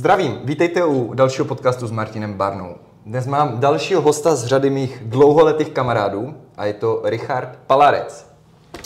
Zdravím, 0.00 0.40
vítejte 0.44 0.84
u 0.84 1.14
dalšího 1.14 1.44
podcastu 1.44 1.86
s 1.86 1.90
Martinem 1.90 2.34
Barnou. 2.34 2.76
Dnes 3.06 3.26
mám 3.26 3.60
dalšího 3.60 4.00
hosta 4.00 4.36
z 4.36 4.46
řady 4.46 4.70
mých 4.70 5.02
dlouholetých 5.04 5.70
kamarádů 5.70 6.34
a 6.56 6.64
je 6.64 6.74
to 6.74 7.02
Richard 7.04 7.58
Palarec. 7.66 8.26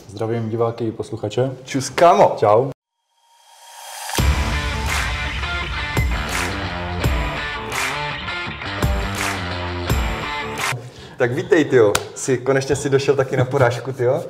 Zdravím 0.08 0.48
diváky 0.48 0.87
i 0.87 0.92
posluchače. 0.92 1.50
Čus, 1.64 1.90
kámo. 1.90 2.35
Čau. 2.37 2.71
Tak 11.17 11.33
vítej, 11.33 11.65
tyjo. 11.65 11.92
Jsi, 12.15 12.38
konečně 12.38 12.76
si 12.76 12.90
došel 12.90 13.17
taky 13.17 13.37
na 13.37 13.44
porážku, 13.44 13.92
tyjo. 13.92 14.24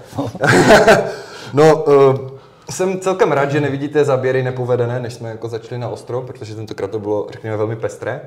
no, 1.52 1.84
uh, 1.84 2.30
jsem 2.70 3.00
celkem 3.00 3.32
rád, 3.32 3.50
že 3.50 3.60
nevidíte 3.60 4.04
záběry 4.04 4.42
nepovedené, 4.42 5.00
než 5.00 5.14
jsme 5.14 5.28
jako 5.28 5.48
začali 5.48 5.78
na 5.78 5.88
ostro, 5.88 6.22
protože 6.22 6.54
tentokrát 6.54 6.90
to 6.90 6.98
bylo, 6.98 7.26
řekněme, 7.30 7.56
velmi 7.56 7.76
pestré. 7.76 8.20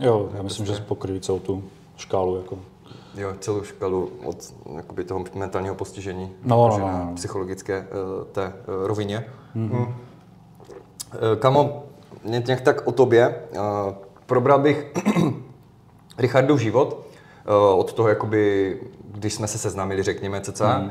Jo, 0.00 0.28
já 0.34 0.42
myslím, 0.42 0.66
že 0.66 0.72
pokryjí 0.72 1.20
celou 1.20 1.38
tu 1.38 1.64
škálu. 1.96 2.36
Jako. 2.36 2.58
Jo, 3.14 3.32
celou 3.40 3.62
škálu 3.62 4.10
od 4.24 4.54
jakoby, 4.76 5.04
toho 5.04 5.24
mentálního 5.34 5.74
postižení 5.74 6.30
no, 6.44 6.68
no, 6.68 6.78
no, 6.78 6.86
na 6.86 7.04
no. 7.04 7.14
psychologické 7.14 7.80
uh, 7.80 8.24
té 8.24 8.46
uh, 8.46 8.86
rovině. 8.86 9.24
Mm-hmm. 9.56 9.94
Kamo, 11.38 11.84
nějak 12.24 12.60
tak 12.60 12.86
o 12.86 12.92
tobě. 12.92 13.34
Uh, 13.50 13.60
probral 14.26 14.58
bych 14.58 14.92
Richardův 16.18 16.60
život 16.60 17.06
uh, 17.46 17.80
od 17.80 17.92
toho, 17.92 18.08
jakoby, 18.08 18.80
když 19.04 19.34
jsme 19.34 19.48
se 19.48 19.58
seznámili, 19.58 20.02
řekněme, 20.02 20.40
cca. 20.40 20.78
Mm. 20.78 20.90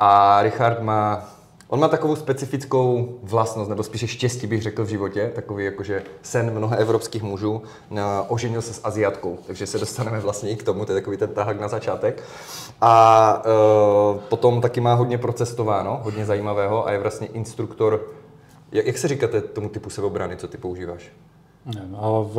A 0.00 0.42
Richard 0.42 0.82
má 0.82 1.28
On 1.72 1.80
má 1.80 1.88
takovou 1.88 2.16
specifickou 2.16 3.18
vlastnost, 3.22 3.68
nebo 3.68 3.82
spíše 3.82 4.06
štěstí 4.06 4.46
bych 4.46 4.62
řekl 4.62 4.84
v 4.84 4.88
životě, 4.88 5.32
takový 5.34 5.64
jakože 5.64 6.02
sen 6.22 6.50
mnoha 6.50 6.76
evropských 6.76 7.22
mužů, 7.22 7.62
oženil 8.28 8.62
se 8.62 8.74
s 8.74 8.80
Aziatkou, 8.84 9.38
takže 9.46 9.66
se 9.66 9.78
dostaneme 9.78 10.20
vlastně 10.20 10.50
i 10.50 10.56
k 10.56 10.62
tomu, 10.62 10.84
to 10.84 10.92
je 10.92 11.00
takový 11.00 11.16
ten 11.16 11.28
tahak 11.28 11.60
na 11.60 11.68
začátek. 11.68 12.22
A 12.80 13.42
e, 13.44 14.18
potom 14.28 14.60
taky 14.60 14.80
má 14.80 14.94
hodně 14.94 15.18
procestováno, 15.18 16.00
hodně 16.02 16.26
zajímavého 16.26 16.86
a 16.86 16.92
je 16.92 16.98
vlastně 16.98 17.26
instruktor, 17.26 18.08
jak, 18.72 18.86
jak 18.86 18.98
se 18.98 19.08
říkáte 19.08 19.40
tomu 19.40 19.68
typu 19.68 19.90
sebeobrany, 19.90 20.36
co 20.36 20.48
ty 20.48 20.58
používáš? 20.58 21.12
A 21.96 22.08
v, 22.10 22.36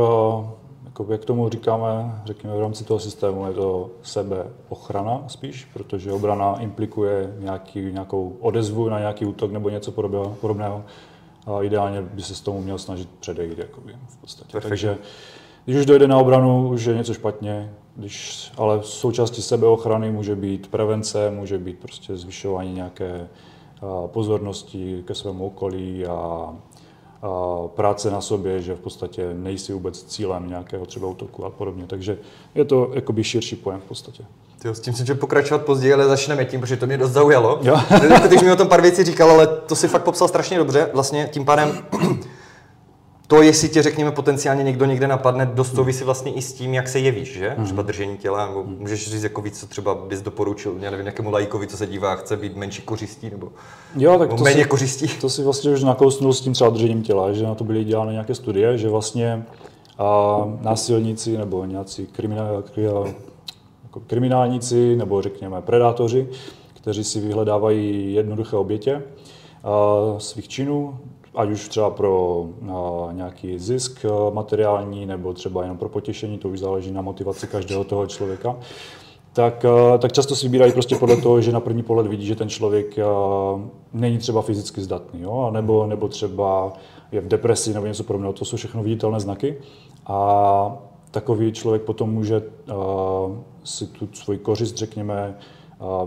jako 0.94 1.12
jak 1.12 1.26
tomu 1.26 1.50
říkáme, 1.50 2.22
řekněme 2.26 2.58
v 2.58 2.62
rámci 2.62 2.84
toho 2.84 3.00
systému, 3.00 3.48
je 3.48 3.54
to 3.54 3.92
sebeochrana 4.04 5.24
spíš, 5.28 5.66
protože 5.74 6.12
obrana 6.12 6.60
implikuje 6.60 7.36
nějaký, 7.40 7.80
nějakou 7.80 8.38
odezvu 8.40 8.90
na 8.90 9.00
nějaký 9.00 9.26
útok 9.26 9.52
nebo 9.52 9.70
něco 9.70 9.92
podobného. 10.42 10.84
A 11.48 11.64
ideálně 11.64 12.02
by 12.02 12.22
se 12.22 12.36
s 12.36 12.42
tomu 12.42 12.62
měl 12.62 12.78
snažit 12.78 13.10
předejít 13.20 13.58
jakoby, 13.58 13.96
v 14.08 14.18
podstatě. 14.18 14.52
Perfect. 14.52 14.70
Takže 14.70 14.98
když 15.66 15.78
už 15.78 15.86
dojde 15.86 16.08
na 16.08 16.18
obranu, 16.18 16.70
už 16.70 16.86
je 16.86 16.96
něco 16.96 17.14
špatně, 17.14 17.74
když, 17.96 18.52
ale 18.58 18.80
v 18.80 18.88
součástí 18.88 19.42
sebeochrany 19.42 20.12
může 20.12 20.36
být 20.36 20.68
prevence, 20.68 21.32
může 21.32 21.58
být 21.58 21.80
prostě 21.80 22.18
zvyšování 22.18 22.74
nějaké 22.74 23.28
pozornosti 24.08 25.04
ke 25.08 25.16
svému 25.16 25.46
okolí 25.46 26.06
a 26.06 26.50
práce 27.68 28.12
na 28.12 28.22
sobě, 28.22 28.62
že 28.62 28.76
v 28.76 28.80
podstatě 28.80 29.30
nejsi 29.34 29.74
vůbec 29.74 30.04
cílem 30.04 30.50
nějakého 30.50 30.86
třeba 30.86 31.08
útoku 31.08 31.46
a 31.46 31.50
podobně. 31.50 31.84
Takže 31.88 32.18
je 32.56 32.66
to 32.66 32.92
jakoby 32.94 33.24
širší 33.24 33.56
pojem 33.56 33.82
v 33.82 33.84
podstatě. 33.84 34.24
Tyjo, 34.62 34.76
s 34.76 34.80
tím 34.80 34.94
jsem 34.94 35.06
chtěl 35.06 35.16
pokračovat 35.16 35.66
později, 35.66 35.94
ale 35.94 36.08
začneme 36.08 36.46
tím, 36.46 36.60
protože 36.60 36.78
to 36.78 36.86
mě 36.86 36.98
dost 36.98 37.12
zaujalo. 37.12 37.60
Jo. 37.62 37.82
Ty 38.30 38.40
jsi 38.40 38.46
mi 38.46 38.52
o 38.52 38.56
tom 38.56 38.68
pár 38.68 38.82
věcí 38.82 39.04
říkal, 39.04 39.32
ale 39.32 39.48
to 39.48 39.76
si 39.76 39.88
fakt 39.88 40.04
popsal 40.04 40.28
strašně 40.28 40.58
dobře. 40.58 40.90
Vlastně 40.94 41.30
tím 41.32 41.46
pádem 41.46 41.86
to, 43.34 43.42
jestli 43.42 43.70
tě, 43.70 43.82
řekněme, 43.82 44.12
potenciálně 44.12 44.64
někdo 44.64 44.86
někde 44.86 45.08
napadne, 45.08 45.46
dost 45.46 45.76
souvisí 45.76 46.04
vlastně 46.04 46.34
i 46.34 46.42
s 46.42 46.54
tím, 46.54 46.74
jak 46.74 46.88
se 46.88 47.00
jevíš, 47.00 47.34
že? 47.34 47.54
Mhm. 47.58 47.66
Třeba 47.66 47.82
držení 47.82 48.18
těla, 48.18 48.48
nebo 48.48 48.64
můžeš 48.64 49.12
říct 49.12 49.24
jako 49.24 49.42
víc, 49.42 49.60
co 49.60 49.68
třeba 49.68 49.96
bys 49.96 50.22
doporučil, 50.22 50.76
já 50.80 50.92
nevím, 50.92 51.06
nějakému 51.06 51.32
lajkovi, 51.32 51.68
co 51.68 51.78
se 51.78 51.88
dívá, 51.88 52.16
chce 52.16 52.38
být 52.38 52.56
menší 52.56 52.82
kořistí, 52.82 53.30
nebo, 53.30 53.52
jo, 53.96 54.12
tak 54.12 54.30
nebo 54.30 54.38
to 54.38 54.44
méně 54.44 54.64
si, 54.64 54.70
kořistí. 54.70 55.08
To 55.08 55.30
si 55.30 55.44
vlastně 55.44 55.72
už 55.72 55.84
nakousnul 55.84 56.34
s 56.34 56.42
tím 56.42 56.54
třeba 56.54 56.70
držením 56.70 57.04
těla, 57.04 57.34
že 57.34 57.44
na 57.44 57.56
to 57.56 57.64
byly 57.64 57.84
dělány 57.84 58.12
nějaké 58.12 58.36
studie, 58.36 58.78
že 58.78 58.90
vlastně 58.90 59.46
a, 59.98 60.38
násilníci 60.62 61.38
nebo 61.38 61.66
nějací 61.66 62.08
kriminál, 62.08 62.64
jako 63.84 64.00
kriminálníci 64.08 64.96
nebo 64.96 65.22
řekněme 65.22 65.62
predátoři, 65.62 66.28
kteří 66.74 67.04
si 67.04 67.20
vyhledávají 67.20 68.14
jednoduché 68.14 68.56
obětě 68.56 69.02
svých 70.18 70.48
činů, 70.48 70.98
ať 71.36 71.50
už 71.50 71.68
třeba 71.68 71.90
pro 71.90 72.46
nějaký 73.12 73.60
zisk 73.60 74.06
materiální 74.34 75.06
nebo 75.06 75.34
třeba 75.34 75.62
jenom 75.62 75.78
pro 75.78 75.90
potěšení, 75.90 76.38
to 76.38 76.50
už 76.50 76.60
záleží 76.60 76.92
na 76.92 77.02
motivaci 77.02 77.48
každého 77.48 77.84
toho 77.84 78.08
člověka, 78.08 78.56
tak, 79.34 79.66
tak 80.00 80.12
často 80.12 80.36
si 80.36 80.46
vybírají 80.46 80.72
prostě 80.72 80.96
podle 80.96 81.18
toho, 81.18 81.42
že 81.42 81.52
na 81.52 81.60
první 81.60 81.84
pohled 81.84 82.08
vidí, 82.08 82.26
že 82.26 82.36
ten 82.36 82.50
člověk 82.50 82.96
není 83.94 84.18
třeba 84.18 84.42
fyzicky 84.42 84.82
zdatný, 84.82 85.22
jo? 85.22 85.50
nebo, 85.54 85.88
nebo 85.88 86.08
třeba 86.08 86.74
je 87.12 87.22
v 87.22 87.28
depresi 87.28 87.74
nebo 87.74 87.86
něco 87.86 88.04
podobného. 88.04 88.34
To 88.34 88.46
jsou 88.46 88.58
všechno 88.58 88.84
viditelné 88.84 89.20
znaky. 89.20 89.58
A 90.08 90.78
takový 91.12 91.52
člověk 91.52 91.82
potom 91.82 92.10
může 92.10 92.42
si 93.64 93.88
tu 93.88 94.10
svoji 94.14 94.40
kořist, 94.40 94.78
řekněme, 94.78 95.38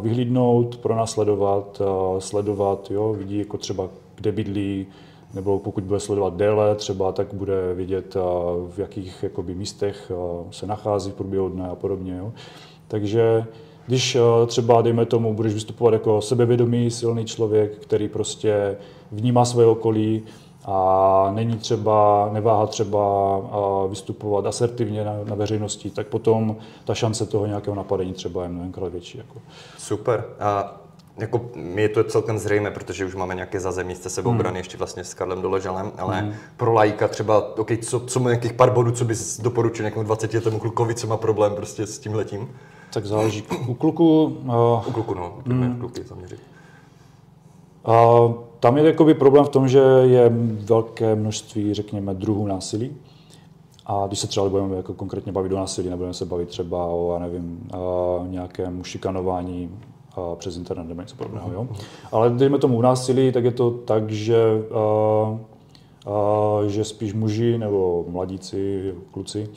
vyhlídnout, 0.00 0.76
pronásledovat, 0.76 1.82
sledovat, 2.19 2.91
jo, 2.91 3.12
vidí 3.12 3.38
jako 3.38 3.58
třeba, 3.58 3.88
kde 4.14 4.32
bydlí, 4.32 4.87
nebo 5.37 5.59
pokud 5.59 5.85
bude 5.85 6.01
sledovat 6.01 6.35
déle 6.35 6.75
třeba, 6.75 7.13
tak 7.13 7.35
bude 7.35 7.75
vidět, 7.75 8.15
v 8.69 8.79
jakých 8.79 9.23
jakoby, 9.23 9.55
místech 9.55 10.13
se 10.51 10.67
nachází 10.67 11.11
v 11.11 11.15
průběhu 11.15 11.49
dne 11.49 11.69
a 11.69 11.75
podobně. 11.75 12.17
Jo. 12.17 12.33
Takže 12.89 13.45
když 13.87 14.17
třeba, 14.47 14.83
dejme 14.83 15.07
tomu, 15.07 15.35
budeš 15.35 15.55
vystupovat 15.55 15.93
jako 15.93 16.21
sebevědomý, 16.21 16.91
silný 16.91 17.25
člověk, 17.25 17.79
který 17.79 18.09
prostě 18.09 18.77
vnímá 19.13 19.45
své 19.45 19.67
okolí, 19.67 20.23
a 20.69 21.31
není 21.35 21.57
třeba, 21.57 22.29
neváha 22.33 22.67
třeba 22.67 23.41
vystupovat 23.89 24.47
asertivně 24.47 25.05
na, 25.05 25.13
na 25.25 25.35
veřejnosti, 25.35 25.91
tak 25.91 26.07
potom 26.07 26.57
ta 26.85 26.95
šance 26.95 27.27
toho 27.27 27.47
nějakého 27.47 27.75
napadení 27.75 28.13
třeba 28.13 28.43
je 28.43 28.49
mnohemkrát 28.49 28.93
větší. 28.93 29.19
Jako. 29.19 29.39
Super. 29.79 30.25
A 30.41 30.81
jako 31.19 31.41
mi 31.54 31.82
je 31.82 31.88
to 31.88 32.04
celkem 32.04 32.38
zřejmé, 32.38 32.71
protože 32.71 33.04
už 33.04 33.15
máme 33.15 33.34
nějaké 33.34 33.60
zazemí 33.60 33.94
se 33.94 34.10
sebeobrany 34.10 34.49
hmm. 34.49 34.56
ještě 34.56 34.78
vlastně 34.78 35.04
s 35.04 35.15
Karlem 35.15 35.43
Doležalem, 35.43 35.93
ale 35.99 36.21
hmm. 36.21 36.32
pro 36.56 36.72
lajka 36.72 37.09
třeba, 37.09 37.59
okay, 37.59 37.77
co, 37.77 38.00
co 38.00 38.21
má 38.21 38.31
nějakých 38.31 38.53
pár 38.53 38.72
bodů, 38.72 38.91
co 38.91 39.04
bys 39.04 39.41
doporučil 39.41 39.82
nějakému 39.82 40.05
20 40.05 40.34
letému 40.34 40.59
klukovi, 40.59 40.94
co 40.94 41.06
má 41.06 41.16
problém 41.16 41.55
prostě 41.55 41.87
s 41.87 41.99
tím 41.99 42.15
letím? 42.15 42.49
Tak 42.93 43.06
záleží. 43.06 43.44
U 43.66 43.75
kluku... 43.75 44.25
Uh, 44.25 44.88
U 44.88 44.93
kluku, 44.93 45.15
no. 45.15 45.38
Hmm. 45.47 45.76
Kluky 45.81 46.05
zaměřit. 46.05 46.41
Uh, 47.88 48.32
tam 48.60 48.76
je 48.76 48.84
jakoby 48.84 49.15
problém 49.15 49.44
v 49.44 49.49
tom, 49.49 49.69
že 49.69 49.78
je 50.03 50.32
velké 50.65 51.15
množství, 51.15 51.75
řekněme, 51.75 52.15
druhů 52.15 52.47
násilí. 52.47 52.97
A 53.87 54.05
když 54.06 54.19
se 54.19 54.26
třeba 54.26 54.49
budeme 54.49 54.76
jako 54.76 54.94
konkrétně 54.94 55.32
bavit 55.32 55.53
o 55.53 55.56
násilí, 55.56 55.91
nebudeme 55.91 56.15
se 56.15 56.25
bavit 56.25 56.49
třeba 56.49 56.87
o, 56.87 57.12
já 57.12 57.19
nevím, 57.19 57.69
uh, 57.75 58.28
nějakém 58.28 58.84
šikanování 58.84 59.71
uh, 60.16 60.34
přes 60.37 60.56
internet 60.56 60.88
nebo 60.88 61.00
něco 61.00 61.16
podobného. 61.16 61.53
Jo? 61.53 61.69
Ale 62.12 62.31
dejme 62.31 62.59
tomu 62.59 62.77
u 62.77 62.81
násilí, 62.81 63.32
tak 63.32 63.44
je 63.44 63.53
to 63.53 63.71
tak, 63.71 64.10
že, 64.10 64.37
uh, 64.71 65.38
uh, 66.06 66.69
že 66.69 66.84
spíš 66.84 67.15
muži 67.15 67.59
nebo 67.59 68.04
mladíci, 68.09 68.94
kluci, 69.10 69.49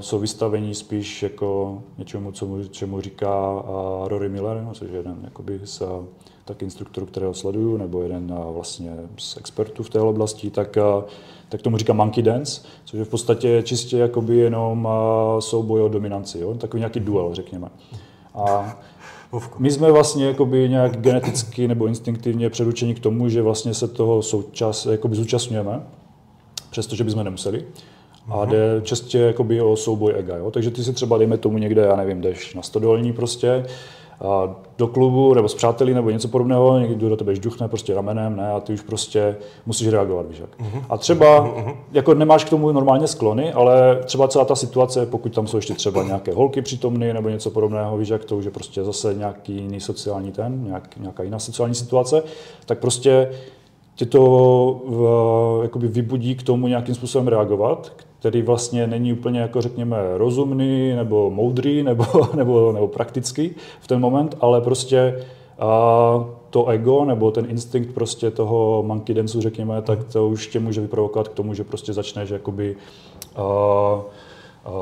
jsou 0.00 0.18
vystavení 0.18 0.74
spíš 0.74 1.22
jako 1.22 1.78
něčemu, 1.98 2.32
co 2.32 2.46
mu, 2.46 2.64
čemu 2.64 3.00
říká 3.00 3.62
Rory 4.04 4.28
Miller, 4.28 4.66
což 4.72 4.90
je 4.90 4.96
jeden 4.96 5.16
jakoby 5.24 5.60
z 5.64 5.82
tak 6.44 6.62
instruktorů, 6.62 7.06
kterého 7.06 7.34
sleduju, 7.34 7.76
nebo 7.76 8.02
jeden 8.02 8.34
vlastně 8.52 8.96
z 9.18 9.36
expertů 9.36 9.82
v 9.82 9.90
té 9.90 10.00
oblasti, 10.00 10.50
tak, 10.50 10.78
tak 11.48 11.62
tomu 11.62 11.76
říká 11.76 11.92
monkey 11.92 12.22
dance, 12.22 12.62
což 12.84 12.98
je 12.98 13.04
v 13.04 13.08
podstatě 13.08 13.62
čistě 13.62 13.98
jakoby 13.98 14.36
jenom 14.36 14.88
souboj 15.38 15.82
o 15.82 15.88
dominanci, 15.88 16.38
jo? 16.38 16.54
takový 16.54 16.80
nějaký 16.80 17.00
duel, 17.00 17.34
řekněme. 17.34 17.68
A 18.34 18.76
my 19.58 19.70
jsme 19.70 19.92
vlastně 19.92 20.26
jakoby 20.26 20.68
nějak 20.68 21.00
geneticky 21.00 21.68
nebo 21.68 21.86
instinktivně 21.86 22.50
předučeni 22.50 22.94
k 22.94 23.00
tomu, 23.00 23.28
že 23.28 23.42
vlastně 23.42 23.74
se 23.74 23.88
toho 23.88 24.22
součas, 24.22 24.86
jakoby 24.86 25.16
zúčastňujeme, 25.16 25.82
přestože 26.70 27.04
bychom 27.04 27.24
nemuseli. 27.24 27.64
A 28.28 28.40
mhm. 28.40 28.50
jde 28.50 28.80
čistě 28.82 29.18
jakoby 29.18 29.60
o 29.60 29.76
souboj 29.76 30.14
ega. 30.16 30.36
Jo? 30.36 30.50
Takže 30.50 30.70
ty 30.70 30.84
si 30.84 30.92
třeba, 30.92 31.18
dejme 31.18 31.38
tomu 31.38 31.58
někde, 31.58 31.82
já 31.82 31.96
nevím, 31.96 32.20
jdeš 32.20 32.54
na 32.54 32.62
stodolní 32.62 33.12
prostě, 33.12 33.66
do 34.78 34.86
klubu 34.86 35.34
nebo 35.34 35.48
s 35.48 35.54
přáteli 35.54 35.94
nebo 35.94 36.10
něco 36.10 36.28
podobného, 36.28 36.78
někdo 36.78 37.08
do 37.08 37.16
tebe 37.16 37.34
žduchne 37.34 37.68
prostě 37.68 37.94
ramenem, 37.94 38.36
ne, 38.36 38.52
a 38.52 38.60
ty 38.60 38.72
už 38.72 38.80
prostě 38.80 39.36
musíš 39.66 39.88
reagovat, 39.88 40.26
víš 40.28 40.38
jak. 40.38 40.50
Uh-huh. 40.60 40.82
A 40.88 40.98
třeba, 40.98 41.46
uh-huh. 41.46 41.76
jako 41.92 42.14
nemáš 42.14 42.44
k 42.44 42.50
tomu 42.50 42.72
normálně 42.72 43.06
sklony, 43.06 43.52
ale 43.52 44.00
třeba 44.04 44.28
celá 44.28 44.44
ta 44.44 44.56
situace, 44.56 45.06
pokud 45.06 45.34
tam 45.34 45.46
jsou 45.46 45.56
ještě 45.56 45.74
třeba 45.74 46.02
nějaké 46.02 46.32
holky 46.32 46.62
přítomny 46.62 47.12
nebo 47.12 47.28
něco 47.28 47.50
podobného, 47.50 47.98
víš 47.98 48.08
jak 48.08 48.24
to 48.24 48.36
už 48.36 48.44
je 48.44 48.50
prostě 48.50 48.84
zase 48.84 49.14
nějaký 49.14 49.52
jiný 49.52 49.80
sociální 49.80 50.32
ten, 50.32 50.64
nějak, 50.64 50.96
nějaká 50.96 51.22
jiná 51.22 51.38
sociální 51.38 51.74
situace, 51.74 52.22
tak 52.66 52.78
prostě 52.78 53.30
tě 53.94 54.06
to 54.06 54.22
uh, 54.84 55.62
jakoby 55.62 55.88
vybudí 55.88 56.34
k 56.34 56.42
tomu 56.42 56.68
nějakým 56.68 56.94
způsobem 56.94 57.28
reagovat, 57.28 57.92
který 58.18 58.42
vlastně 58.42 58.86
není 58.86 59.12
úplně, 59.12 59.40
jako 59.40 59.60
řekněme, 59.62 59.96
rozumný 60.14 60.92
nebo 60.96 61.30
moudrý 61.30 61.82
nebo, 61.82 62.04
nebo, 62.34 62.72
nebo 62.72 62.88
praktický 62.88 63.50
v 63.80 63.86
ten 63.86 64.00
moment, 64.00 64.36
ale 64.40 64.60
prostě 64.60 65.24
uh, 65.62 66.26
to 66.50 66.66
ego 66.66 67.04
nebo 67.04 67.30
ten 67.30 67.46
instinkt 67.50 67.94
prostě 67.94 68.30
toho 68.30 68.82
monkey 68.86 69.14
dance, 69.14 69.40
řekněme, 69.40 69.82
tak 69.82 70.04
to 70.04 70.28
už 70.28 70.46
tě 70.46 70.60
může 70.60 70.80
vyprovokovat 70.80 71.28
k 71.28 71.34
tomu, 71.34 71.54
že 71.54 71.64
prostě 71.64 71.92
začneš 71.92 72.30
jakoby 72.30 72.76
uh, 73.38 74.02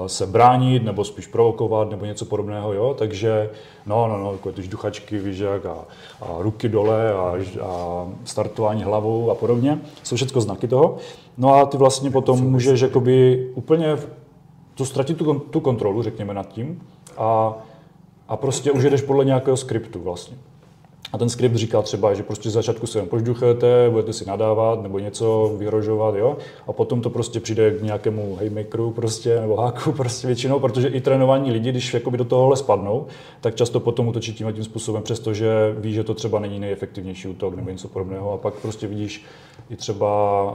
se 0.07 0.27
bránit 0.27 0.85
nebo 0.85 1.05
spíš 1.05 1.27
provokovat 1.27 1.91
nebo 1.91 2.05
něco 2.05 2.25
podobného, 2.25 2.73
jo, 2.73 2.95
takže 2.99 3.51
no, 3.87 4.09
no, 4.09 4.19
no, 4.19 4.33
jako 4.33 4.53
ty 4.53 4.63
žduchačky, 4.63 5.19
víš, 5.19 5.39
jak, 5.39 5.67
a, 5.67 5.77
a 6.21 6.37
ruky 6.39 6.69
dole 6.69 7.13
a, 7.13 7.35
a, 7.63 8.07
startování 8.25 8.83
hlavou 8.83 9.31
a 9.31 9.35
podobně, 9.35 9.81
jsou 10.03 10.17
všechno 10.17 10.41
znaky 10.41 10.69
toho. 10.69 10.97
No 11.39 11.55
a 11.55 11.67
ty 11.67 11.77
vlastně 11.77 12.11
potom 12.11 12.51
můžeš 12.51 12.81
jakoby 12.81 13.47
úplně 13.55 13.97
to 14.75 14.85
ztratit 14.85 15.19
tu, 15.19 15.35
tu 15.35 15.61
kontrolu, 15.61 16.03
řekněme, 16.03 16.35
nad 16.35 16.49
tím 16.49 16.83
a, 17.17 17.55
a 18.29 18.37
prostě 18.37 18.73
už 18.73 18.83
jedeš 18.83 19.03
podle 19.03 19.25
nějakého 19.25 19.57
skriptu 19.57 20.01
vlastně. 20.01 20.37
A 21.13 21.19
ten 21.19 21.29
skript 21.29 21.55
říká 21.57 21.83
třeba, 21.83 22.15
že 22.15 22.23
prostě 22.23 22.51
začátku 22.51 22.87
se 22.87 22.99
jen 22.99 23.09
požduchujete, 23.09 23.91
budete 23.91 24.13
si 24.13 24.27
nadávat 24.27 24.83
nebo 24.83 24.99
něco 24.99 25.55
vyhrožovat, 25.59 26.15
jo? 26.15 26.37
A 26.67 26.73
potom 26.73 27.01
to 27.01 27.11
prostě 27.11 27.41
přijde 27.41 27.71
k 27.71 27.83
nějakému 27.83 28.37
haymakeru 28.37 28.91
prostě, 28.91 29.41
nebo 29.41 29.57
háku 29.57 29.93
prostě 29.93 30.27
většinou, 30.27 30.61
protože 30.61 30.89
i 30.89 31.01
trénování 31.01 31.53
lidi, 31.53 31.71
když 31.71 31.95
jakoby 31.95 32.19
do 32.19 32.25
tohohle 32.25 32.57
spadnou, 32.57 33.07
tak 33.41 33.55
často 33.55 33.81
potom 33.81 34.09
utočí 34.09 34.35
tím 34.35 34.53
tím 34.53 34.65
způsobem, 34.65 35.03
přestože 35.03 35.75
ví, 35.79 35.93
že 35.93 36.05
to 36.05 36.15
třeba 36.15 36.39
není 36.39 36.61
nejefektivnější 36.61 37.29
útok 37.29 37.57
nebo 37.57 37.71
něco 37.71 37.89
podobného. 37.89 38.33
A 38.33 38.37
pak 38.37 38.55
prostě 38.55 38.87
vidíš 38.87 39.25
i 39.71 39.77
třeba 39.77 40.53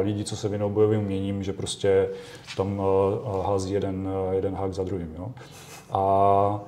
lidi, 0.00 0.24
co 0.24 0.36
se 0.36 0.48
věnou 0.48 0.70
bojovým 0.70 1.00
uměním, 1.00 1.42
že 1.42 1.52
prostě 1.52 2.08
tam 2.56 2.82
hází 3.46 3.72
jeden, 3.72 4.08
jeden 4.32 4.54
hák 4.54 4.74
za 4.74 4.84
druhým. 4.84 5.14
Jo? 5.18 5.28
A 5.90 6.60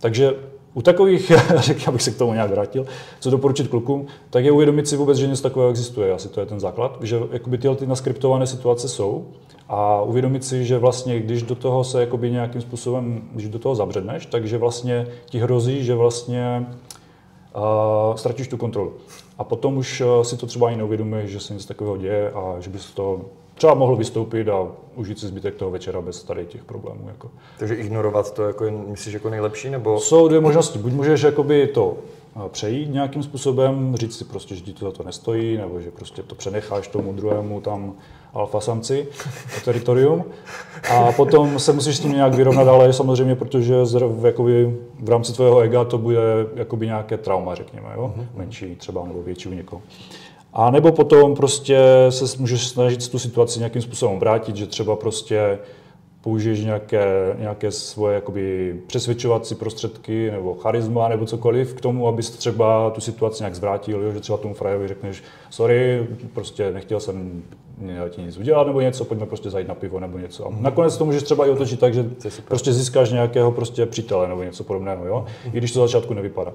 takže 0.00 0.34
u 0.74 0.82
takových, 0.82 1.32
řekl, 1.56 1.82
abych 1.86 2.02
se 2.02 2.10
k 2.10 2.18
tomu 2.18 2.32
nějak 2.32 2.50
vrátil, 2.50 2.86
co 3.20 3.30
doporučit 3.30 3.68
klukům, 3.68 4.06
tak 4.30 4.44
je 4.44 4.52
uvědomit 4.52 4.88
si 4.88 4.96
vůbec, 4.96 5.18
že 5.18 5.26
něco 5.26 5.42
takového 5.42 5.70
existuje. 5.70 6.12
Asi 6.12 6.28
to 6.28 6.40
je 6.40 6.46
ten 6.46 6.60
základ, 6.60 6.98
že 7.00 7.20
jakoby 7.32 7.58
tyhle 7.58 7.76
ty 7.76 7.86
naskriptované 7.86 8.46
situace 8.46 8.88
jsou 8.88 9.26
a 9.68 10.02
uvědomit 10.02 10.44
si, 10.44 10.64
že 10.64 10.78
vlastně, 10.78 11.20
když 11.20 11.42
do 11.42 11.54
toho 11.54 11.84
se 11.84 12.00
jakoby 12.00 12.30
nějakým 12.30 12.60
způsobem, 12.60 13.22
když 13.32 13.48
do 13.48 13.58
toho 13.58 13.74
zabředneš, 13.74 14.26
takže 14.26 14.58
vlastně 14.58 15.06
ti 15.26 15.38
hrozí, 15.38 15.84
že 15.84 15.94
vlastně 15.94 16.66
uh, 17.56 18.16
ztratíš 18.16 18.48
tu 18.48 18.56
kontrolu. 18.56 18.92
A 19.38 19.44
potom 19.44 19.76
už 19.76 20.02
si 20.22 20.36
to 20.36 20.46
třeba 20.46 20.68
ani 20.68 20.76
neuvědomuješ, 20.76 21.30
že 21.30 21.40
se 21.40 21.52
něco 21.52 21.68
takového 21.68 21.96
děje 21.96 22.30
a 22.30 22.56
že 22.60 22.70
bys 22.70 22.90
to 22.90 23.20
třeba 23.60 23.74
mohl 23.74 23.96
vystoupit 23.96 24.48
a 24.48 24.66
užít 24.96 25.18
si 25.18 25.26
zbytek 25.26 25.54
toho 25.54 25.70
večera 25.70 26.00
bez 26.00 26.22
tady 26.22 26.46
těch 26.46 26.64
problémů. 26.64 27.08
Jako. 27.08 27.30
Takže 27.58 27.74
ignorovat 27.74 28.34
to 28.34 28.42
jako, 28.42 28.64
myslíš 28.86 29.14
jako 29.14 29.30
nejlepší? 29.30 29.70
Nebo... 29.70 30.00
Jsou 30.00 30.28
dvě 30.28 30.40
možnosti. 30.40 30.78
Buď 30.78 30.92
můžeš 30.92 31.22
jakoby 31.22 31.66
to 31.66 31.96
přejít 32.48 32.92
nějakým 32.92 33.22
způsobem, 33.22 33.96
říct 33.96 34.18
si 34.18 34.24
prostě, 34.24 34.54
že 34.54 34.60
ti 34.60 34.72
to 34.72 34.84
za 34.84 34.92
to 34.92 35.02
nestojí, 35.02 35.56
nebo 35.56 35.80
že 35.80 35.90
prostě 35.90 36.22
to 36.22 36.34
přenecháš 36.34 36.88
tomu 36.88 37.12
druhému 37.12 37.60
tam 37.60 37.92
alfa 38.34 38.60
samci, 38.60 39.08
teritorium. 39.64 40.24
A 40.90 41.12
potom 41.12 41.58
se 41.58 41.72
musíš 41.72 41.96
s 41.96 42.00
tím 42.00 42.12
nějak 42.12 42.34
vyrovnat, 42.34 42.68
ale 42.68 42.92
samozřejmě, 42.92 43.34
protože 43.34 43.86
z, 43.86 44.00
jakoby, 44.22 44.76
v 45.00 45.08
rámci 45.08 45.32
tvého 45.32 45.60
ega 45.60 45.84
to 45.84 45.98
bude 45.98 46.20
jakoby 46.54 46.86
nějaké 46.86 47.18
trauma, 47.18 47.54
řekněme, 47.54 47.88
jo? 47.94 48.12
Mhm. 48.16 48.28
menší 48.34 48.76
třeba 48.76 49.04
nebo 49.04 49.22
větší 49.22 49.48
u 49.48 49.52
někoho. 49.52 49.82
A 50.52 50.70
nebo 50.70 50.92
potom 50.92 51.34
prostě 51.34 51.78
se 52.08 52.38
můžeš 52.38 52.68
snažit 52.68 53.08
tu 53.08 53.18
situaci 53.18 53.58
nějakým 53.58 53.82
způsobem 53.82 54.16
obrátit, 54.16 54.56
že 54.56 54.66
třeba 54.66 54.96
prostě 54.96 55.58
použiješ 56.20 56.60
nějaké, 56.60 57.36
nějaké 57.38 57.70
svoje 57.70 58.14
jakoby 58.14 58.76
přesvědčovací 58.86 59.54
prostředky 59.54 60.30
nebo 60.30 60.54
charisma 60.54 61.08
nebo 61.08 61.26
cokoliv 61.26 61.74
k 61.74 61.80
tomu, 61.80 62.08
abys 62.08 62.30
třeba 62.30 62.90
tu 62.90 63.00
situaci 63.00 63.42
nějak 63.42 63.54
zvrátil, 63.54 64.02
jo? 64.02 64.12
že 64.12 64.20
třeba 64.20 64.38
tomu 64.38 64.54
frajovi 64.54 64.88
řekneš, 64.88 65.22
sorry, 65.50 66.06
prostě 66.34 66.70
nechtěl 66.72 67.00
jsem 67.00 67.42
ti 68.10 68.22
nic 68.22 68.38
udělat 68.38 68.66
nebo 68.66 68.80
něco, 68.80 69.04
pojďme 69.04 69.26
prostě 69.26 69.50
zajít 69.50 69.68
na 69.68 69.74
pivo 69.74 70.00
nebo 70.00 70.18
něco. 70.18 70.46
A 70.46 70.50
nakonec 70.60 70.96
to 70.96 71.04
můžeš 71.04 71.22
třeba 71.22 71.46
i 71.46 71.50
otočit 71.50 71.80
tak, 71.80 71.94
že 71.94 72.10
prostě 72.48 72.72
získáš 72.72 73.10
nějakého 73.10 73.52
prostě 73.52 73.86
přítele 73.86 74.28
nebo 74.28 74.42
něco 74.42 74.64
podobného, 74.64 75.06
jo? 75.06 75.24
i 75.44 75.56
když 75.58 75.72
to 75.72 75.80
začátku 75.80 76.14
nevypadá. 76.14 76.52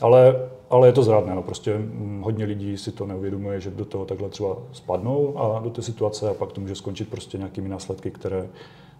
Ale, 0.00 0.48
ale 0.70 0.88
je 0.88 0.92
to 0.92 1.02
zrádné, 1.02 1.34
no. 1.34 1.42
prostě 1.42 1.74
hm, 1.78 2.22
hodně 2.24 2.44
lidí 2.44 2.76
si 2.76 2.92
to 2.92 3.06
neuvědomuje, 3.06 3.60
že 3.60 3.70
do 3.70 3.84
toho 3.84 4.04
takhle 4.04 4.28
třeba 4.28 4.56
spadnou 4.72 5.38
a 5.38 5.60
do 5.60 5.70
té 5.70 5.82
situace 5.82 6.30
a 6.30 6.34
pak 6.34 6.52
to 6.52 6.60
může 6.60 6.74
skončit 6.74 7.08
prostě 7.08 7.38
nějakými 7.38 7.68
následky, 7.68 8.10
které 8.10 8.48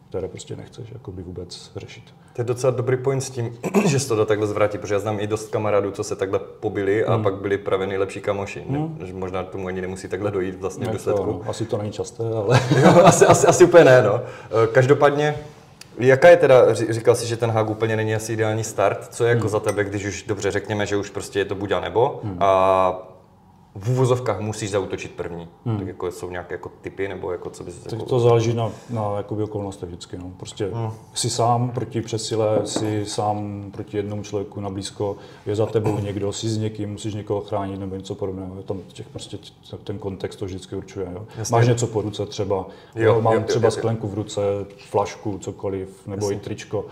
které 0.09 0.29
prostě 0.29 0.57
nechceš 0.57 0.91
jakoby 0.93 1.23
vůbec 1.23 1.73
řešit. 1.77 2.05
To 2.33 2.41
je 2.41 2.45
docela 2.45 2.71
dobrý 2.71 2.97
point 2.97 3.23
s 3.23 3.31
tím, 3.31 3.59
že 3.87 4.01
se 4.01 4.09
to 4.09 4.17
dá 4.17 4.25
takhle 4.25 4.47
zvrátit, 4.47 4.81
protože 4.81 4.95
já 4.95 5.01
znám 5.01 5.21
i 5.21 5.27
dost 5.27 5.51
kamarádů, 5.51 5.91
co 5.91 6.05
se 6.05 6.17
takhle 6.17 6.39
pobili 6.39 7.05
a 7.05 7.15
hmm. 7.15 7.23
pak 7.23 7.35
byli 7.35 7.59
právě 7.59 7.87
nejlepší 7.87 8.21
kamoši. 8.21 8.65
Hmm. 8.69 8.97
Ne? 8.99 9.13
Možná 9.13 9.43
tomu 9.43 9.69
ani 9.69 9.81
nemusí 9.81 10.09
takhle 10.09 10.31
dojít 10.31 10.55
vlastně 10.55 10.87
v 10.87 10.91
důsledku. 10.91 11.27
No, 11.27 11.51
asi 11.51 11.65
to 11.65 11.79
není 11.79 11.93
časté, 11.93 12.23
ale... 12.37 12.61
jo, 12.83 13.03
asi, 13.05 13.27
asi, 13.27 13.47
asi 13.47 13.65
úplně 13.65 13.85
ne, 13.85 14.03
no. 14.03 14.21
Eh, 14.21 14.67
každopádně, 14.73 15.35
Jaká 16.01 16.29
je 16.29 16.37
teda, 16.37 16.75
říkal 16.75 17.15
jsi, 17.15 17.27
že 17.27 17.37
ten 17.37 17.51
hák 17.51 17.71
úplně 17.71 17.97
není 17.97 18.15
asi 18.15 18.33
ideální 18.33 18.65
start, 18.65 19.09
co 19.11 19.25
je 19.25 19.31
jako 19.31 19.41
hmm. 19.41 19.49
za 19.49 19.61
tebe, 19.61 19.85
když 19.85 20.07
už 20.07 20.23
dobře 20.23 20.51
řekněme, 20.51 20.87
že 20.87 20.97
už 20.97 21.11
prostě 21.11 21.39
je 21.39 21.45
to 21.45 21.55
buď 21.55 21.73
a 21.73 21.81
nebo 21.81 22.21
hmm. 22.25 22.37
a 22.41 23.18
v 23.79 23.89
úvozovkách 23.89 24.41
musíš 24.41 24.71
zautočit 24.71 25.13
první. 25.13 25.49
Hmm. 25.65 25.79
Tak 25.79 25.87
jako 25.87 26.11
jsou 26.11 26.31
nějaké 26.31 26.55
jako 26.55 26.71
typy, 26.81 27.09
nebo 27.09 27.33
jako 27.33 27.51
co 27.51 27.65
bys... 27.65 27.79
Tak 27.79 27.93
jako... 27.93 28.05
to 28.05 28.21
záleží 28.21 28.55
na, 28.55 28.71
na 28.91 29.17
jakoby 29.17 29.43
okolnosti 29.43 29.87
vždycky. 29.87 30.19
No. 30.19 30.31
Prostě 30.37 30.71
hmm. 30.73 30.91
jsi 31.15 31.31
sám 31.31 31.71
proti 31.71 32.01
přesile, 32.01 32.61
jsi 32.65 33.07
sám 33.07 33.65
proti 33.73 33.97
jednomu 33.97 34.23
člověku 34.23 34.61
na 34.61 34.71
blízko, 34.71 35.17
je 35.47 35.57
za 35.57 35.67
tebou 35.67 35.99
někdo, 35.99 36.33
jsi 36.33 36.49
s 36.49 36.59
někým, 36.59 36.91
musíš 36.91 37.15
někoho 37.15 37.41
chránit 37.41 37.81
nebo 37.81 37.97
něco 37.97 38.15
podobného. 38.15 38.63
Tam 38.63 38.81
těch 38.89 39.09
prostě 39.09 39.39
ten 39.85 39.99
kontext 39.99 40.39
to 40.39 40.45
vždycky 40.45 40.77
určuje. 40.77 41.09
Jo. 41.13 41.27
Máš 41.51 41.69
něco 41.69 41.87
po 41.87 42.03
ruce 42.03 42.27
třeba, 42.27 42.67
jo, 42.95 43.21
mám 43.21 43.35
jo, 43.35 43.43
třeba 43.47 43.67
jo, 43.67 43.67
jo, 43.67 43.71
sklenku 43.71 44.09
v 44.09 44.15
ruce, 44.15 44.41
flašku, 44.77 45.39
cokoliv, 45.39 46.07
nebo 46.07 46.27
Jasně. 46.27 46.37
i 46.37 46.41
tričko, 46.41 46.87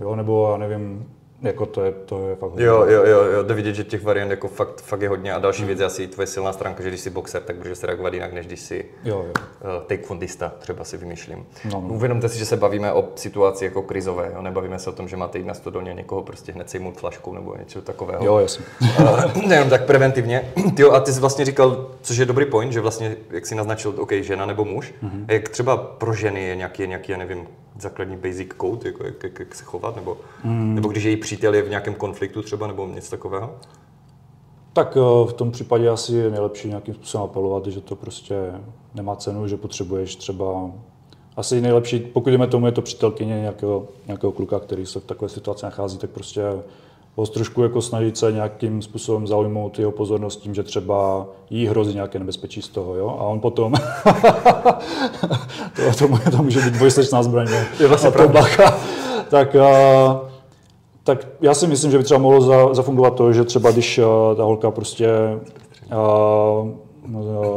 jo, 0.00 0.16
nebo 0.16 0.48
já 0.50 0.56
nevím, 0.56 1.06
jako 1.42 1.66
to 1.66 1.84
je, 1.84 1.92
to 1.92 2.28
je 2.28 2.36
fakt 2.36 2.50
hodně. 2.50 2.64
Jo, 2.64 2.84
jo, 2.88 3.04
jo, 3.04 3.22
jo, 3.22 3.42
jde 3.42 3.54
vidět, 3.54 3.74
že 3.74 3.84
těch 3.84 4.02
variant 4.02 4.30
jako 4.30 4.48
fakt, 4.48 4.80
fakt 4.80 5.02
je 5.02 5.08
hodně. 5.08 5.34
A 5.34 5.38
další 5.38 5.58
hmm. 5.58 5.66
věc 5.66 5.80
je 5.80 5.86
asi 5.86 6.06
tvoje 6.06 6.26
silná 6.26 6.52
stránka, 6.52 6.82
že 6.82 6.88
když 6.88 7.00
jsi 7.00 7.10
boxer, 7.10 7.42
tak 7.42 7.58
můžeš 7.58 7.78
se 7.78 7.86
reagovat 7.86 8.14
jinak, 8.14 8.32
než 8.32 8.46
když 8.46 8.60
jsi 8.60 8.84
jo, 9.04 9.24
jo. 9.26 9.32
Uh, 9.32 9.82
taekwondista, 9.86 10.52
třeba 10.58 10.84
si 10.84 10.96
vymýšlím. 10.96 11.46
No, 11.64 11.70
no. 11.80 11.94
Uvědomte 11.94 12.28
si, 12.28 12.38
že 12.38 12.46
se 12.46 12.56
bavíme 12.56 12.92
o 12.92 13.08
situaci 13.14 13.64
jako 13.64 13.82
krizové, 13.82 14.30
jo? 14.34 14.42
nebavíme 14.42 14.78
se 14.78 14.90
o 14.90 14.92
tom, 14.92 15.08
že 15.08 15.16
máte 15.16 15.38
jít 15.38 15.46
na 15.46 15.54
stodolně 15.54 15.94
někoho 15.94 16.22
prostě 16.22 16.52
hned 16.52 16.70
sejmout 16.70 16.96
flašku 16.96 17.34
nebo 17.34 17.56
něco 17.56 17.82
takového. 17.82 18.24
Jo, 18.24 18.38
jasně. 18.38 18.64
uh, 18.98 19.46
nejenom 19.46 19.70
tak 19.70 19.84
preventivně. 19.84 20.52
Tyjo, 20.76 20.90
a 20.92 21.00
ty 21.00 21.12
jsi 21.12 21.20
vlastně 21.20 21.44
říkal, 21.44 21.90
což 22.02 22.16
je 22.16 22.26
dobrý 22.26 22.46
point, 22.46 22.72
že 22.72 22.80
vlastně, 22.80 23.16
jak 23.30 23.46
jsi 23.46 23.54
naznačil, 23.54 23.94
OK, 23.98 24.12
žena 24.12 24.46
nebo 24.46 24.64
muž, 24.64 24.94
mm-hmm. 25.02 25.24
jak 25.28 25.48
třeba 25.48 25.76
pro 25.76 26.14
ženy 26.14 26.44
je 26.44 26.56
nějaký, 26.56 26.86
nějaký, 26.86 27.12
já 27.12 27.18
nevím, 27.18 27.46
základní 27.82 28.16
basic 28.16 28.48
code, 28.60 28.88
jako 28.88 29.04
jak, 29.04 29.22
jak, 29.22 29.38
jak 29.38 29.54
se 29.54 29.64
chovat, 29.64 29.96
nebo, 29.96 30.16
mm. 30.44 30.74
nebo 30.74 30.88
když 30.88 31.04
její 31.04 31.16
přítel 31.16 31.54
je 31.54 31.62
v 31.62 31.68
nějakém 31.68 31.94
konfliktu 31.94 32.42
třeba, 32.42 32.66
nebo 32.66 32.86
něco 32.86 33.10
takového? 33.10 33.50
Tak 34.72 34.96
eh, 34.96 35.30
v 35.30 35.32
tom 35.32 35.50
případě 35.50 35.88
asi 35.88 36.14
je 36.14 36.30
nejlepší 36.30 36.68
nějakým 36.68 36.94
způsobem 36.94 37.24
apelovat, 37.24 37.66
že 37.66 37.80
to 37.80 37.96
prostě 37.96 38.34
nemá 38.94 39.16
cenu, 39.16 39.48
že 39.48 39.56
potřebuješ 39.56 40.16
třeba 40.16 40.70
asi 41.36 41.60
nejlepší, 41.60 42.00
pokud 42.00 42.30
jdeme 42.30 42.46
tomu, 42.46 42.66
je 42.66 42.72
to 42.72 42.82
přítelkyně 42.82 43.40
nějakého, 43.40 43.88
nějakého 44.06 44.32
kluka, 44.32 44.60
který 44.60 44.86
se 44.86 45.00
v 45.00 45.04
takové 45.04 45.28
situaci 45.28 45.64
nachází, 45.64 45.98
tak 45.98 46.10
prostě 46.10 46.42
ho 47.16 47.26
trošku 47.26 47.62
jako 47.62 47.82
snažit 47.82 48.18
se 48.18 48.32
nějakým 48.32 48.82
způsobem 48.82 49.26
zaujmout 49.26 49.78
jeho 49.78 49.92
pozornost 49.92 50.36
tím, 50.36 50.54
že 50.54 50.62
třeba 50.62 51.26
jí 51.50 51.66
hrozí 51.66 51.94
nějaké 51.94 52.18
nebezpečí 52.18 52.62
z 52.62 52.68
toho, 52.68 52.96
jo? 52.96 53.08
A 53.08 53.22
on 53.22 53.40
potom, 53.40 53.72
to, 55.76 56.08
to, 56.08 56.30
to, 56.30 56.42
může 56.42 56.60
být 56.60 56.74
dvojsečná 56.74 57.22
zbraň, 57.22 57.48
je 57.80 57.88
vlastně 57.88 58.10
to 58.10 58.28
bacha. 58.28 58.78
tak, 59.28 59.56
a, 59.56 60.20
tak 61.04 61.26
já 61.40 61.54
si 61.54 61.66
myslím, 61.66 61.90
že 61.90 61.98
by 61.98 62.04
třeba 62.04 62.20
mohlo 62.20 62.40
za, 62.40 62.74
zafungovat 62.74 63.14
to, 63.14 63.32
že 63.32 63.44
třeba 63.44 63.70
když 63.70 64.00
ta 64.36 64.42
holka 64.42 64.70
prostě 64.70 65.08
a, 65.90 65.96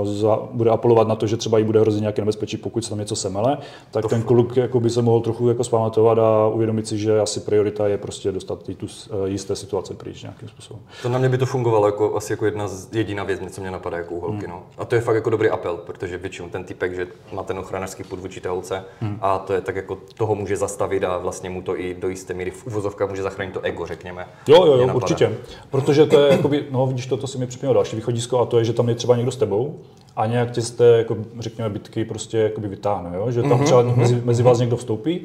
za, 0.04 0.40
bude 0.52 0.70
apelovat 0.70 1.08
na 1.08 1.16
to, 1.16 1.28
že 1.28 1.38
třeba 1.38 1.58
jí 1.58 1.64
bude 1.64 1.80
hrozit 1.80 2.02
nějaké 2.02 2.22
nebezpečí, 2.22 2.58
pokud 2.58 2.84
se 2.84 2.90
tam 2.90 3.00
něco 3.00 3.16
semele, 3.16 3.58
tak 3.92 4.02
to 4.02 4.08
ten 4.08 4.22
kluk 4.22 4.58
jako 4.58 4.80
by 4.80 4.90
se 4.90 5.02
mohl 5.02 5.20
trochu 5.20 5.50
jako 5.50 5.64
spamatovat 5.64 6.20
a 6.20 6.48
uvědomit 6.48 6.88
si, 6.88 6.98
že 6.98 7.20
asi 7.20 7.40
priorita 7.40 7.88
je 7.88 7.98
prostě 7.98 8.32
dostat 8.32 8.64
tu 8.64 8.88
eh, 8.88 9.30
jisté 9.30 9.56
situace 9.56 9.94
pryč 9.94 10.22
nějakým 10.22 10.50
způsobem. 10.50 10.82
To 11.02 11.10
na 11.10 11.18
mě 11.18 11.30
by 11.30 11.38
to 11.38 11.46
fungovalo 11.46 11.86
jako 11.86 12.16
asi 12.16 12.34
jako 12.34 12.46
jedna 12.46 12.68
z 12.68 12.96
jediná 12.96 13.24
věc, 13.24 13.42
co 13.50 13.62
mě 13.62 13.72
napadá 13.72 13.98
jako 13.98 14.16
u 14.16 14.20
holky. 14.20 14.46
Hmm. 14.46 14.50
No. 14.50 14.64
A 14.78 14.86
to 14.86 14.96
je 14.96 15.02
fakt 15.02 15.16
jako 15.16 15.30
dobrý 15.30 15.50
apel, 15.50 15.78
protože 15.78 16.18
většinou 16.18 16.50
ten 16.50 16.64
typek, 16.64 16.96
že 16.96 17.08
má 17.34 17.44
ten 17.44 17.60
ochranářský 17.60 18.04
půd 18.04 18.20
vůči 18.20 18.42
té 18.42 18.50
holce 18.50 18.84
hmm. 19.00 19.20
a 19.22 19.40
to 19.40 19.54
je 19.54 19.62
tak 19.62 19.76
jako 19.76 19.98
toho 20.18 20.36
může 20.36 20.58
zastavit 20.58 21.04
a 21.04 21.18
vlastně 21.18 21.50
mu 21.50 21.62
to 21.62 21.80
i 21.80 21.94
do 21.94 22.10
jisté 22.10 22.34
míry 22.34 22.52
v 22.52 22.68
uvozovkách 22.68 23.10
může 23.10 23.24
zachránit 23.24 23.54
to 23.54 23.62
ego, 23.62 23.86
řekněme. 23.86 24.28
Jo, 24.48 24.66
jo, 24.66 24.78
jo 24.78 24.90
určitě. 24.94 25.38
Protože 25.72 26.06
to 26.06 26.20
je, 26.20 26.32
jakoby, 26.32 26.66
no 26.72 26.88
vidíš, 26.88 27.06
to, 27.06 27.18
to 27.18 27.28
si 27.28 27.38
mi 27.38 27.48
připomnělo 27.48 27.74
další 27.74 27.96
východisko 27.96 28.40
a 28.40 28.46
to 28.46 28.58
je, 28.58 28.66
že 28.66 28.74
tam 28.74 28.90
je 28.90 28.96
třeba 28.96 29.16
někdo 29.16 29.32
s 29.36 29.38
tebou 29.38 29.76
a 30.16 30.26
nějak 30.26 30.52
tě 30.52 30.62
z 30.62 30.72
té, 30.72 30.86
jako, 30.86 31.18
řekněme, 31.40 31.70
bitky 31.70 32.06
prostě 32.06 32.38
jakoby 32.38 32.68
vytáhne, 32.68 33.18
jo? 33.18 33.32
že 33.32 33.44
tam 33.44 33.64
třeba 33.64 33.82
mezi, 33.82 34.22
mezi 34.26 34.44
vás 34.44 34.60
někdo 34.60 34.78
vstoupí 34.78 35.22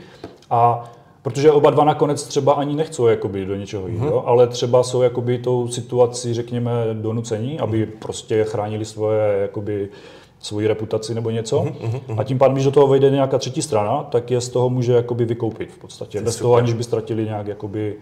a 0.51 0.91
Protože 1.23 1.53
oba 1.53 1.71
dva 1.71 1.85
nakonec 1.85 2.23
třeba 2.23 2.53
ani 2.53 2.75
nechcou 2.75 3.07
jakoby 3.07 3.45
do 3.45 3.57
něčeho 3.57 3.89
jít, 3.89 4.03
jo? 4.03 4.23
ale 4.27 4.47
třeba 4.47 4.83
jsou 4.83 5.03
jakoby 5.03 5.39
tou 5.39 5.69
situací, 5.69 6.35
řekněme, 6.35 6.71
donucení, 6.93 7.61
aby 7.61 7.87
prostě 7.87 8.45
chránili 8.45 8.85
svoje 8.85 9.39
jakoby, 9.43 9.89
svoji 10.39 10.67
reputaci 10.67 11.15
nebo 11.15 11.31
něco. 11.31 11.67
A 12.17 12.25
tím 12.25 12.39
pádem, 12.39 12.55
když 12.55 12.65
do 12.65 12.71
toho 12.71 12.87
vejde 12.87 13.11
nějaká 13.11 13.39
třetí 13.39 13.63
strana, 13.63 14.03
tak 14.03 14.31
je 14.31 14.41
z 14.41 14.49
toho 14.49 14.71
může 14.71 14.93
jakoby 14.93 15.25
vykoupit 15.25 15.71
v 15.73 15.79
podstatě. 15.79 16.21
Bez 16.21 16.37
toho, 16.37 16.55
aniž 16.55 16.73
by 16.75 16.85
ztratili 16.85 17.25
nějak 17.25 17.47
jakoby, 17.47 17.97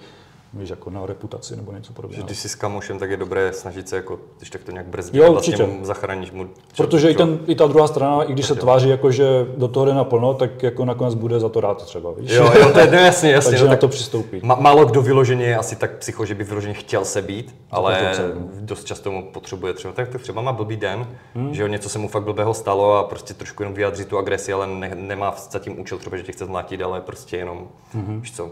víš, 0.52 0.70
jako 0.70 0.90
na 0.90 1.06
reputaci 1.06 1.56
nebo 1.56 1.72
něco 1.72 1.92
podobného. 1.92 2.26
když 2.26 2.38
jsi 2.38 2.48
s 2.48 2.54
kamošem, 2.54 2.98
tak 2.98 3.10
je 3.10 3.16
dobré 3.16 3.52
snažit 3.52 3.88
se 3.88 3.96
jako, 3.96 4.18
když 4.38 4.50
tak 4.50 4.62
to 4.64 4.70
nějak 4.72 4.86
brzdit, 4.86 5.14
Jo, 5.20 5.26
a 5.26 5.30
vlastně 5.30 5.54
určitě. 5.56 5.70
mu 5.78 5.84
zachráníš 5.84 6.30
mu. 6.30 6.48
Protože 6.76 7.10
i, 7.10 7.14
čo- 7.14 7.16
ten, 7.18 7.38
i 7.46 7.54
ta 7.54 7.66
druhá 7.66 7.86
strana, 7.86 8.22
i 8.22 8.32
když 8.32 8.46
se 8.46 8.54
tváří 8.54 8.88
jako, 8.88 9.10
že 9.10 9.46
do 9.56 9.68
toho 9.68 9.86
jde 9.86 9.94
naplno, 9.94 10.34
tak 10.34 10.62
jako 10.62 10.84
nakonec 10.84 11.14
bude 11.14 11.40
za 11.40 11.48
to 11.48 11.60
rád 11.60 11.82
třeba, 11.84 12.12
víš? 12.12 12.30
Jo, 12.30 12.52
jo, 12.60 12.70
to 12.72 12.78
je 12.78 12.90
no, 12.90 12.98
jasně, 12.98 13.30
jasně. 13.32 13.50
Takže 13.50 13.64
no, 13.64 13.68
na 13.70 13.72
tak 13.72 13.80
to 13.80 13.88
přistoupí. 13.88 14.40
Ma, 14.42 14.54
málo 14.54 14.84
kdo 14.84 15.02
vyloženě 15.02 15.44
je 15.44 15.56
asi 15.56 15.76
tak 15.76 15.96
psycho, 15.98 16.24
že 16.24 16.34
by 16.34 16.44
vyloženě 16.44 16.74
chtěl 16.74 17.04
se 17.04 17.22
být, 17.22 17.54
ale 17.70 18.12
to 18.16 18.22
no. 18.40 18.48
dost 18.60 18.84
často 18.84 19.10
mu 19.10 19.30
potřebuje 19.32 19.72
třeba, 19.74 19.94
tak, 19.94 20.08
tak 20.08 20.20
třeba 20.22 20.42
má 20.42 20.52
blbý 20.52 20.76
den, 20.76 21.06
Hmm. 21.34 21.54
že 21.54 21.62
jo, 21.62 21.68
něco 21.68 21.88
se 21.88 21.98
mu 21.98 22.08
fakt 22.08 22.22
blbého 22.22 22.54
stalo 22.54 22.94
a 22.94 23.04
prostě 23.04 23.34
trošku 23.34 23.62
jenom 23.62 23.74
vyjádří 23.74 24.04
tu 24.04 24.18
agresi, 24.18 24.52
ale 24.52 24.66
ne, 24.66 24.90
nemá 24.94 25.34
za 25.50 25.58
tím 25.58 25.80
účel 25.80 25.98
třeba, 25.98 26.16
že 26.16 26.22
tě 26.22 26.32
chce 26.32 26.44
zmlátit, 26.44 26.82
ale 26.82 27.00
prostě 27.00 27.36
jenom, 27.36 27.68
Hmm. 27.92 28.20
víš 28.20 28.32
co, 28.36 28.50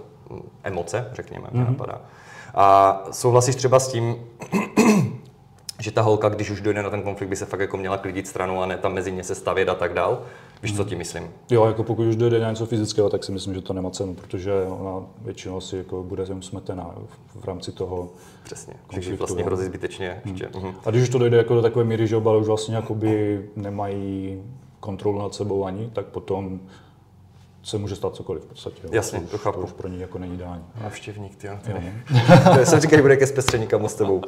emoce, 0.65 1.11
řekněme, 1.13 1.47
mě 1.53 1.65
napadá. 1.65 2.01
A 2.55 3.03
souhlasíš 3.11 3.55
třeba 3.55 3.81
s 3.81 3.89
tím, 3.89 4.17
že 5.81 5.91
ta 5.91 6.03
holka, 6.03 6.29
když 6.29 6.51
už 6.51 6.61
dojde 6.61 6.83
na 6.83 6.91
ten 6.91 7.03
konflikt, 7.03 7.29
by 7.31 7.37
se 7.37 7.47
fakt 7.47 7.61
jako 7.61 7.77
měla 7.77 7.99
klidit 7.99 8.27
stranu 8.27 8.63
a 8.63 8.67
ne 8.67 8.79
tam 8.79 8.95
mezi 8.95 9.13
ně 9.13 9.25
se 9.25 9.35
stavět 9.35 9.69
a 9.69 9.75
tak 9.75 9.95
dál. 9.95 10.23
Víš, 10.63 10.77
co 10.77 10.85
tím 10.85 10.99
myslím? 10.99 11.31
Jo, 11.51 11.65
jako 11.65 11.83
pokud 11.85 12.07
už 12.07 12.17
dojde 12.17 12.41
na 12.41 12.51
něco 12.51 12.67
fyzického, 12.67 13.11
tak 13.11 13.25
si 13.25 13.33
myslím, 13.33 13.55
že 13.55 13.61
to 13.61 13.73
nemá 13.73 13.91
cenu, 13.91 14.15
protože 14.15 14.53
ona 14.63 15.07
většinou 15.23 15.61
si 15.61 15.77
jako 15.77 16.03
bude 16.03 16.23
jenom 16.23 16.43
smetená 16.43 16.95
v, 17.07 17.41
v 17.41 17.45
rámci 17.45 17.73
toho. 17.73 18.09
Přesně. 18.45 18.73
Že 18.73 18.79
Konfliktu, 18.87 19.17
vlastně 19.17 19.45
hrozí 19.45 19.65
zbytečně 19.65 20.23
ještě. 20.25 20.49
Mhm. 20.57 20.75
A 20.85 20.91
když 20.91 21.03
už 21.03 21.09
to 21.09 21.19
dojde 21.19 21.37
jako 21.37 21.55
do 21.55 21.63
takové 21.63 21.85
míry, 21.85 22.07
že 22.07 22.17
oba 22.17 22.37
už 22.37 22.47
vlastně 22.47 22.77
jakoby 22.77 23.43
nemají 23.57 24.43
kontrolu 24.81 25.19
nad 25.19 25.35
sebou 25.35 25.65
ani, 25.65 25.91
tak 25.93 26.07
potom 26.07 26.61
se 27.67 27.79
může 27.79 27.97
stát 27.97 28.15
cokoliv 28.15 28.43
v 28.43 28.47
podstatě. 28.47 28.77
Jo. 28.85 28.91
Jasně, 28.93 29.19
to, 29.19 29.25
už, 29.25 29.31
to 29.31 29.39
chápu. 29.39 29.59
to 29.61 29.67
už 29.67 29.73
pro 29.73 29.89
ní 29.89 30.01
jako 30.01 30.19
není 30.19 30.35
ideální. 30.35 30.65
Navštěvník, 30.83 31.37
ty 31.37 31.47
jo. 31.47 31.53
Jo, 31.69 31.77
To 32.59 32.67
jsem 32.67 32.81
říkal, 32.81 32.97
že 32.99 33.03
bude 33.03 33.17
ke 33.17 33.27
zpestření 33.27 33.67
kamo 33.67 33.89
s 33.89 33.95
tebou. 33.95 34.23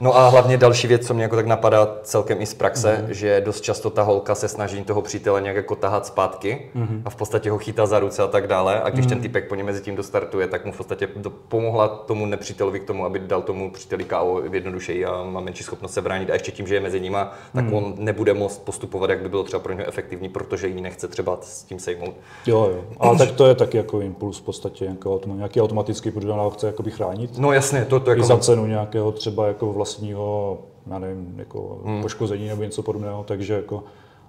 No 0.00 0.16
a 0.16 0.28
hlavně 0.28 0.56
další 0.56 0.86
věc, 0.86 1.06
co 1.06 1.14
mě 1.14 1.22
jako 1.22 1.36
tak 1.36 1.46
napadá 1.46 1.96
celkem 2.02 2.40
i 2.40 2.46
z 2.46 2.54
praxe, 2.54 2.98
Mhm. 3.02 3.14
že 3.14 3.40
dost 3.40 3.60
často 3.60 3.90
ta 3.90 4.02
holka 4.02 4.34
se 4.34 4.48
snaží 4.48 4.84
toho 4.84 5.02
přítele 5.02 5.40
nějak 5.40 5.56
jako 5.56 5.76
tahat 5.76 6.06
zpátky 6.06 6.70
Mhm. 6.74 7.02
a 7.04 7.10
v 7.10 7.16
podstatě 7.16 7.50
ho 7.50 7.58
chytá 7.58 7.86
za 7.86 7.98
ruce 7.98 8.22
a 8.22 8.26
tak 8.26 8.46
dále. 8.46 8.80
A 8.82 8.90
když 8.90 9.06
ten 9.06 9.20
typek 9.20 9.48
po 9.48 9.54
něm 9.54 9.66
mezi 9.66 9.80
tím 9.82 9.96
dostartuje, 9.96 10.46
tak 10.48 10.64
mu 10.64 10.72
v 10.72 10.76
podstatě 10.76 11.08
pomohla 11.48 11.88
tomu 11.88 12.26
nepřítelovi 12.26 12.80
k 12.80 12.84
tomu, 12.84 13.04
aby 13.04 13.18
dal 13.18 13.42
tomu 13.42 13.70
příteli 13.70 14.04
KO 14.04 14.42
jednodušeji 14.52 15.04
a 15.06 15.22
má 15.24 15.40
menší 15.40 15.64
schopnost 15.64 15.92
se 15.94 16.02
bránit. 16.02 16.30
A 16.30 16.32
ještě 16.32 16.52
tím, 16.52 16.66
že 16.66 16.74
je 16.74 16.80
mezi 16.80 17.00
nima, 17.00 17.32
tak 17.54 17.64
Mhm. 17.64 17.74
on 17.74 17.94
nebude 17.98 18.34
moct 18.34 18.58
postupovat, 18.64 19.10
jak 19.10 19.20
by 19.22 19.28
bylo 19.28 19.42
třeba 19.44 19.60
pro 19.60 19.72
něho 19.72 19.88
efektivní, 19.88 20.28
protože 20.28 20.68
ji 20.68 20.80
nechce 20.80 21.08
třeba 21.08 21.38
s 21.42 21.62
tím 21.64 21.78
sejmout. 21.78 22.14
jo, 22.46 22.68
jo. 22.74 22.83
Ale 22.98 23.18
tak 23.18 23.30
to 23.30 23.46
je 23.46 23.54
taky 23.54 23.76
jako 23.76 24.00
impuls 24.00 24.38
v 24.38 24.42
podstatě, 24.42 24.84
jako 24.84 25.20
nějaký 25.26 25.60
automatický, 25.60 26.10
protože 26.10 26.30
ona 26.30 26.42
ho 26.42 26.50
chce 26.50 26.66
jakoby 26.66 26.90
chránit. 26.90 27.38
No 27.38 27.52
jasně, 27.52 27.84
to, 27.84 28.00
to 28.00 28.10
I 28.10 28.14
jako... 28.14 28.26
za 28.26 28.38
cenu 28.38 28.66
nějakého 28.66 29.12
třeba 29.12 29.46
jako 29.46 29.72
vlastního, 29.72 30.58
já 30.90 30.98
nevím, 30.98 31.34
jako 31.36 31.80
poškození 32.02 32.48
nebo 32.48 32.62
něco 32.62 32.82
podobného, 32.82 33.24
takže 33.24 33.54
jako 33.54 33.84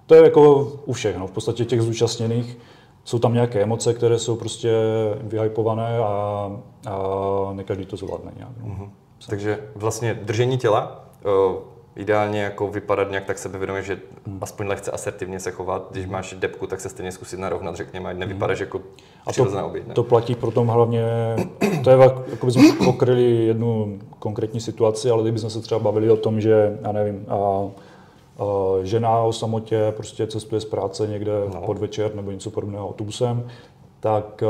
to 0.06 0.14
je 0.14 0.22
jako 0.22 0.72
u 0.84 0.92
všech, 0.92 1.16
no. 1.16 1.26
v 1.26 1.30
podstatě 1.30 1.64
těch 1.64 1.82
zúčastněných 1.82 2.58
jsou 3.04 3.18
tam 3.18 3.34
nějaké 3.34 3.62
emoce, 3.62 3.94
které 3.94 4.18
jsou 4.18 4.36
prostě 4.36 4.72
vyhypované 5.20 5.98
a, 5.98 6.52
a 6.86 7.52
ne 7.52 7.64
každý 7.64 7.86
to 7.86 7.96
zvládne 7.96 8.32
nějak. 8.36 8.52
No. 8.64 8.90
Takže 9.28 9.58
vlastně 9.74 10.14
držení 10.14 10.58
těla, 10.58 11.04
uh, 11.24 11.54
ideálně 11.96 12.42
jako 12.42 12.68
vypadat 12.68 13.10
nějak 13.10 13.24
tak 13.24 13.38
sebevědomě, 13.38 13.82
že 13.82 13.98
aspoň 14.40 14.66
lehce 14.66 14.90
asertivně 14.90 15.40
se 15.40 15.50
chovat. 15.50 15.88
Když 15.90 16.06
máš 16.06 16.34
depku, 16.38 16.66
tak 16.66 16.80
se 16.80 16.88
stejně 16.88 17.12
zkusit 17.12 17.40
narovnat, 17.40 17.76
řekněme, 17.76 18.10
ať 18.10 18.16
nevypadáš 18.16 18.60
jako. 18.60 18.80
A 19.26 19.32
to, 19.32 19.66
oběť. 19.66 19.86
ne? 19.86 19.94
to 19.94 20.02
platí 20.04 20.34
pro 20.34 20.50
tom 20.50 20.68
hlavně, 20.68 21.04
to 21.84 21.90
je 21.90 21.96
jako 22.30 22.46
bychom 22.46 22.76
pokryli 22.84 23.46
jednu 23.46 23.98
konkrétní 24.18 24.60
situaci, 24.60 25.10
ale 25.10 25.22
kdybychom 25.22 25.50
se 25.50 25.60
třeba 25.60 25.78
bavili 25.78 26.10
o 26.10 26.16
tom, 26.16 26.40
že, 26.40 26.78
já 26.82 26.92
nevím, 26.92 27.26
a, 27.28 27.34
a 27.34 27.68
žena 28.82 29.18
o 29.20 29.32
samotě 29.32 29.92
prostě 29.96 30.26
cestuje 30.26 30.60
z 30.60 30.64
práce 30.64 31.06
někde 31.06 31.32
No. 31.54 31.60
podvečer 31.60 32.14
nebo 32.14 32.30
něco 32.30 32.50
podobného 32.50 32.88
autobusem, 32.88 33.46
tak 34.00 34.42
a, 34.42 34.46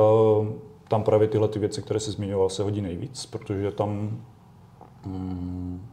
tam 0.88 1.02
právě 1.02 1.28
tyhle 1.28 1.48
ty 1.48 1.58
věci, 1.58 1.82
které 1.82 2.00
jsi 2.00 2.10
zmiňoval, 2.10 2.48
se 2.48 2.62
hodí 2.62 2.80
nejvíc, 2.80 3.26
protože 3.26 3.70
tam 3.70 4.18
mm, 5.06 5.86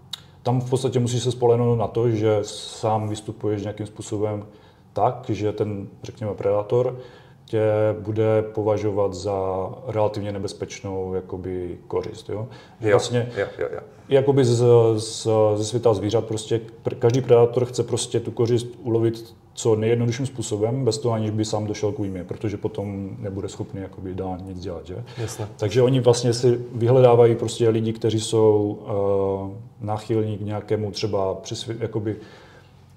tam 0.43 0.61
v 0.61 0.69
podstatě 0.69 0.99
musíš 0.99 1.23
se 1.23 1.31
spolehnout 1.31 1.79
na 1.79 1.87
to, 1.87 2.09
že 2.09 2.39
sám 2.41 3.09
vystupuješ 3.09 3.61
nějakým 3.61 3.85
způsobem 3.85 4.45
tak, 4.93 5.25
že 5.29 5.51
ten, 5.51 5.87
řekněme, 6.03 6.33
predátor 6.33 6.99
tě 7.45 7.61
bude 7.99 8.41
považovat 8.41 9.13
za 9.13 9.69
relativně 9.87 10.31
nebezpečnou 10.31 11.13
jakoby, 11.13 11.77
kořist. 11.87 12.29
Jo? 12.29 12.47
Že 12.81 12.89
Jo, 12.89 12.93
Vlastně 12.93 13.29
jo, 13.37 13.45
jo, 13.59 13.67
jo. 13.73 13.79
jakoby 14.09 14.45
z, 14.45 14.63
z, 14.97 15.27
ze 15.55 15.65
světa 15.65 15.93
zvířat 15.93 16.25
prostě 16.25 16.61
pr- 16.85 16.95
každý 16.95 17.21
predátor 17.21 17.65
chce 17.65 17.83
prostě 17.83 18.19
tu 18.19 18.31
kořist 18.31 18.67
ulovit 18.83 19.35
co 19.55 19.75
nejjednodušším 19.75 20.25
způsobem, 20.25 20.85
bez 20.85 20.97
toho 20.97 21.15
aniž 21.15 21.29
by 21.31 21.45
sám 21.45 21.67
došel 21.67 21.91
k 21.91 21.99
újmě, 21.99 22.23
protože 22.23 22.57
potom 22.57 23.09
nebude 23.19 23.49
schopný 23.49 23.81
jakoby 23.81 24.15
dál 24.15 24.37
nic 24.45 24.59
dělat, 24.59 24.85
že? 24.87 25.03
Jasně. 25.17 25.47
Takže 25.57 25.81
oni 25.81 25.99
vlastně 25.99 26.33
si 26.33 26.59
vyhledávají 26.75 27.35
prostě 27.35 27.69
lidi, 27.69 27.93
kteří 27.93 28.19
jsou 28.19 28.79
uh, 28.81 29.85
náchylní 29.87 30.37
k 30.37 30.41
nějakému 30.41 30.91
třeba 30.91 31.33
přesvě, 31.33 31.75
jakoby 31.79 32.15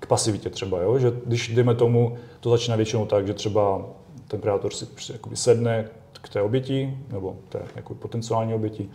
k 0.00 0.06
pasivitě 0.06 0.50
třeba, 0.50 0.80
jo? 0.80 0.98
že 0.98 1.12
když 1.26 1.54
dejme 1.54 1.74
tomu, 1.74 2.16
to 2.40 2.50
začíná 2.50 2.76
většinou 2.76 3.06
tak, 3.06 3.26
že 3.26 3.34
třeba 3.34 3.86
ten 4.28 4.40
predátor 4.40 4.72
si 4.72 4.86
jakoby 5.12 5.36
sedne 5.36 5.88
k 6.12 6.28
té 6.28 6.42
oběti, 6.42 6.98
nebo 7.12 7.36
té 7.48 7.62
jako 7.76 7.94
potenciální 7.94 8.54
oběti 8.54 8.90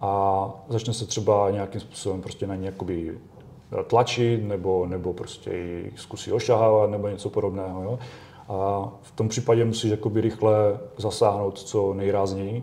a 0.00 0.50
začne 0.68 0.92
se 0.94 1.06
třeba 1.06 1.50
nějakým 1.50 1.80
způsobem 1.80 2.22
prostě 2.22 2.46
na 2.46 2.54
ní 2.54 2.66
jakoby 2.66 3.18
tlačit, 3.86 4.44
nebo, 4.44 4.86
nebo 4.86 5.12
prostě 5.12 5.56
ji 5.56 5.92
zkusí 5.96 6.32
ošahávat, 6.32 6.90
nebo 6.90 7.08
něco 7.08 7.30
podobného. 7.30 7.82
Jo? 7.82 7.98
A 8.48 8.88
v 9.02 9.12
tom 9.12 9.28
případě 9.28 9.64
musíš 9.64 9.90
jakoby 9.90 10.20
rychle 10.20 10.78
zasáhnout 10.96 11.58
co 11.58 11.94
nejrázněji, 11.94 12.62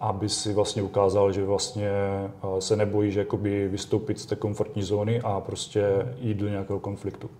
aby 0.00 0.28
si 0.28 0.52
vlastně 0.52 0.82
ukázal, 0.82 1.32
že 1.32 1.44
vlastně 1.44 1.90
eh, 1.90 2.60
se 2.60 2.76
nebojíš 2.76 3.14
jakoby 3.14 3.68
vystoupit 3.68 4.18
z 4.18 4.26
té 4.26 4.36
komfortní 4.36 4.82
zóny 4.82 5.20
a 5.20 5.40
prostě 5.40 5.84
jít 6.20 6.36
do 6.36 6.48
nějakého 6.48 6.80
konfliktu. 6.80 7.30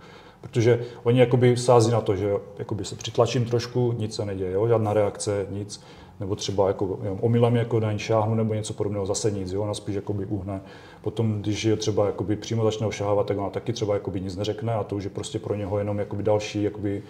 Protože 0.40 0.84
oni 1.02 1.20
jakoby 1.20 1.56
sází 1.56 1.90
na 1.90 2.00
to, 2.00 2.16
že 2.16 2.32
jakoby 2.58 2.84
se 2.84 2.96
přitlačím 2.96 3.44
trošku, 3.44 3.94
nic 3.98 4.14
se 4.14 4.24
neděje, 4.24 4.52
jo? 4.52 4.68
žádná 4.68 4.92
reakce, 4.92 5.46
nic, 5.50 5.80
nebo 6.20 6.36
třeba 6.36 6.68
jako 6.68 6.98
jenom 7.02 7.18
omylem 7.20 7.56
jako 7.56 7.80
na 7.80 7.92
ní 7.92 7.98
šáhnu 7.98 8.34
nebo 8.34 8.54
něco 8.54 8.74
podobného, 8.74 9.06
zase 9.06 9.30
nic, 9.30 9.52
jo? 9.52 9.62
ona 9.62 9.74
spíš 9.74 9.94
jakoby 9.94 10.26
uhne. 10.26 10.60
Potom, 11.02 11.42
když 11.42 11.64
je 11.64 11.76
třeba 11.76 12.06
jakoby 12.06 12.36
přímo 12.36 12.64
začne 12.64 12.86
ošahávat, 12.86 13.26
tak 13.26 13.38
ona 13.38 13.50
taky 13.50 13.72
třeba 13.72 13.94
jakoby 13.94 14.20
nic 14.20 14.36
neřekne 14.36 14.74
a 14.74 14.84
to 14.84 14.96
už 14.96 15.04
je 15.04 15.10
prostě 15.10 15.38
pro 15.38 15.54
něho 15.54 15.78
jenom 15.78 15.98
jakoby 15.98 16.22
další 16.22 16.62
jakoby, 16.62 17.02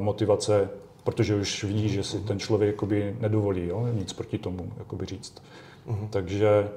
motivace, 0.00 0.70
protože 1.04 1.34
už 1.34 1.64
vidí, 1.64 1.88
že 1.88 2.02
si 2.02 2.18
ten 2.18 2.38
člověk 2.38 2.74
jakoby 2.74 3.16
nedovolí 3.20 3.66
jo? 3.66 3.88
nic 3.92 4.12
proti 4.12 4.38
tomu 4.38 4.72
jakoby 4.78 5.06
říct. 5.06 5.42
Takže 6.10 6.68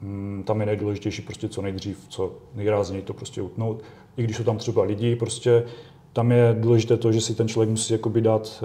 mm, 0.00 0.42
tam 0.46 0.60
je 0.60 0.66
nejdůležitější 0.66 1.22
prostě 1.22 1.48
co 1.48 1.62
nejdřív, 1.62 2.04
co 2.08 2.32
nejrázněji 2.54 3.02
to 3.02 3.14
prostě 3.14 3.42
utnout. 3.42 3.82
I 4.20 4.22
když 4.22 4.36
jsou 4.36 4.44
tam 4.44 4.58
třeba 4.58 4.82
lidi, 4.82 5.16
prostě 5.16 5.64
tam 6.12 6.32
je 6.32 6.56
důležité 6.60 6.96
to, 6.96 7.12
že 7.12 7.20
si 7.20 7.34
ten 7.34 7.48
člověk 7.48 7.70
musí 7.70 7.92
jakoby 7.92 8.20
dát, 8.20 8.64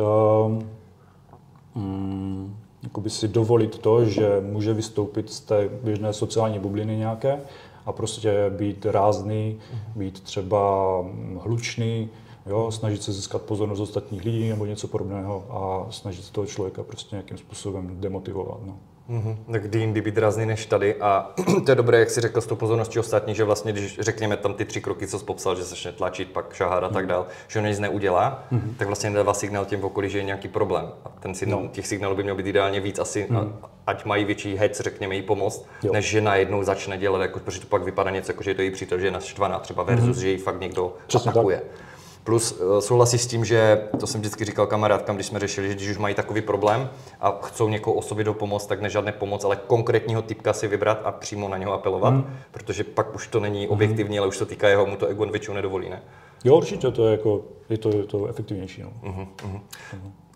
um, 1.76 2.58
jakoby 2.84 3.10
si 3.10 3.28
dovolit 3.28 3.78
to, 3.78 4.06
že 4.06 4.42
může 4.42 4.74
vystoupit 4.74 5.34
z 5.34 5.40
té 5.40 5.70
běžné 5.84 6.14
sociální 6.14 6.60
bubliny 6.60 6.98
nějaké 6.98 7.40
a 7.86 7.92
prostě 7.92 8.52
být 8.58 8.86
rázný, 8.86 9.58
být 9.96 10.20
třeba 10.20 11.02
mm, 11.02 11.40
hlučný, 11.44 12.10
Jo, 12.50 12.72
snažit 12.72 13.04
se 13.04 13.14
získat 13.14 13.42
pozornost 13.42 13.80
ostatních 13.80 14.26
lidí 14.26 14.50
nebo 14.50 14.66
něco 14.66 14.88
podobného 14.88 15.46
a 15.50 15.92
snažit 15.92 16.24
se 16.26 16.32
toho 16.34 16.48
člověka 16.48 16.84
prostě 16.84 17.16
nějakým 17.16 17.38
způsobem 17.38 17.98
demotivovat. 18.00 18.58
No. 18.66 18.78
Mm-hmm. 19.10 19.38
Tak 19.52 19.64
kdy 19.64 19.80
jindy 19.80 20.02
být 20.02 20.16
drazný 20.16 20.46
než 20.46 20.66
tady 20.66 20.96
a 20.96 21.32
to 21.66 21.72
je 21.72 21.76
dobré, 21.76 22.00
jak 22.00 22.10
si 22.10 22.22
řekl 22.22 22.42
s 22.42 22.48
tou 22.48 22.56
pozorností 22.56 23.00
ostatní, 23.00 23.36
že 23.36 23.44
vlastně, 23.44 23.72
když 23.72 24.00
řekněme 24.00 24.38
tam 24.38 24.54
ty 24.54 24.66
tři 24.66 24.82
kroky, 24.82 25.08
co 25.08 25.20
jsi 25.20 25.26
popsal, 25.26 25.56
že 25.56 25.64
začne 25.64 25.92
tlačit, 25.92 26.32
pak 26.32 26.54
šahat 26.54 26.84
a 26.84 26.90
tak 26.90 27.04
mhm. 27.04 27.10
dál, 27.10 27.28
že 27.48 27.60
on 27.60 27.66
nic 27.66 27.80
neudělá, 27.80 28.44
mm-hmm. 28.52 28.76
tak 28.78 28.88
vlastně 28.88 29.10
nedává 29.10 29.34
signál 29.34 29.66
těm 29.66 29.82
v 29.82 29.86
okolí, 29.86 30.10
že 30.10 30.18
je 30.18 30.24
nějaký 30.24 30.48
problém. 30.48 30.90
A 31.06 31.10
ten 31.10 31.36
signál, 31.36 31.62
no. 31.64 31.68
těch 31.68 31.88
signálů 31.88 32.16
by 32.16 32.24
mělo 32.24 32.38
být 32.38 32.48
ideálně 32.48 32.80
víc 32.80 33.00
asi, 33.00 33.28
mm-hmm. 33.30 33.52
ať 33.88 34.06
mají 34.06 34.26
větší 34.26 34.56
hec, 34.56 34.80
řekněme, 34.80 35.16
jí 35.16 35.22
pomoct, 35.22 35.66
jo. 35.84 35.94
než 35.94 36.06
že 36.06 36.22
najednou 36.22 36.64
začne 36.64 36.98
dělat, 36.98 37.22
jako, 37.22 37.40
protože 37.40 37.60
to 37.60 37.68
pak 37.68 37.84
vypadá 37.84 38.12
něco, 38.12 38.32
jako 38.32 38.44
že 38.44 38.52
je 38.52 38.56
to 38.56 38.62
jí 38.62 38.72
přítel, 38.72 39.00
že 39.00 39.08
je 39.08 39.12
naštvaná 39.12 39.60
třeba 39.60 39.84
versus, 39.84 40.18
mm-hmm. 40.18 40.22
že 40.22 40.30
jí 40.30 40.38
fakt 40.38 40.60
někdo 40.60 40.94
Přesně 41.08 41.32
atakuje. 41.32 41.58
Tak. 41.58 41.95
Plus 42.26 42.62
eh, 42.62 42.82
souhlasí 42.82 43.18
s 43.18 43.28
tím, 43.28 43.46
že 43.46 43.88
to 44.00 44.08
jsem 44.08 44.22
vždycky 44.22 44.46
říkal 44.46 44.68
kamarádkám, 44.68 45.16
když 45.16 45.28
jsme 45.28 45.40
řešili, 45.40 45.68
že 45.68 45.74
když 45.74 45.90
už 45.90 45.98
mají 45.98 46.16
takový 46.16 46.42
problém 46.42 46.90
a 47.22 47.40
chcou 47.42 47.70
někoho 47.70 47.96
osobě 47.96 48.24
do 48.24 48.34
pomoc, 48.34 48.66
tak 48.66 48.82
ne 48.82 48.90
žádné 48.90 49.12
pomoc, 49.12 49.44
ale 49.44 49.56
konkrétního 49.56 50.22
typka 50.22 50.54
si 50.54 50.68
vybrat 50.68 51.02
a 51.04 51.12
přímo 51.12 51.50
na 51.50 51.58
něho 51.58 51.74
apelovat, 51.74 52.14
mm. 52.14 52.36
protože 52.52 52.84
pak 52.84 53.16
už 53.16 53.28
to 53.28 53.40
není 53.40 53.68
objektivní, 53.68 54.16
mm. 54.16 54.20
ale 54.20 54.28
už 54.28 54.38
to 54.38 54.46
týká 54.46 54.70
jeho, 54.70 54.86
mu 54.86 54.96
to 54.96 55.08
ego 55.08 55.26
většinou 55.26 55.56
nedovolí, 55.56 55.90
ne? 55.90 56.02
Jo, 56.44 56.58
určitě, 56.58 56.92
to 56.92 57.06
je, 57.06 57.12
jako, 57.12 57.42
je, 57.70 57.78
to, 57.78 57.90
je 57.90 58.04
to 58.04 58.26
efektivnější. 58.26 58.82
No. 58.82 58.90
Mm-hmm. 59.04 59.28
Mm-hmm. 59.44 59.62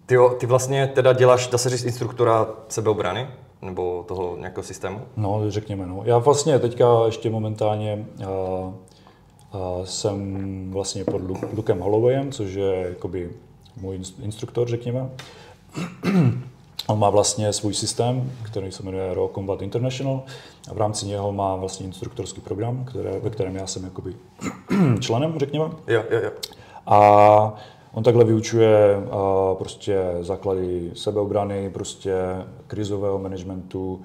Ty, 0.05 0.15
jo, 0.15 0.29
ty 0.29 0.45
vlastně 0.45 0.87
teda 0.87 1.13
děláš, 1.13 1.47
dá 1.47 1.57
se 1.57 1.69
říct, 1.69 1.83
instruktora 1.83 2.47
sebeobrany? 2.67 3.27
Nebo 3.61 4.05
toho 4.07 4.37
nějakého 4.37 4.63
systému? 4.63 5.01
No, 5.17 5.41
řekněme, 5.47 5.85
no. 5.85 6.01
Já 6.05 6.17
vlastně 6.17 6.59
teďka 6.59 6.85
ještě 7.05 7.29
momentálně 7.29 8.05
uh, 8.19 8.73
jsem 9.83 10.71
vlastně 10.71 11.03
pod 11.03 11.21
Lukem 11.53 11.79
Hollowayem, 11.79 12.31
což 12.31 12.53
je 12.53 12.85
jakoby 12.89 13.31
můj 13.81 13.99
instruktor, 14.21 14.67
řekněme. 14.67 15.09
On 16.87 16.99
má 16.99 17.09
vlastně 17.09 17.53
svůj 17.53 17.73
systém, 17.73 18.31
který 18.43 18.71
se 18.71 18.83
jmenuje 18.83 19.13
Raw 19.13 19.27
Combat 19.35 19.61
International 19.61 20.23
a 20.71 20.73
v 20.73 20.77
rámci 20.77 21.05
něho 21.05 21.31
má 21.31 21.55
vlastně 21.55 21.85
instruktorský 21.85 22.41
program, 22.41 22.85
které, 22.85 23.19
ve 23.19 23.29
kterém 23.29 23.55
já 23.55 23.67
jsem 23.67 23.83
jakoby 23.83 24.15
členem, 24.99 25.33
řekněme. 25.39 25.65
Jo, 25.87 26.03
jo, 26.11 26.19
jo. 26.23 26.31
A 26.85 27.53
on 27.93 28.03
takhle 28.03 28.25
vyučuje 28.25 28.97
uh, 28.97 29.57
prostě 29.57 29.99
základy 30.21 30.91
sebeobrany, 30.93 31.69
prostě 31.69 32.13
krizového 32.67 33.19
managementu, 33.19 34.01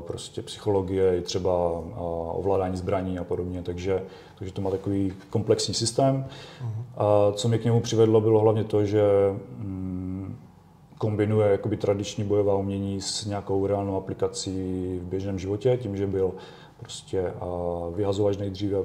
prostě 0.00 0.42
psychologie, 0.42 1.18
i 1.18 1.20
třeba 1.20 1.82
ovládání 2.32 2.76
zbraní 2.76 3.18
a 3.18 3.24
podobně, 3.24 3.62
takže, 3.62 4.02
takže 4.38 4.54
to 4.54 4.60
má 4.60 4.70
takový 4.70 5.12
komplexní 5.30 5.74
systém. 5.74 6.24
Uh-huh. 6.24 6.82
A 6.96 7.32
co 7.32 7.48
mě 7.48 7.58
k 7.58 7.64
němu 7.64 7.80
přivedlo, 7.80 8.20
bylo 8.20 8.40
hlavně 8.40 8.64
to, 8.64 8.84
že 8.84 9.02
mm, 9.58 10.36
kombinuje 10.98 11.50
jakoby 11.50 11.76
tradiční 11.76 12.24
bojová 12.24 12.54
umění 12.54 13.00
s 13.00 13.24
nějakou 13.24 13.66
reálnou 13.66 13.96
aplikací 13.96 14.50
v 15.02 15.06
běžném 15.08 15.38
životě, 15.38 15.78
tím, 15.82 15.96
že 15.96 16.06
byl 16.06 16.32
prostě 16.78 17.32
vyhazovač 17.94 18.36
nejdříve, 18.36 18.78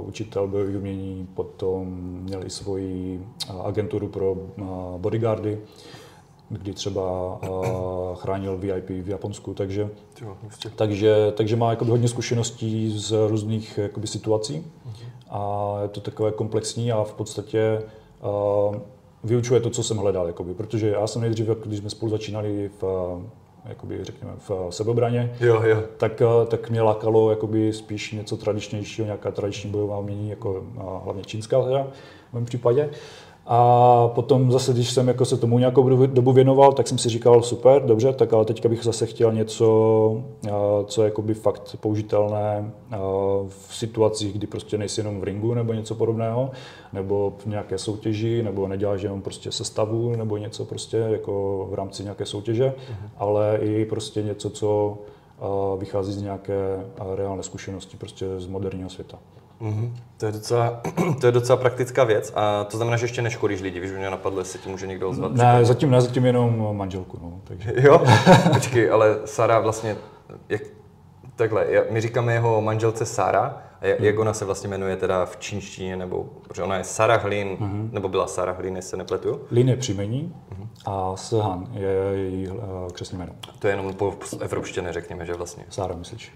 učitel 0.00 0.48
bojových 0.48 0.76
umění, 0.76 1.28
potom 1.34 1.86
měl 2.22 2.46
i 2.46 2.50
svoji 2.50 3.26
agenturu 3.64 4.08
pro 4.08 4.36
bodyguardy, 4.96 5.58
kdy 6.50 6.72
třeba 6.72 7.02
uh, 7.48 8.14
chránil 8.14 8.56
VIP 8.56 8.88
v 8.88 9.08
Japonsku, 9.08 9.54
takže, 9.54 9.88
jo, 10.20 10.36
takže, 10.76 11.32
takže 11.36 11.56
má 11.56 11.70
jakoby 11.70 11.90
hodně 11.90 12.08
zkušeností 12.08 12.98
z 12.98 13.28
různých 13.28 13.78
jakoby, 13.78 14.06
situací 14.06 14.64
uh-huh. 14.88 15.06
a 15.30 15.74
je 15.82 15.88
to 15.88 16.00
takové 16.00 16.32
komplexní 16.32 16.92
a 16.92 17.04
v 17.04 17.14
podstatě 17.14 17.82
uh, 18.22 18.76
vyučuje 19.24 19.60
to, 19.60 19.70
co 19.70 19.82
jsem 19.82 19.96
hledal, 19.96 20.26
jakoby, 20.26 20.54
protože 20.54 20.88
já 20.88 21.06
jsem 21.06 21.22
nejdřív, 21.22 21.46
když 21.46 21.78
jsme 21.78 21.90
spolu 21.90 22.10
začínali 22.10 22.70
v 22.80 22.84
jakoby, 23.64 24.04
řekněme, 24.04 24.32
v 24.48 24.66
sebebraně, 24.70 25.36
jo, 25.40 25.62
jo. 25.62 25.82
Tak, 25.96 26.22
tak 26.48 26.70
mě 26.70 26.82
lákalo 26.82 27.30
jakoby, 27.30 27.72
spíš 27.72 28.12
něco 28.12 28.36
tradičnějšího, 28.36 29.06
nějaká 29.06 29.30
tradiční 29.30 29.70
bojová 29.70 29.98
umění, 29.98 30.30
jako 30.30 30.64
hlavně 31.04 31.24
čínská 31.24 31.62
teda, 31.62 31.86
v 32.30 32.34
mém 32.34 32.44
případě. 32.44 32.90
A 33.50 34.08
potom 34.14 34.52
zase, 34.52 34.72
když 34.72 34.90
jsem 34.92 35.08
jako 35.08 35.24
se 35.24 35.36
tomu 35.36 35.58
nějakou 35.58 36.06
dobu 36.06 36.32
věnoval, 36.32 36.72
tak 36.72 36.88
jsem 36.88 36.98
si 36.98 37.08
říkal, 37.08 37.42
super, 37.42 37.82
dobře, 37.82 38.12
tak 38.12 38.32
ale 38.32 38.44
teďka 38.44 38.68
bych 38.68 38.84
zase 38.84 39.06
chtěl 39.06 39.32
něco, 39.32 40.22
co 40.86 41.02
je 41.02 41.04
jakoby 41.04 41.34
fakt 41.34 41.76
použitelné 41.80 42.72
v 43.48 43.76
situacích, 43.76 44.32
kdy 44.32 44.46
prostě 44.46 44.78
nejsi 44.78 45.00
jenom 45.00 45.20
v 45.20 45.24
ringu 45.24 45.54
nebo 45.54 45.72
něco 45.72 45.94
podobného, 45.94 46.50
nebo 46.92 47.32
v 47.38 47.46
nějaké 47.46 47.78
soutěži, 47.78 48.42
nebo 48.42 48.68
neděláš 48.68 49.02
jenom 49.02 49.22
prostě 49.22 49.52
sestavu, 49.52 50.16
nebo 50.16 50.36
něco 50.36 50.64
prostě 50.64 50.96
jako 50.96 51.66
v 51.70 51.74
rámci 51.74 52.02
nějaké 52.02 52.26
soutěže, 52.26 52.68
mm-hmm. 52.68 53.08
ale 53.18 53.58
i 53.62 53.84
prostě 53.84 54.22
něco, 54.22 54.50
co 54.50 54.98
vychází 55.78 56.12
z 56.12 56.22
nějaké 56.22 56.84
reálné 57.14 57.42
zkušenosti 57.42 57.96
prostě 57.96 58.26
z 58.40 58.46
moderního 58.46 58.90
světa. 58.90 59.18
Mm-hmm. 59.60 59.92
To, 60.16 60.26
je 60.26 60.32
docela, 60.32 60.80
to 61.20 61.26
je 61.26 61.32
docela 61.32 61.56
praktická 61.56 62.04
věc 62.04 62.32
a 62.36 62.64
to 62.64 62.76
znamená, 62.76 62.96
že 62.96 63.04
ještě 63.04 63.22
neškodíš 63.22 63.60
lidi, 63.60 63.78
když 63.78 63.92
mě 63.92 64.10
napadlo, 64.10 64.38
jestli 64.38 64.58
ti 64.58 64.68
může 64.68 64.86
někdo 64.86 65.08
ozvat. 65.08 65.32
Ne, 65.32 65.64
zatím 65.64 65.90
ne, 65.90 66.00
zatím 66.00 66.26
jenom 66.26 66.76
manželku. 66.76 67.18
No, 67.22 67.40
takže. 67.44 67.72
Jo? 67.76 68.02
Počkej, 68.52 68.90
ale 68.90 69.18
Sara 69.24 69.60
vlastně, 69.60 69.96
jak, 70.48 70.62
takhle, 71.36 71.66
my 71.90 72.00
říkáme 72.00 72.32
jeho 72.32 72.60
manželce 72.60 73.06
Sara, 73.06 73.62
a 73.80 73.86
jak 73.86 74.14
hmm. 74.14 74.20
ona 74.20 74.32
se 74.32 74.44
vlastně 74.44 74.68
jmenuje 74.68 74.96
teda 74.96 75.26
v 75.26 75.36
čínštině, 75.36 75.96
nebo, 75.96 76.26
protože 76.42 76.62
ona 76.62 76.76
je 76.76 76.84
Sarah 76.84 77.24
Lin, 77.24 77.48
mm-hmm. 77.48 77.92
nebo 77.92 78.08
byla 78.08 78.26
Sarah 78.26 78.58
Lin, 78.58 78.76
jestli 78.76 78.90
se 78.90 78.96
nepletu? 78.96 79.40
Lin 79.50 79.68
je 79.68 79.76
příjmení 79.76 80.34
mm-hmm. 80.50 80.68
a 80.86 81.16
Sehan 81.16 81.68
je 81.72 81.90
její 82.12 82.48
uh, 82.48 82.56
křesní 82.92 83.18
jméno. 83.18 83.32
To 83.58 83.66
je 83.66 83.72
jenom 83.72 83.94
po 83.94 84.14
evropštině, 84.40 84.92
řekněme, 84.92 85.26
že 85.26 85.34
vlastně. 85.34 85.64
Sara, 85.68 85.94
myslíš? 85.94 86.32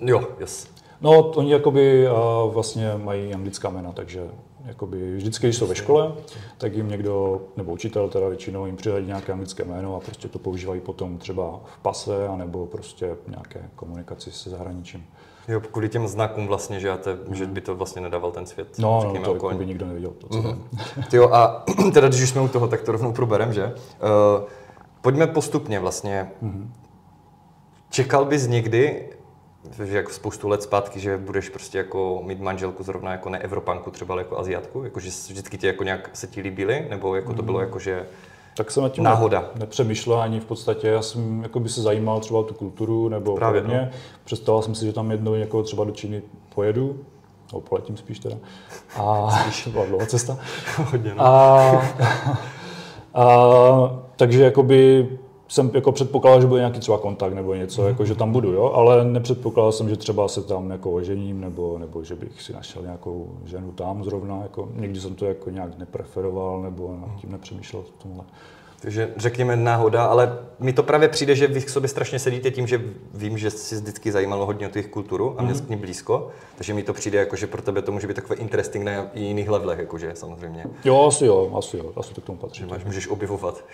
Jo, 0.00 0.28
yes. 0.40 0.68
No, 1.00 1.30
oni 1.30 1.52
jakoby 1.52 2.08
uh, 2.08 2.52
vlastně 2.52 2.92
mají 2.96 3.34
anglická 3.34 3.70
jména, 3.70 3.92
takže 3.92 4.30
jakoby 4.64 5.16
vždycky, 5.16 5.46
když 5.46 5.56
jsou 5.56 5.66
ve 5.66 5.74
škole, 5.74 6.12
tak 6.58 6.74
jim 6.74 6.88
někdo, 6.88 7.42
nebo 7.56 7.72
učitel 7.72 8.08
teda 8.08 8.28
většinou 8.28 8.66
jim 8.66 8.76
přidají 8.76 9.06
nějaké 9.06 9.32
anglické 9.32 9.64
jméno 9.64 9.96
a 9.96 10.00
prostě 10.00 10.28
to 10.28 10.38
používají 10.38 10.80
potom 10.80 11.18
třeba 11.18 11.60
v 11.64 11.78
pase, 11.78 12.28
anebo 12.28 12.66
prostě 12.66 13.16
nějaké 13.28 13.60
komunikaci 13.76 14.32
se 14.32 14.50
zahraničím. 14.50 15.06
Jo, 15.48 15.60
kvůli 15.60 15.88
těm 15.88 16.08
znakům 16.08 16.46
vlastně, 16.46 16.80
že, 16.80 16.88
já 16.88 16.96
te, 16.96 17.14
mm. 17.14 17.34
že 17.34 17.46
by 17.46 17.60
to 17.60 17.74
vlastně 17.74 18.02
nedával 18.02 18.30
ten 18.30 18.46
svět. 18.46 18.78
No, 18.78 19.12
no 19.14 19.20
to 19.24 19.34
jako 19.34 19.54
by 19.54 19.66
nikdo 19.66 19.86
neviděl. 19.86 20.10
To, 20.10 20.28
co 20.28 20.38
mm. 20.38 20.64
jo, 21.12 21.30
a 21.32 21.64
teda 21.94 22.08
když 22.08 22.22
už 22.22 22.30
jsme 22.30 22.40
u 22.40 22.48
toho, 22.48 22.68
tak 22.68 22.82
to 22.82 22.92
rovnou 22.92 23.12
proberem, 23.12 23.52
že? 23.52 23.64
Uh, 23.64 24.48
pojďme 25.00 25.26
postupně 25.26 25.80
vlastně. 25.80 26.30
Mm. 26.40 26.72
Čekal 27.90 28.24
bys 28.24 28.46
někdy, 28.46 29.08
že 29.84 29.96
jako 29.96 30.12
spoustu 30.12 30.48
let 30.48 30.62
zpátky, 30.62 31.00
že 31.00 31.18
budeš 31.18 31.48
prostě 31.48 31.78
jako 31.78 32.22
mít 32.24 32.40
manželku 32.40 32.82
zrovna 32.82 33.12
jako 33.12 33.28
neevropanku 33.28 33.90
třeba, 33.90 34.14
ale 34.14 34.22
jako 34.22 34.38
Aziatku? 34.38 34.84
Jako, 34.84 35.00
že 35.00 35.10
vždycky 35.10 35.58
ti 35.58 35.66
jako 35.66 35.84
nějak 35.84 36.10
se 36.12 36.26
ti 36.26 36.40
líbily? 36.40 36.86
Nebo 36.90 37.16
jako 37.16 37.34
to 37.34 37.42
bylo 37.42 37.58
mhm. 37.58 37.66
jako, 37.66 37.78
že 37.78 38.06
tak 38.56 38.70
jsem 38.70 38.82
na 38.82 38.88
tím 38.88 39.04
náhoda. 39.04 39.50
nepřemýšlel 39.54 40.20
ani 40.20 40.40
v 40.40 40.44
podstatě. 40.44 40.88
Já 40.88 41.02
jsem 41.02 41.42
jako 41.42 41.60
by 41.60 41.68
se 41.68 41.82
zajímal 41.82 42.20
třeba 42.20 42.40
o 42.40 42.42
tu 42.42 42.54
kulturu 42.54 43.08
nebo 43.08 43.34
Právě, 43.34 43.60
podobně. 43.60 43.88
No. 43.92 43.98
Představoval 44.24 44.62
jsem 44.62 44.74
si, 44.74 44.86
že 44.86 44.92
tam 44.92 45.10
jednou 45.10 45.34
jako 45.34 45.62
třeba 45.62 45.84
do 45.84 45.92
Číny 45.92 46.22
pojedu, 46.54 47.04
nebo 47.52 47.60
poletím 47.60 47.96
spíš 47.96 48.18
teda. 48.18 48.36
A 48.96 49.30
spíš. 49.30 49.68
byla 49.72 49.86
dlouhá 49.86 50.06
cesta. 50.06 50.38
Hodně, 50.76 51.14
no. 51.14 51.26
a, 51.26 51.82
a, 53.14 53.24
takže 54.16 54.42
jakoby 54.42 55.08
jsem 55.48 55.70
jako 55.74 55.92
předpokládal, 55.92 56.40
že 56.40 56.46
bude 56.46 56.60
nějaký 56.60 56.80
třeba 56.80 56.98
kontakt 56.98 57.32
nebo 57.32 57.54
něco, 57.54 57.82
mm. 57.82 57.88
jako, 57.88 58.04
že 58.04 58.14
tam 58.14 58.32
budu, 58.32 58.52
jo? 58.52 58.72
ale 58.74 59.04
nepředpokládal 59.04 59.72
jsem, 59.72 59.88
že 59.88 59.96
třeba 59.96 60.28
se 60.28 60.42
tam 60.42 60.70
jako 60.70 60.92
ožením 60.92 61.40
nebo, 61.40 61.78
nebo 61.78 62.04
že 62.04 62.14
bych 62.14 62.42
si 62.42 62.52
našel 62.52 62.82
nějakou 62.82 63.28
ženu 63.44 63.72
tam 63.72 64.04
zrovna. 64.04 64.42
Jako, 64.42 64.68
někdy 64.74 65.00
jsem 65.00 65.14
to 65.14 65.26
jako 65.26 65.50
nějak 65.50 65.78
nepreferoval 65.78 66.62
nebo 66.62 66.96
nad 67.00 67.20
tím 67.20 67.32
nepřemýšlel 67.32 67.82
v 67.82 68.02
tomhle. 68.02 68.24
Takže 68.84 69.10
řekněme 69.16 69.56
náhoda, 69.56 70.04
ale 70.04 70.38
mi 70.58 70.72
to 70.72 70.82
právě 70.82 71.08
přijde, 71.08 71.34
že 71.34 71.46
vy 71.46 71.60
k 71.62 71.68
sobě 71.68 71.88
strašně 71.88 72.18
sedíte 72.18 72.50
tím, 72.50 72.66
že 72.66 72.80
vím, 73.14 73.38
že 73.38 73.50
jsi 73.50 73.74
vždycky 73.74 74.12
zajímalo 74.12 74.46
hodně 74.46 74.66
o 74.66 74.70
těch 74.70 74.86
kulturu 74.86 75.34
a 75.38 75.42
měl 75.42 75.56
mm-hmm. 75.56 75.66
k 75.66 75.68
ní 75.68 75.76
blízko, 75.76 76.28
takže 76.56 76.74
mi 76.74 76.82
to 76.82 76.92
přijde 76.92 77.18
jako, 77.18 77.36
že 77.36 77.46
pro 77.46 77.62
tebe 77.62 77.82
to 77.82 77.92
může 77.92 78.06
být 78.06 78.14
takové 78.14 78.36
interesting 78.36 78.84
na 78.84 79.06
jiných 79.14 79.48
levelech, 79.48 79.78
jakože 79.78 80.12
samozřejmě. 80.14 80.64
Jo, 80.84 81.06
asi 81.06 81.26
jo, 81.26 81.52
asi 81.58 81.76
jo, 81.76 81.92
asi 81.96 82.14
to 82.14 82.20
k 82.20 82.24
tomu 82.24 82.38
patří. 82.38 82.60
Že 82.60 82.66
máš, 82.66 82.84
můžeš 82.84 83.08
objevovat 83.08 83.64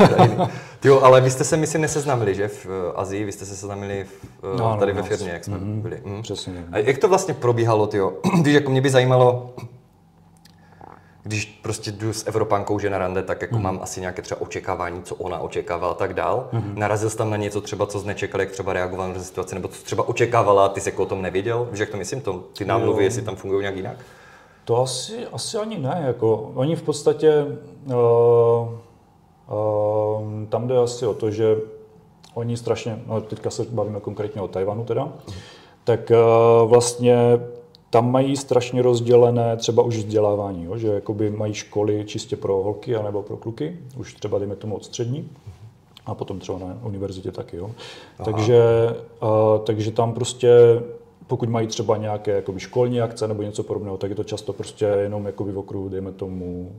jo, 0.84 1.00
ale 1.00 1.20
vy 1.20 1.30
jste 1.30 1.44
se, 1.44 1.56
myslím, 1.56 1.82
neseznámili, 1.82 2.34
že 2.34 2.48
v 2.48 2.66
uh, 2.66 2.72
Azii, 2.94 3.24
vy 3.24 3.32
jste 3.32 3.44
se 3.44 3.56
seznámili 3.56 4.04
v, 4.04 4.44
uh, 4.52 4.58
no, 4.58 4.76
tady 4.76 4.94
no, 4.94 5.02
ve 5.02 5.08
firmě, 5.08 5.30
jak 5.32 5.44
jsme 5.44 5.56
mm-hmm. 5.56 5.80
byli. 5.82 6.00
Mm. 6.04 6.22
Přesně. 6.22 6.64
A 6.72 6.78
jak 6.78 6.98
to 6.98 7.08
vlastně 7.08 7.34
probíhalo, 7.34 7.86
tyjo? 7.86 8.12
Když 8.40 8.54
jako 8.60 8.70
mě 8.70 8.80
by 8.80 8.90
zajímalo, 8.90 9.54
když 11.24 11.44
prostě 11.62 11.90
jdu 11.90 12.12
s 12.12 12.26
Evropankou, 12.26 12.78
že 12.78 12.90
na 12.90 12.98
rande, 12.98 13.22
tak 13.22 13.42
jako 13.42 13.56
mm. 13.56 13.62
mám 13.62 13.78
asi 13.82 14.00
nějaké 14.00 14.22
třeba 14.22 14.40
očekávání, 14.40 15.02
co 15.02 15.14
ona 15.14 15.38
očekávala 15.38 15.92
a 15.92 15.96
tak 15.96 16.14
dál. 16.14 16.48
Mm. 16.52 16.72
Narazil 16.76 17.10
jsi 17.10 17.16
tam 17.16 17.30
na 17.30 17.36
něco 17.36 17.60
třeba, 17.60 17.86
co 17.86 18.00
jsi 18.00 18.06
nečekal, 18.06 18.40
jak 18.40 18.50
třeba 18.50 18.72
reagoval 18.72 19.12
na 19.12 19.20
situaci, 19.20 19.54
nebo 19.54 19.68
co 19.68 19.82
třeba 19.82 20.08
očekávala, 20.08 20.68
ty 20.68 20.80
jsi 20.80 20.88
jako 20.88 21.02
o 21.02 21.06
tom 21.06 21.22
nevěděl? 21.22 21.68
Víš, 21.70 21.80
jak 21.80 21.90
to 21.90 21.96
myslím, 21.96 22.20
to, 22.20 22.44
ty 22.58 22.64
námluvy, 22.64 23.04
jestli 23.04 23.22
tam 23.22 23.36
fungují 23.36 23.60
nějak 23.60 23.76
jinak? 23.76 23.96
To 24.64 24.82
asi, 24.82 25.26
asi 25.32 25.58
ani 25.58 25.78
ne. 25.78 26.02
Jako, 26.06 26.52
oni 26.54 26.76
v 26.76 26.82
podstatě, 26.82 27.46
uh, 27.84 27.94
uh, 29.50 30.46
tam 30.48 30.68
jde 30.68 30.78
asi 30.78 31.06
o 31.06 31.14
to, 31.14 31.30
že 31.30 31.56
oni 32.34 32.56
strašně, 32.56 33.02
no 33.06 33.20
teďka 33.20 33.50
se 33.50 33.64
bavíme 33.70 34.00
konkrétně 34.00 34.42
o 34.42 34.48
Tajvanu 34.48 34.84
teda, 34.84 35.08
tak 35.84 36.10
uh, 36.10 36.70
vlastně 36.70 37.40
tam 37.92 38.10
mají 38.10 38.36
strašně 38.36 38.82
rozdělené 38.82 39.56
třeba 39.56 39.82
už 39.82 39.96
vzdělávání, 39.96 40.64
jo? 40.64 40.78
že 40.78 40.88
jakoby 40.88 41.30
mají 41.30 41.54
školy 41.54 42.04
čistě 42.04 42.36
pro 42.36 42.62
holky 42.62 42.96
anebo 42.96 43.22
pro 43.22 43.36
kluky, 43.36 43.78
už 43.96 44.14
třeba 44.14 44.38
dejme 44.38 44.56
tomu 44.56 44.76
od 44.76 44.84
střední, 44.84 45.28
a 46.06 46.14
potom 46.14 46.38
třeba 46.38 46.58
na 46.58 46.78
univerzitě 46.82 47.32
taky. 47.32 47.56
Jo? 47.56 47.70
Takže, 48.24 48.62
uh, 49.22 49.64
takže 49.64 49.90
tam 49.90 50.12
prostě 50.12 50.50
pokud 51.26 51.48
mají 51.48 51.66
třeba 51.66 51.96
nějaké 51.96 52.30
jakoby, 52.30 52.60
školní 52.60 53.00
akce 53.00 53.28
nebo 53.28 53.42
něco 53.42 53.62
podobného, 53.62 53.96
tak 53.96 54.10
je 54.10 54.16
to 54.16 54.24
často 54.24 54.52
prostě 54.52 54.84
jenom 54.84 55.26
jakoby 55.26 55.52
v 55.52 55.58
okruhu, 55.58 55.88
dejme 55.88 56.12
tomu, 56.12 56.72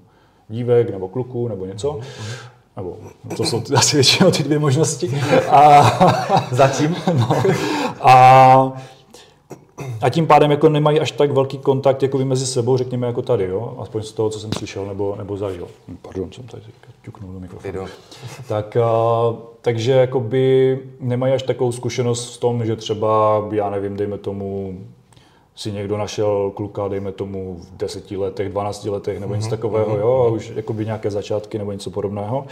dívek 0.50 0.90
nebo 0.90 1.08
kluků 1.08 1.48
nebo 1.48 1.66
něco. 1.66 1.92
Mm-hmm. 1.92 2.50
Nebo 2.78 2.98
to 3.38 3.44
jsou 3.44 3.64
asi 3.76 3.96
většinou 3.96 4.32
ty 4.32 4.44
dvě 4.44 4.60
možnosti. 4.60 5.22
A, 5.50 5.92
Zatím? 6.52 6.96
no, 7.14 7.44
a 8.02 8.74
a 10.02 10.10
tím 10.10 10.28
pádem 10.28 10.52
jako 10.52 10.70
nemají 10.70 11.00
až 11.00 11.12
tak 11.12 11.32
velký 11.32 11.58
kontakt 11.58 12.04
jako 12.04 12.18
mezi 12.18 12.46
sebou, 12.46 12.78
řekněme 12.78 13.08
jako 13.08 13.22
tady, 13.22 13.46
jo? 13.46 13.76
aspoň 13.80 14.02
z 14.02 14.12
toho, 14.12 14.30
co 14.30 14.40
jsem 14.40 14.54
slyšel 14.58 14.86
nebo, 14.86 15.16
nebo 15.18 15.38
zažil. 15.38 15.68
Hm, 15.88 15.98
pardon, 16.02 16.32
jsem 16.32 16.44
tady 16.44 16.64
ťuknul 17.02 17.34
do 17.34 17.40
mikrofonu. 17.40 17.86
Tak, 18.48 18.78
a, 18.78 18.90
takže 19.62 19.92
jakoby 19.92 20.80
nemají 21.00 21.34
až 21.34 21.44
takovou 21.44 21.72
zkušenost 21.72 22.36
v 22.36 22.40
tom, 22.40 22.66
že 22.66 22.76
třeba, 22.76 23.44
já 23.52 23.70
nevím, 23.70 23.98
dejme 23.98 24.18
tomu, 24.18 24.80
si 25.56 25.72
někdo 25.72 25.98
našel 25.98 26.52
kluka, 26.56 26.88
dejme 26.88 27.12
tomu 27.12 27.60
v 27.60 27.78
deseti 27.78 28.18
letech, 28.18 28.50
12 28.50 28.86
letech 28.86 29.20
nebo 29.20 29.36
něco 29.36 29.48
mm-hmm. 29.48 29.52
takového, 29.52 29.98
jo, 29.98 30.26
a 30.28 30.32
už 30.32 30.52
jakoby 30.56 30.86
nějaké 30.86 31.12
začátky 31.12 31.58
nebo 31.58 31.72
něco 31.72 31.92
podobného 31.92 32.46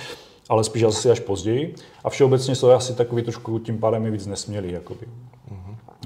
ale 0.52 0.64
spíš 0.64 0.84
asi 0.84 1.12
až 1.12 1.20
později. 1.20 1.76
A 2.04 2.10
všeobecně 2.10 2.56
jsou 2.56 2.70
asi 2.70 2.94
takový 2.94 3.24
trošku 3.24 3.60
tím 3.60 3.78
pádem 3.78 4.06
i 4.06 4.12
víc 4.12 4.28
nesmělí. 4.28 4.72
Jakoby. 4.72 5.06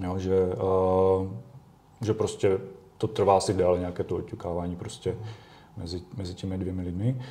Jo, 0.04 0.20
že, 0.20 0.46
uh, 0.46 1.28
že 2.02 2.14
prostě 2.14 2.58
to 2.98 3.08
trvá 3.08 3.40
si 3.40 3.54
déle 3.54 3.80
nějaké 3.80 4.04
to 4.04 4.16
oťukávání 4.16 4.76
prostě 4.76 5.16
mezi, 5.78 6.02
mezi 6.18 6.34
těmi 6.34 6.58
dvěmi 6.58 6.82
lidmi, 6.82 7.22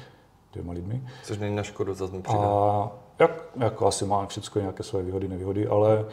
dvěma 0.52 0.72
lidmi. 0.72 1.02
Což 1.22 1.38
není 1.38 1.56
na 1.56 1.62
škodu, 1.62 1.94
zase 1.94 2.12
mi 2.12 2.22
A 2.28 2.90
jak, 3.18 3.44
jako 3.56 3.86
asi 3.86 4.04
má 4.04 4.26
všechno 4.26 4.60
nějaké 4.60 4.82
své 4.82 5.02
výhody, 5.02 5.28
nevýhody, 5.28 5.66
ale 5.66 6.06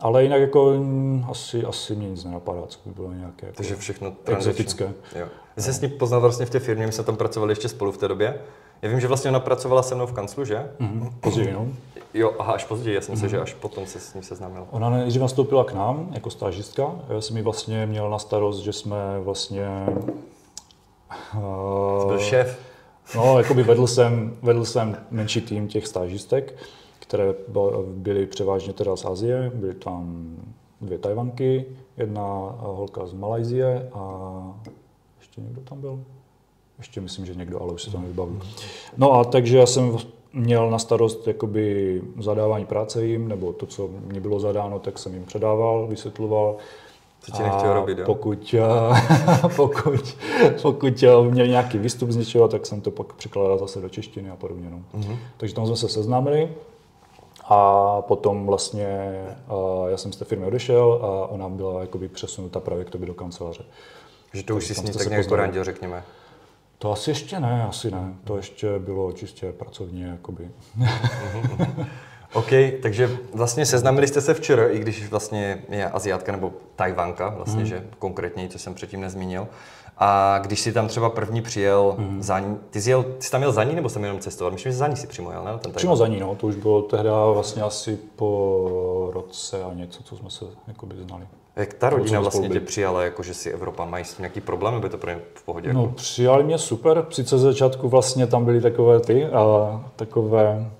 ale 0.00 0.22
jinak 0.22 0.40
jako 0.40 0.72
mm, 0.72 1.26
asi, 1.30 1.64
asi 1.64 1.96
mě 1.96 2.10
nic 2.10 2.24
nenapadá, 2.24 2.62
co 2.66 2.78
by 2.84 2.94
bylo 2.94 3.12
nějaké 3.12 3.46
jako 3.46 3.56
Takže 3.56 3.76
všechno 3.76 4.12
exotické. 4.24 4.92
Jo. 5.16 5.26
Jste 5.56 5.72
s 5.72 5.80
ní 5.80 5.88
poznal 5.88 6.20
vlastně 6.20 6.46
v 6.46 6.50
té 6.50 6.58
firmě, 6.58 6.86
my 6.86 6.92
jsme 6.92 7.04
tam 7.04 7.16
pracovali 7.16 7.52
ještě 7.52 7.68
spolu 7.68 7.92
v 7.92 7.98
té 7.98 8.08
době. 8.08 8.40
Já 8.82 8.88
vím, 8.90 9.00
že 9.00 9.08
vlastně 9.08 9.30
ona 9.30 9.40
pracovala 9.40 9.82
se 9.82 9.94
mnou 9.94 10.06
v 10.06 10.12
kanclu, 10.12 10.44
že? 10.44 10.70
Mm-hmm. 10.80 11.12
Později, 11.20 11.52
no. 11.52 11.68
Jo, 12.14 12.32
aha, 12.38 12.52
až 12.52 12.64
později, 12.64 12.94
já 12.94 13.00
jsem 13.00 13.14
mm-hmm. 13.14 13.20
se, 13.20 13.28
že 13.28 13.40
až 13.40 13.54
potom 13.54 13.86
se 13.86 14.00
s 14.00 14.14
ní 14.14 14.22
seznámil. 14.22 14.66
Ona 14.70 14.90
nejdřív 14.90 15.22
nastoupila 15.22 15.64
k 15.64 15.72
nám 15.72 16.08
jako 16.12 16.30
stážistka. 16.30 16.94
Já 17.08 17.20
jsem 17.20 17.36
ji 17.36 17.42
vlastně 17.42 17.86
měl 17.86 18.10
na 18.10 18.18
starost, 18.18 18.58
že 18.58 18.72
jsme 18.72 19.20
vlastně... 19.20 19.86
Uh, 21.34 22.08
byl 22.08 22.18
šéf. 22.18 22.58
No, 23.16 23.38
jakoby 23.38 23.62
vedl 23.62 23.86
jsem, 23.86 24.36
vedl 24.42 24.64
jsem 24.64 24.96
menší 25.10 25.40
tým 25.40 25.68
těch 25.68 25.86
stážistek, 25.86 26.56
které 26.98 27.34
byly 27.86 28.26
převážně 28.26 28.72
teda 28.72 28.96
z 28.96 29.04
Azie. 29.04 29.52
Byly 29.54 29.74
tam 29.74 30.36
dvě 30.80 30.98
Tajvanky, 30.98 31.66
jedna 31.96 32.24
holka 32.58 33.06
z 33.06 33.12
Malajzie 33.12 33.90
a 33.92 34.32
ještě 35.18 35.40
někdo 35.40 35.60
tam 35.60 35.80
byl? 35.80 36.04
Ještě 36.80 37.00
myslím, 37.00 37.26
že 37.26 37.34
někdo, 37.34 37.62
ale 37.62 37.72
už 37.72 37.82
se 37.82 37.90
to 37.90 37.98
nevybavím. 37.98 38.40
No 38.96 39.12
a 39.12 39.24
takže 39.24 39.58
já 39.58 39.66
jsem 39.66 39.96
měl 40.32 40.70
na 40.70 40.78
starost 40.78 41.26
jakoby 41.26 42.02
zadávání 42.20 42.66
práce 42.66 43.04
jim, 43.04 43.28
nebo 43.28 43.52
to, 43.52 43.66
co 43.66 43.88
mě 43.88 44.20
bylo 44.20 44.40
zadáno, 44.40 44.78
tak 44.78 44.98
jsem 44.98 45.14
jim 45.14 45.24
předával, 45.24 45.86
vysvětloval. 45.86 46.56
Co 47.20 47.32
ti 47.32 47.42
nechtěl 47.42 47.72
robit, 47.72 47.98
jo? 47.98 48.04
Pokud, 48.04 48.54
pokud, 49.56 50.16
pokud 50.62 51.04
měl 51.30 51.46
nějaký 51.46 51.78
výstup 51.78 52.10
z 52.10 52.16
něčeho, 52.16 52.48
tak 52.48 52.66
jsem 52.66 52.80
to 52.80 52.90
pak 52.90 53.12
překládal 53.12 53.58
zase 53.58 53.80
do 53.80 53.88
češtiny 53.88 54.30
a 54.30 54.36
podobně. 54.36 54.70
No. 54.70 55.00
Mm-hmm. 55.00 55.16
Takže 55.36 55.54
tam 55.54 55.66
jsme 55.66 55.76
se 55.76 55.88
seznámili 55.88 56.48
a 57.44 58.02
potom 58.02 58.46
vlastně 58.46 59.12
já 59.88 59.96
jsem 59.96 60.12
z 60.12 60.16
té 60.16 60.24
firmy 60.24 60.46
odešel 60.46 61.00
a 61.02 61.26
ona 61.26 61.48
byla 61.48 61.80
jakoby 61.80 62.08
přesunuta 62.08 62.60
právě 62.60 62.84
k 62.84 62.90
tobě 62.90 63.06
do 63.06 63.14
kanceláře. 63.14 63.64
Že 64.32 64.42
to 64.42 64.56
už 64.56 64.66
si 64.66 64.74
s 64.74 64.82
ní 64.82 64.92
tak 64.92 65.06
nějak 65.06 65.28
porandil, 65.28 65.64
řekněme. 65.64 66.02
To 66.82 66.92
asi 66.92 67.10
ještě 67.10 67.40
ne, 67.40 67.64
asi 67.68 67.90
ne. 67.90 68.14
To 68.24 68.36
ještě 68.36 68.78
bylo 68.78 69.12
čistě 69.12 69.52
pracovně, 69.52 70.06
jakoby. 70.06 70.50
OK, 72.32 72.50
takže 72.82 73.10
vlastně 73.34 73.66
seznámili 73.66 74.08
jste 74.08 74.20
se 74.20 74.34
včera, 74.34 74.68
i 74.68 74.78
když 74.78 75.08
vlastně 75.10 75.62
je 75.68 75.90
Aziatka 75.90 76.32
nebo 76.32 76.52
Tajvanka, 76.76 77.28
vlastně, 77.28 77.60
mm. 77.60 77.66
že 77.66 77.84
konkrétně, 77.98 78.48
co 78.48 78.58
jsem 78.58 78.74
předtím 78.74 79.00
nezmínil. 79.00 79.48
A 80.02 80.38
když 80.42 80.60
jsi 80.60 80.72
tam 80.72 80.88
třeba 80.88 81.10
první 81.10 81.42
přijel 81.42 81.94
mm. 81.98 82.22
za 82.22 82.38
ní, 82.38 82.56
ty 82.70 82.80
jsi, 82.80 82.90
jel, 82.90 83.02
ty 83.02 83.24
jsi 83.24 83.30
tam 83.30 83.42
jel 83.42 83.52
za 83.52 83.64
ní 83.64 83.74
nebo 83.74 83.88
jsem 83.88 84.04
jenom 84.04 84.20
cestoval? 84.20 84.52
Myslím, 84.52 84.72
že 84.72 84.78
za 84.78 84.88
ní 84.88 84.96
si 84.96 85.06
přímo 85.06 85.30
jel, 85.30 85.44
ne? 85.44 85.58
Ten 85.58 85.72
přímo 85.72 85.96
za 85.96 86.06
ní, 86.06 86.20
no. 86.20 86.34
To 86.34 86.46
už 86.46 86.56
bylo 86.56 86.82
tehdy 86.82 87.08
vlastně 87.08 87.62
asi 87.62 87.98
po 88.16 89.10
roce 89.12 89.64
a 89.64 89.74
něco, 89.74 90.02
co 90.02 90.16
jsme 90.16 90.30
se 90.30 90.44
jakoby 90.68 90.94
znali. 91.06 91.26
Jak 91.56 91.74
ta 91.74 91.90
rodina 91.90 92.20
vlastně 92.20 92.48
tě 92.48 92.60
přijala, 92.60 93.02
jako 93.02 93.22
že 93.22 93.34
si 93.34 93.50
Evropan, 93.50 93.90
mají 93.90 94.04
s 94.04 94.14
tím 94.14 94.22
nějaký 94.22 94.40
problém, 94.40 94.74
nebo 94.74 94.86
je 94.86 94.90
to 94.90 94.98
pro 94.98 95.10
ně 95.10 95.18
v 95.34 95.42
pohodě? 95.42 95.72
No, 95.72 95.80
jako? 95.80 95.92
přijali 95.92 96.44
mě 96.44 96.58
super, 96.58 97.06
sice 97.10 97.38
ze 97.38 97.52
začátku 97.52 97.88
vlastně 97.88 98.26
tam 98.26 98.44
byly 98.44 98.60
takové 98.60 99.00
ty, 99.00 99.26
a, 99.26 99.84
takové 99.96 100.70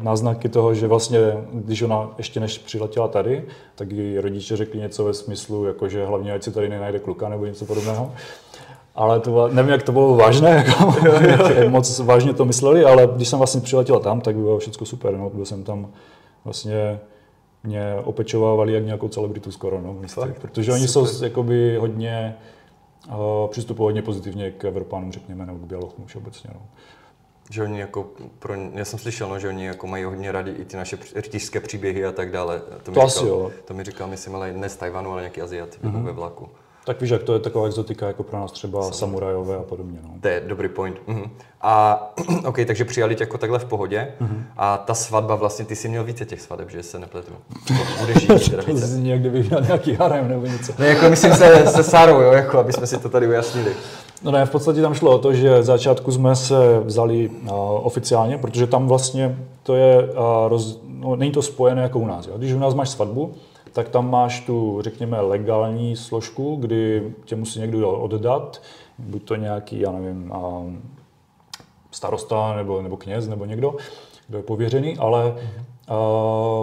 náznaky 0.00 0.48
toho, 0.48 0.74
že 0.74 0.86
vlastně, 0.86 1.18
když 1.52 1.82
ona 1.82 2.10
ještě 2.18 2.40
než 2.40 2.58
přiletěla 2.58 3.08
tady, 3.08 3.44
tak 3.74 3.92
i 3.92 4.20
rodiče 4.20 4.56
řekli 4.56 4.80
něco 4.80 5.04
ve 5.04 5.14
smyslu, 5.14 5.64
jako 5.64 5.88
že 5.88 6.06
hlavně 6.06 6.32
ať 6.32 6.42
si 6.42 6.52
tady 6.52 6.68
nenajde 6.68 6.98
kluka 6.98 7.28
nebo 7.28 7.46
něco 7.46 7.64
podobného. 7.64 8.12
Ale 8.94 9.20
to 9.20 9.30
bylo, 9.30 9.48
nevím, 9.48 9.72
jak 9.72 9.82
to 9.82 9.92
bylo 9.92 10.16
vážné, 10.16 10.50
jako, 10.50 10.94
jak 11.28 11.68
moc 11.68 11.98
vážně 11.98 12.34
to 12.34 12.44
mysleli, 12.44 12.84
ale 12.84 13.08
když 13.16 13.28
jsem 13.28 13.38
vlastně 13.38 13.60
přiletěla 13.60 14.00
tam, 14.00 14.20
tak 14.20 14.36
bylo 14.36 14.58
všechno 14.58 14.86
super. 14.86 15.16
No. 15.16 15.30
Byl 15.30 15.44
jsem 15.44 15.64
tam 15.64 15.88
vlastně 16.44 17.00
mě 17.64 17.94
opečovávali 18.04 18.72
jak 18.72 18.84
nějakou 18.84 19.08
celebritu 19.08 19.52
skoro, 19.52 19.80
no, 19.80 19.96
protože 20.40 20.72
oni 20.72 20.88
Super. 20.88 21.12
jsou 21.12 21.24
jakoby 21.24 21.76
hodně, 21.76 22.34
uh, 23.08 23.50
přistupují 23.50 23.84
hodně 23.84 24.02
pozitivně 24.02 24.50
k 24.50 24.64
Evropánům, 24.64 25.12
řekněme, 25.12 25.46
nebo 25.46 25.58
k 25.58 25.68
Bělochům 25.68 26.06
všeobecně. 26.06 26.50
No. 26.54 26.60
Že 27.50 27.62
oni 27.62 27.80
jako, 27.80 28.06
pro, 28.38 28.54
já 28.74 28.84
jsem 28.84 28.98
slyšel, 28.98 29.28
no, 29.28 29.38
že 29.38 29.48
oni 29.48 29.66
jako 29.66 29.86
mají 29.86 30.04
hodně 30.04 30.32
rádi 30.32 30.50
i 30.50 30.64
ty 30.64 30.76
naše 30.76 30.98
rytířské 31.14 31.60
příběhy 31.60 32.06
a 32.06 32.12
tak 32.12 32.30
dále. 32.30 32.60
To, 32.60 32.90
mi 32.90 32.94
to 32.94 33.00
říkal, 33.00 33.06
asi 33.06 33.26
jo. 33.26 33.50
To 33.64 33.74
mi 33.74 33.84
říkal, 33.84 34.08
myslím, 34.08 34.34
ale 34.34 34.52
ne 34.52 34.68
z 34.68 34.76
Tajvanu, 34.76 35.12
ale 35.12 35.20
nějaký 35.22 35.42
Aziat 35.42 35.68
mm-hmm. 35.68 36.02
ve 36.02 36.12
vlaku. 36.12 36.48
Tak 36.88 37.00
víš, 37.00 37.10
jak 37.10 37.22
to 37.22 37.32
je 37.34 37.38
taková 37.38 37.66
exotika 37.66 38.06
jako 38.06 38.22
pro 38.22 38.38
nás 38.38 38.52
třeba 38.52 38.80
Samozřejmě. 38.80 38.96
samurajové 38.98 39.56
a 39.56 39.62
podobně. 39.62 39.98
No. 40.02 40.10
To 40.20 40.28
je 40.28 40.42
dobrý 40.46 40.68
point. 40.68 40.96
Uh-huh. 41.08 41.30
A 41.60 42.06
OK, 42.44 42.56
takže 42.66 42.84
přijali 42.84 43.14
tě 43.14 43.22
jako 43.22 43.38
takhle 43.38 43.58
v 43.58 43.64
pohodě. 43.64 44.12
Uh-huh. 44.20 44.42
A 44.56 44.76
ta 44.78 44.94
svatba, 44.94 45.34
vlastně 45.34 45.64
ty 45.64 45.76
jsi 45.76 45.88
měl 45.88 46.04
více 46.04 46.24
těch 46.24 46.40
svateb, 46.40 46.70
že 46.70 46.82
se 46.82 46.98
nepletu. 46.98 47.32
Budeš 48.00 48.16
žít 48.16 48.50
teda 48.50 48.62
více. 48.66 48.88
to 48.88 48.94
někdy 48.94 49.30
bych 49.30 49.48
měl 49.48 49.60
nějaký 49.60 49.94
harem 49.94 50.28
nebo 50.28 50.46
něco. 50.46 50.72
Ne, 50.78 50.86
jako 50.86 51.10
myslím 51.10 51.34
se, 51.34 51.66
se 51.66 51.82
Sarou, 51.82 52.20
jo, 52.20 52.32
jako, 52.32 52.58
aby 52.58 52.72
jsme 52.72 52.86
si 52.86 52.98
to 52.98 53.08
tady 53.08 53.26
ujasnili. 53.26 53.72
No 54.22 54.30
ne, 54.30 54.46
v 54.46 54.50
podstatě 54.50 54.82
tam 54.82 54.94
šlo 54.94 55.14
o 55.14 55.18
to, 55.18 55.34
že 55.34 55.58
v 55.58 55.64
začátku 55.64 56.12
jsme 56.12 56.36
se 56.36 56.80
vzali 56.80 57.28
uh, 57.28 57.50
oficiálně, 57.86 58.38
protože 58.38 58.66
tam 58.66 58.88
vlastně 58.88 59.38
to 59.62 59.74
je, 59.74 60.02
uh, 60.02 60.14
roz, 60.48 60.80
no, 60.86 61.16
není 61.16 61.32
to 61.32 61.42
spojené 61.42 61.82
jako 61.82 61.98
u 61.98 62.06
nás. 62.06 62.26
Jo. 62.26 62.38
Když 62.38 62.52
u 62.52 62.58
nás 62.58 62.74
máš 62.74 62.88
svatbu, 62.88 63.32
tak 63.72 63.88
tam 63.88 64.10
máš 64.10 64.40
tu, 64.40 64.78
řekněme, 64.80 65.20
legální 65.20 65.96
složku, 65.96 66.56
kdy 66.56 67.12
tě 67.24 67.36
musí 67.36 67.60
někdo 67.60 67.92
oddat, 67.92 68.62
buď 68.98 69.22
to 69.22 69.36
nějaký, 69.36 69.80
já 69.80 69.92
nevím, 69.92 70.32
starosta 71.90 72.56
nebo, 72.56 72.82
nebo 72.82 72.96
kněz 72.96 73.28
nebo 73.28 73.44
někdo, 73.44 73.74
kdo 74.28 74.38
je 74.38 74.42
pověřený, 74.42 74.96
ale 74.98 75.34
a, 75.88 75.94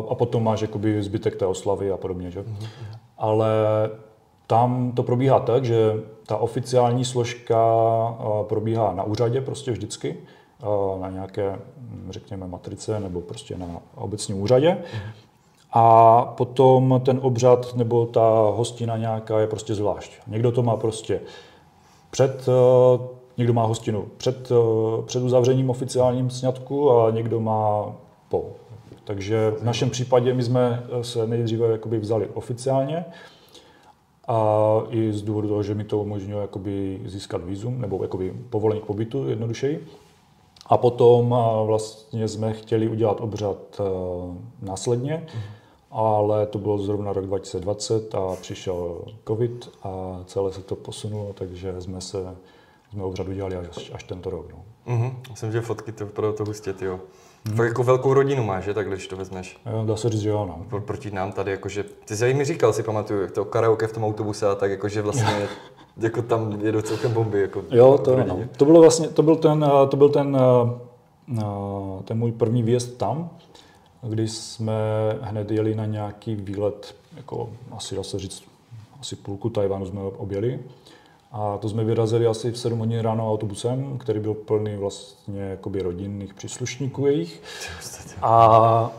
a 0.10 0.16
potom 0.16 0.44
máš 0.44 0.62
jakoby 0.62 1.04
zbytek 1.04 1.36
té 1.36 1.46
oslavy 1.46 1.92
a 1.92 1.98
podobně. 1.98 2.32
Že? 2.32 2.44
Ale 3.18 3.50
tam 4.48 4.92
to 4.92 5.04
probíhá 5.04 5.40
tak, 5.40 5.66
že 5.66 5.94
ta 6.26 6.38
oficiální 6.38 7.06
složka 7.06 7.58
probíhá 8.50 8.94
na 8.94 9.04
úřadě 9.04 9.42
prostě 9.42 9.72
vždycky, 9.72 10.18
na 11.02 11.10
nějaké, 11.10 11.60
řekněme, 12.10 12.48
matrice 12.48 13.00
nebo 13.00 13.22
prostě 13.22 13.58
na 13.58 13.68
obecním 13.96 14.42
úřadě. 14.42 14.78
A 15.78 16.22
potom 16.38 17.02
ten 17.06 17.20
obřad 17.22 17.76
nebo 17.76 18.06
ta 18.06 18.52
hostina 18.56 18.98
nějaká 18.98 19.40
je 19.40 19.48
prostě 19.48 19.76
zvlášť. 19.76 20.12
Někdo 20.28 20.52
to 20.52 20.64
má 20.64 20.78
prostě 20.78 21.22
před, 22.12 22.48
eh, 22.48 23.00
někdo 23.38 23.54
má 23.54 23.66
hostinu 23.66 24.06
před, 24.18 24.52
eh, 24.52 25.02
před 25.06 25.24
uzavřením 25.24 25.70
oficiálním 25.70 26.30
sňatku 26.30 26.92
a 26.92 27.12
někdo 27.12 27.40
má 27.40 27.94
po. 28.30 28.46
Takže 29.04 29.52
v 29.60 29.64
našem 29.64 29.90
případě 29.90 30.34
my 30.34 30.44
jsme 30.44 30.84
se 31.02 31.28
nejdříve 31.28 31.72
jakoby 31.72 32.00
vzali 32.00 32.28
oficiálně 32.34 33.06
a 34.28 34.82
i 34.90 35.14
z 35.14 35.22
důvodu 35.22 35.48
toho, 35.48 35.64
že 35.64 35.76
mi 35.76 35.84
to 35.84 36.00
umožňuje 36.00 36.42
jakoby 36.42 37.02
získat 37.06 37.44
vízum 37.44 37.82
nebo 37.82 38.04
jakoby 38.04 38.34
povolení 38.50 38.82
k 38.82 38.86
pobytu 38.86 39.30
jednodušeji. 39.30 39.88
A 40.66 40.78
potom 40.78 41.36
vlastně 41.66 42.28
jsme 42.28 42.54
chtěli 42.54 42.88
udělat 42.88 43.22
obřad 43.22 43.82
následně, 44.62 45.28
mm. 45.36 45.42
ale 45.92 46.46
to 46.46 46.60
bylo 46.60 46.78
zrovna 46.78 47.14
rok 47.14 47.26
2020 47.26 48.16
a 48.16 48.36
přišel 48.42 49.02
covid 49.28 49.70
a 49.84 50.24
celé 50.26 50.54
se 50.54 50.62
to 50.62 50.76
posunulo, 50.76 51.34
takže 51.34 51.82
jsme 51.82 52.02
se 52.02 52.36
jsme 52.96 53.04
obřad 53.04 53.28
udělali 53.28 53.56
až, 53.56 53.92
až 53.94 54.04
tento 54.04 54.30
rok. 54.30 54.46
No. 54.52 54.64
Mm-hmm. 54.88 55.14
Myslím, 55.30 55.52
že 55.52 55.62
fotky 55.62 55.92
to 55.92 56.06
vypadalo 56.06 56.34
to 56.34 56.46
hustě, 56.46 56.74
jo. 56.82 57.00
Hmm. 57.48 57.58
Fakt 57.58 57.68
jako 57.68 57.84
velkou 57.84 58.14
rodinu 58.14 58.44
máš, 58.44 58.64
že, 58.64 58.74
takhle, 58.74 58.96
když 58.96 59.08
to 59.08 59.16
vezmeš. 59.16 59.58
Jo, 59.72 59.84
dá 59.86 59.96
se 59.96 60.10
říct, 60.10 60.22
že 60.22 60.30
jo, 60.30 60.46
no. 60.46 60.66
Pro, 60.70 60.82
proti 60.82 61.12
nám 61.12 61.32
tady, 61.32 61.52
jakože, 61.52 61.84
ty 61.84 62.16
jsi 62.16 62.34
mi 62.34 62.46
říkal, 62.46 62.74
si 62.74 62.84
pamatuju, 62.84 63.22
jak 63.22 63.32
to 63.32 63.46
karaoke 63.46 63.88
v 63.88 63.94
tom 63.94 64.04
autobuse 64.04 64.48
a 64.48 64.56
tak, 64.56 64.72
jakože 64.72 65.02
vlastně, 65.02 65.48
jako 65.98 66.22
tam 66.22 66.62
jedou 66.62 66.82
celkem 66.82 67.14
bomby, 67.14 67.42
jako 67.42 67.64
Jo, 67.72 67.98
to, 67.98 68.24
no. 68.24 68.40
to 68.58 68.66
bylo 68.66 68.82
vlastně, 68.82 69.08
to 69.08 69.24
byl 69.24 69.36
ten, 69.36 69.64
eh, 69.64 69.88
to 69.88 69.98
byl 69.98 70.10
ten, 70.10 70.38
eh, 70.38 71.40
eh, 71.40 72.04
ten 72.04 72.18
můj 72.18 72.32
první 72.32 72.64
výjezd 72.64 72.98
tam, 72.98 73.30
kdy 74.02 74.28
jsme 74.28 74.74
hned 75.22 75.52
jeli 75.52 75.76
na 75.76 75.86
nějaký 75.86 76.36
výlet, 76.36 76.96
jako 77.18 77.50
asi 77.72 77.96
dá 77.96 78.04
se 78.04 78.20
říct, 78.20 78.44
asi 79.02 79.16
půlku 79.16 79.50
Tajvanu 79.50 79.86
jsme 79.86 80.02
objeli. 80.02 80.60
A 81.38 81.58
to 81.58 81.70
jsme 81.70 81.84
vyrazili 81.84 82.28
asi 82.28 82.52
v 82.52 82.58
7 82.58 82.80
hodin 82.80 83.00
ráno 83.00 83.32
autobusem, 83.32 83.98
který 83.98 84.20
byl 84.20 84.34
plný 84.34 84.76
vlastně 84.76 85.42
jakoby 85.42 85.82
rodinných 85.82 86.34
příslušníků 86.34 87.06
jejich. 87.06 87.42
A, 88.22 88.92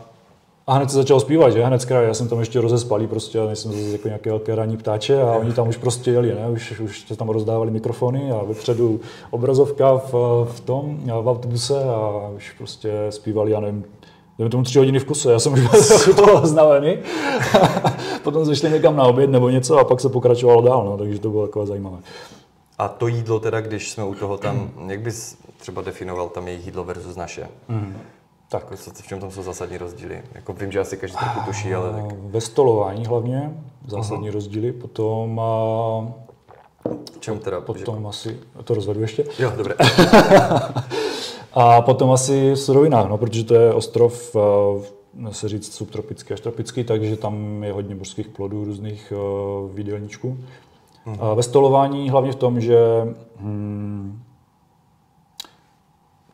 a 0.67 0.73
hned 0.73 0.89
se 0.89 0.97
začal 0.97 1.19
zpívat, 1.19 1.53
že? 1.53 1.65
Hned 1.65 1.81
zkrát, 1.81 2.01
já 2.01 2.13
jsem 2.13 2.27
tam 2.27 2.39
ještě 2.39 2.61
rozespalý 2.61 3.07
prostě, 3.07 3.39
a 3.39 3.55
jsem 3.55 3.71
zase 3.71 3.91
jako 3.91 4.07
nějaké 4.07 4.29
velké 4.29 4.55
ranní 4.55 4.77
ptáče 4.77 5.21
a 5.21 5.31
oni 5.31 5.53
tam 5.53 5.67
už 5.67 5.77
prostě 5.77 6.11
jeli, 6.11 6.35
ne? 6.35 6.49
Už, 6.49 6.79
už 6.79 7.07
se 7.07 7.15
tam 7.15 7.29
rozdávali 7.29 7.71
mikrofony 7.71 8.31
a 8.31 8.43
vepředu 8.43 8.99
obrazovka 9.31 9.97
v, 9.97 10.13
v 10.51 10.59
tom, 10.59 10.99
v 11.05 11.27
autobuse 11.27 11.83
a 11.83 12.29
už 12.35 12.51
prostě 12.51 12.91
zpívali, 13.09 13.51
já 13.51 13.59
nevím, 13.59 13.83
Jdeme 14.37 14.49
tomu 14.49 14.63
tři 14.63 14.79
hodiny 14.79 14.99
v 14.99 15.05
kuse, 15.05 15.31
já 15.31 15.39
jsem 15.39 15.53
už 15.53 15.59
byl 16.05 16.13
toho 16.13 16.47
znavený. 16.47 16.97
Potom 18.23 18.45
jsme 18.45 18.55
šli 18.55 18.69
někam 18.69 18.95
na 18.95 19.03
oběd 19.03 19.29
nebo 19.29 19.49
něco 19.49 19.77
a 19.77 19.83
pak 19.83 19.99
se 19.99 20.09
pokračovalo 20.09 20.61
dál, 20.61 20.85
no, 20.85 20.97
takže 20.97 21.19
to 21.19 21.29
bylo 21.29 21.47
takové 21.47 21.65
zajímavé. 21.65 21.97
A 22.77 22.87
to 22.87 23.07
jídlo 23.07 23.39
teda, 23.39 23.61
když 23.61 23.91
jsme 23.91 24.03
u 24.03 24.15
toho 24.15 24.37
tam, 24.37 24.71
jak 24.87 24.99
bys 24.99 25.37
třeba 25.57 25.81
definoval 25.81 26.29
tam 26.29 26.47
jejich 26.47 26.65
jídlo 26.65 26.83
versus 26.83 27.15
naše? 27.15 27.47
Mm. 27.67 27.97
Tak. 28.49 28.63
Jako, 28.63 28.77
co, 28.77 28.91
v 28.91 29.07
čem 29.07 29.19
tam 29.19 29.31
jsou 29.31 29.43
zásadní 29.43 29.77
rozdíly? 29.77 30.21
Jako 30.33 30.53
vím, 30.53 30.71
že 30.71 30.79
asi 30.79 30.97
každý 30.97 31.17
trochu 31.17 31.39
tuší, 31.45 31.73
ale 31.73 32.01
tak... 32.01 32.17
Ve 32.19 32.41
stolování 32.41 33.05
hlavně 33.05 33.53
zásadní 33.87 34.29
uh-huh. 34.29 34.33
rozdíly, 34.33 34.71
potom 34.71 35.39
a... 35.39 36.13
Čem 37.19 37.39
teda? 37.39 37.61
Potom 37.61 38.01
že... 38.01 38.07
asi, 38.09 38.39
to 38.63 38.73
rozvedu 38.73 39.01
ještě. 39.01 39.25
Jo, 39.39 39.53
dobré. 39.57 39.75
A 41.53 41.81
potom 41.81 42.11
asi 42.11 42.51
v 42.51 42.59
surovinách, 42.59 43.09
no, 43.09 43.17
protože 43.17 43.43
to 43.43 43.55
je 43.55 43.73
ostrov, 43.73 44.35
uh, 44.35 45.31
se 45.31 45.49
říct 45.49 45.73
subtropický 45.73 46.33
až 46.33 46.39
tropický, 46.39 46.83
takže 46.83 47.15
tam 47.15 47.63
je 47.63 47.73
hodně 47.73 47.95
mořských 47.95 48.27
plodů 48.27 48.65
různých 48.65 49.13
uh, 49.15 49.71
výdelníčků. 49.71 50.37
Hmm. 51.05 51.17
A 51.19 51.33
ve 51.33 51.43
stolování 51.43 52.09
hlavně 52.09 52.31
v 52.31 52.35
tom, 52.35 52.61
že 52.61 52.77
hmm, 53.39 54.21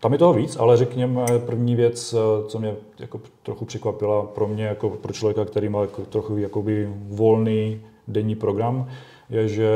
tam 0.03 0.13
je 0.13 0.19
toho 0.19 0.33
víc, 0.33 0.55
ale 0.55 0.77
řekněme 0.77 1.25
první 1.45 1.75
věc, 1.75 2.13
eh, 2.13 2.49
co 2.49 2.59
mě 2.59 2.75
jako 2.99 3.21
trochu 3.43 3.65
překvapila 3.65 4.23
pro 4.25 4.47
mě, 4.47 4.65
jako 4.65 4.89
pro 4.89 5.13
člověka, 5.13 5.45
který 5.45 5.69
má 5.69 5.81
jako 5.81 6.01
trochu 6.01 6.37
jakoby 6.37 6.93
volný 7.07 7.81
denní 8.07 8.35
program, 8.35 8.87
je, 9.29 9.47
že 9.47 9.71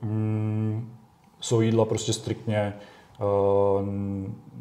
hmm, 0.00 0.92
jsou 1.40 1.60
jídla 1.60 1.84
prostě 1.84 2.12
striktně 2.12 2.74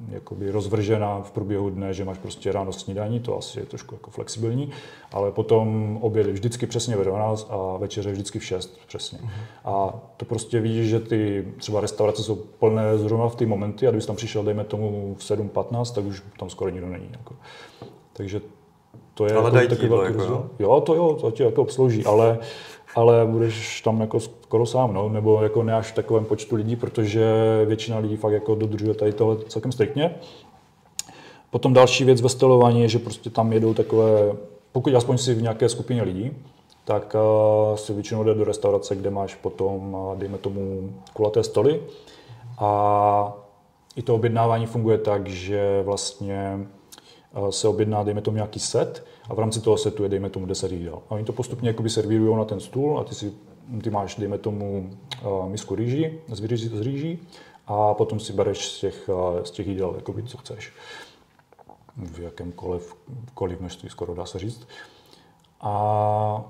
jakoby 0.09 0.51
rozvržená 0.51 1.21
v 1.21 1.31
průběhu 1.31 1.69
dne, 1.69 1.93
že 1.93 2.05
máš 2.05 2.17
prostě 2.17 2.51
ráno 2.51 2.71
snídaní, 2.71 3.19
to 3.19 3.37
asi 3.37 3.59
je 3.59 3.65
trošku 3.65 3.95
jako 3.95 4.11
flexibilní, 4.11 4.71
ale 5.11 5.31
potom 5.31 5.97
oběd 6.01 6.27
je 6.27 6.33
vždycky 6.33 6.67
přesně 6.67 6.95
ve 6.95 7.03
12 7.03 7.47
a 7.51 7.77
večeře 7.77 8.11
vždycky 8.11 8.39
v 8.39 8.45
6 8.45 8.79
přesně. 8.87 9.19
A 9.65 9.93
to 10.17 10.25
prostě 10.25 10.59
vidíš, 10.59 10.89
že 10.89 10.99
ty 10.99 11.47
třeba 11.57 11.81
restaurace 11.81 12.23
jsou 12.23 12.35
plné 12.35 12.97
zrovna 12.97 13.29
v 13.29 13.35
ty 13.35 13.45
momenty 13.45 13.87
a 13.87 13.91
když 13.91 14.05
tam 14.05 14.15
přišel, 14.15 14.43
dejme 14.43 14.63
tomu 14.63 15.15
v 15.19 15.21
7.15, 15.21 15.95
tak 15.95 16.05
už 16.05 16.23
tam 16.39 16.49
skoro 16.49 16.69
nikdo 16.69 16.87
není. 16.87 17.09
Jako. 17.11 17.35
Takže 18.13 18.41
to 19.13 19.25
je 19.25 19.31
ale 19.31 19.43
jako 19.43 19.55
dají 19.55 19.67
takový 19.67 19.87
velký 19.87 20.17
jako, 20.19 20.49
jo? 20.59 20.81
to 20.81 20.95
jo, 20.95 21.17
to 21.21 21.31
tě 21.31 21.43
jako 21.43 21.61
obslouží, 21.61 22.05
ale 22.05 22.39
ale 22.95 23.25
budeš 23.25 23.81
tam 23.81 24.01
jako 24.01 24.19
skoro 24.19 24.65
sám, 24.65 24.93
no, 24.93 25.09
nebo 25.09 25.43
jako 25.43 25.63
ne 25.63 25.73
až 25.75 25.91
v 25.91 25.95
takovém 25.95 26.25
počtu 26.25 26.55
lidí, 26.55 26.75
protože 26.75 27.25
většina 27.65 27.97
lidí 27.97 28.15
fakt 28.15 28.33
jako 28.33 28.55
dodržuje 28.55 28.93
tady 28.93 29.13
tohle 29.13 29.37
celkem 29.47 29.71
striktně. 29.71 30.15
Potom 31.49 31.73
další 31.73 32.03
věc 32.03 32.21
ve 32.21 32.29
stylování 32.29 32.81
je, 32.81 32.87
že 32.89 32.99
prostě 32.99 33.29
tam 33.29 33.53
jedou 33.53 33.73
takové, 33.73 34.35
pokud 34.71 34.95
aspoň 34.95 35.17
si 35.17 35.33
v 35.33 35.41
nějaké 35.41 35.69
skupině 35.69 36.03
lidí, 36.03 36.31
tak 36.85 37.15
uh, 37.69 37.75
si 37.75 37.93
většinou 37.93 38.23
jde 38.23 38.33
do 38.33 38.43
restaurace, 38.43 38.95
kde 38.95 39.09
máš 39.09 39.35
potom, 39.35 39.93
uh, 39.93 40.15
dejme 40.17 40.37
tomu, 40.37 40.93
kulaté 41.13 41.43
stoly. 41.43 41.81
A 42.57 43.33
i 43.95 44.01
to 44.01 44.15
objednávání 44.15 44.65
funguje 44.65 44.97
tak, 44.97 45.27
že 45.27 45.81
vlastně 45.83 46.59
uh, 47.37 47.49
se 47.49 47.67
objedná, 47.67 48.03
dejme 48.03 48.21
tomu, 48.21 48.35
nějaký 48.35 48.59
set 48.59 49.03
a 49.29 49.33
v 49.33 49.39
rámci 49.39 49.61
toho 49.61 49.77
setu 49.77 50.03
je, 50.03 50.09
dejme 50.09 50.29
tomu, 50.29 50.45
10 50.45 50.71
jídel. 50.71 50.99
A 51.09 51.11
oni 51.11 51.23
to 51.23 51.33
postupně 51.33 51.69
jakoby 51.69 51.89
servírují 51.89 52.37
na 52.37 52.45
ten 52.45 52.59
stůl 52.59 52.99
a 52.99 53.03
ty, 53.03 53.15
si, 53.15 53.33
ty 53.83 53.89
máš, 53.89 54.15
dejme 54.15 54.37
tomu, 54.37 54.89
uh, 55.25 55.49
misku 55.49 55.75
rýží, 55.75 56.19
z, 56.27 56.43
rýží, 56.43 56.67
z 56.67 56.81
rýží 56.81 57.19
a 57.67 57.93
potom 57.93 58.19
si 58.19 58.33
bereš 58.33 58.65
z 58.65 58.79
těch, 58.79 59.09
uh, 59.09 59.43
z 59.43 59.51
těch 59.51 59.67
jídel, 59.67 59.93
jakoby, 59.95 60.23
co 60.23 60.37
chceš. 60.37 60.73
V 61.97 62.19
jakémkoliv 62.19 62.95
koliv 63.33 63.59
množství, 63.59 63.89
skoro 63.89 64.15
dá 64.15 64.25
se 64.25 64.39
říct. 64.39 64.67
A, 65.61 66.45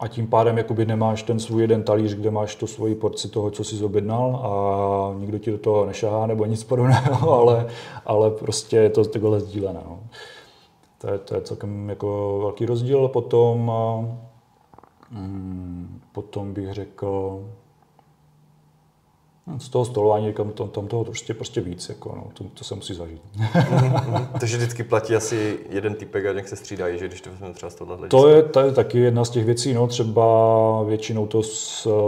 a 0.00 0.08
tím 0.08 0.26
pádem 0.26 0.58
jakoby 0.58 0.86
nemáš 0.86 1.22
ten 1.22 1.40
svůj 1.40 1.62
jeden 1.62 1.82
talíř, 1.82 2.14
kde 2.14 2.30
máš 2.30 2.54
tu 2.54 2.66
svoji 2.66 2.94
porci 2.94 3.28
toho, 3.28 3.50
co 3.50 3.64
jsi 3.64 3.84
objednal 3.84 4.36
a 4.36 5.18
nikdo 5.18 5.38
ti 5.38 5.50
do 5.50 5.58
toho 5.58 5.86
nešahá 5.86 6.26
nebo 6.26 6.44
nic 6.44 6.64
podobného, 6.64 7.32
ale, 7.40 7.66
ale 8.06 8.30
prostě 8.30 8.76
je 8.76 8.90
to 8.90 9.04
takhle 9.04 9.40
sdílené. 9.40 9.80
No. 9.84 10.00
To 11.04 11.10
je, 11.12 11.18
to 11.18 11.34
je 11.34 11.40
celkem 11.40 11.88
jako 11.88 12.38
velký 12.42 12.66
rozdíl. 12.66 13.08
Potom, 13.08 13.72
mm, 15.10 16.00
potom 16.12 16.54
bych 16.54 16.72
řekl, 16.72 17.40
hm, 19.46 19.60
z 19.60 19.68
toho 19.68 19.84
stolování 19.84 20.26
říkám, 20.26 20.52
tam, 20.52 20.68
tam 20.68 20.86
toho 20.86 21.04
prostě, 21.04 21.34
prostě 21.34 21.60
víc, 21.60 21.88
jako, 21.88 22.12
no, 22.16 22.26
to, 22.34 22.44
to 22.44 22.64
se 22.64 22.74
musí 22.74 22.94
zažít. 22.94 23.22
mm-hmm. 23.36 24.26
Takže 24.40 24.56
vždycky 24.56 24.84
platí 24.84 25.16
asi 25.16 25.58
jeden 25.70 25.94
typek 25.94 26.26
a 26.26 26.32
nějak 26.32 26.48
se 26.48 26.56
střídají, 26.56 26.98
že 26.98 27.08
když 27.08 27.20
to 27.20 27.30
vezmeme 27.30 27.54
třeba 27.54 27.70
z 27.70 27.74
tohohle. 27.74 28.08
To 28.08 28.28
je, 28.28 28.42
to 28.42 28.60
je 28.60 28.72
taky 28.72 28.98
jedna 28.98 29.24
z 29.24 29.30
těch 29.30 29.44
věcí, 29.44 29.74
no, 29.74 29.86
třeba 29.86 30.82
většinou 30.82 31.26
to 31.26 31.42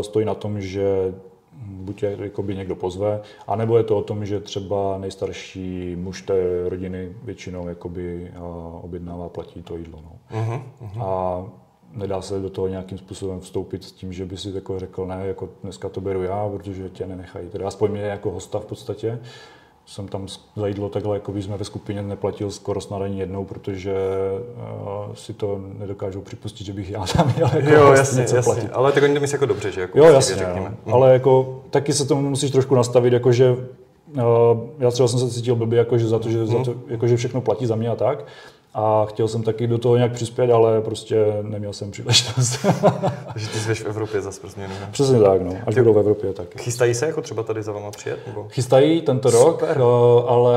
stojí 0.02 0.26
na 0.26 0.34
tom, 0.34 0.60
že 0.60 1.14
buď 1.62 2.02
je 2.02 2.16
jakoby 2.20 2.56
někdo 2.56 2.76
pozve, 2.76 3.20
anebo 3.46 3.76
je 3.78 3.84
to 3.84 3.98
o 3.98 4.02
tom, 4.02 4.26
že 4.26 4.40
třeba 4.40 4.98
nejstarší 4.98 5.96
muž 5.96 6.22
té 6.22 6.68
rodiny 6.68 7.12
většinou 7.22 7.68
jakoby 7.68 8.32
objednává, 8.82 9.28
platí 9.28 9.62
to 9.62 9.76
jídlo. 9.76 10.02
No. 10.02 10.40
Uh-huh, 10.40 10.62
uh-huh. 10.82 11.02
A 11.02 11.44
nedá 11.92 12.22
se 12.22 12.40
do 12.40 12.50
toho 12.50 12.68
nějakým 12.68 12.98
způsobem 12.98 13.40
vstoupit 13.40 13.84
s 13.84 13.92
tím, 13.92 14.12
že 14.12 14.24
by 14.24 14.36
si 14.36 14.50
jako 14.54 14.78
řekl, 14.78 15.06
ne, 15.06 15.26
jako 15.26 15.48
dneska 15.62 15.88
to 15.88 16.00
beru 16.00 16.22
já, 16.22 16.48
protože 16.48 16.88
tě 16.88 17.06
nenechají. 17.06 17.48
Teda 17.48 17.68
aspoň 17.68 17.90
mě 17.90 18.02
jako 18.02 18.30
hosta 18.30 18.58
v 18.58 18.66
podstatě 18.66 19.18
jsem 19.86 20.08
tam 20.08 20.26
za 20.56 20.66
jídlo 20.66 20.88
takhle, 20.88 21.16
jako 21.16 21.32
jsme 21.32 21.56
ve 21.56 21.64
skupině 21.64 22.02
neplatil 22.02 22.50
skoro 22.50 22.80
snad 22.80 23.02
ani 23.02 23.20
jednou, 23.20 23.44
protože 23.44 23.94
uh, 25.08 25.14
si 25.14 25.32
to 25.32 25.60
nedokážou 25.78 26.20
připustit, 26.20 26.64
že 26.64 26.72
bych 26.72 26.90
já 26.90 27.04
tam 27.06 27.32
měl 27.36 27.50
jako 27.54 27.70
jo, 27.70 27.92
jasně, 27.92 28.20
něco 28.20 28.36
jasně. 28.36 28.52
platit. 28.52 28.70
Ale 28.72 28.92
tak 28.92 29.02
oni 29.02 29.14
to 29.14 29.20
myslí 29.20 29.34
jako 29.34 29.46
dobře, 29.46 29.72
že 29.72 29.80
jako 29.80 29.98
jo, 29.98 30.04
jasně, 30.04 30.36
řekněme. 30.36 30.76
Jo. 30.86 30.94
Ale 30.94 31.12
jako 31.12 31.62
taky 31.70 31.92
se 31.92 32.06
tomu 32.06 32.30
musíš 32.30 32.50
trošku 32.50 32.74
nastavit, 32.74 33.12
jako 33.12 33.32
že 33.32 33.50
uh, 33.52 34.22
já 34.78 34.90
třeba 34.90 35.08
jsem 35.08 35.18
se 35.20 35.30
cítil 35.30 35.56
blbě, 35.56 35.78
jako, 35.78 35.98
že 35.98 36.08
za 36.08 36.18
to, 36.18 36.30
že, 36.30 36.38
hmm. 36.38 36.46
za 36.46 36.64
to, 36.64 36.74
jako, 36.88 37.06
že 37.08 37.16
všechno 37.16 37.40
platí 37.40 37.66
za 37.66 37.76
mě 37.76 37.88
a 37.88 37.96
tak, 37.96 38.24
a 38.78 39.06
chtěl 39.08 39.28
jsem 39.28 39.42
taky 39.42 39.66
do 39.66 39.78
toho 39.78 39.96
nějak 39.96 40.12
přispět, 40.12 40.50
ale 40.50 40.80
prostě 40.80 41.26
neměl 41.42 41.72
jsem 41.72 41.90
příležitost. 41.90 42.58
Takže 43.32 43.48
ty 43.48 43.58
jsi 43.58 43.74
v 43.74 43.86
Evropě 43.86 44.20
zase 44.20 44.40
pro 44.40 44.50
změnu. 44.50 44.74
Přesně 44.90 45.20
tak, 45.20 45.42
no. 45.42 45.54
Až 45.66 45.74
budou 45.74 45.92
v 45.92 45.98
Evropě, 45.98 46.32
tak. 46.32 46.60
Chystají 46.60 46.94
se 46.94 47.06
jako 47.06 47.22
třeba 47.22 47.42
tady 47.42 47.62
za 47.62 47.72
váma 47.72 47.90
přijet? 47.90 48.26
Nebo? 48.26 48.46
Chystají 48.48 49.02
tento 49.02 49.30
rok, 49.30 49.60
Super. 49.60 49.78
Eh, 49.78 50.28
ale, 50.28 50.56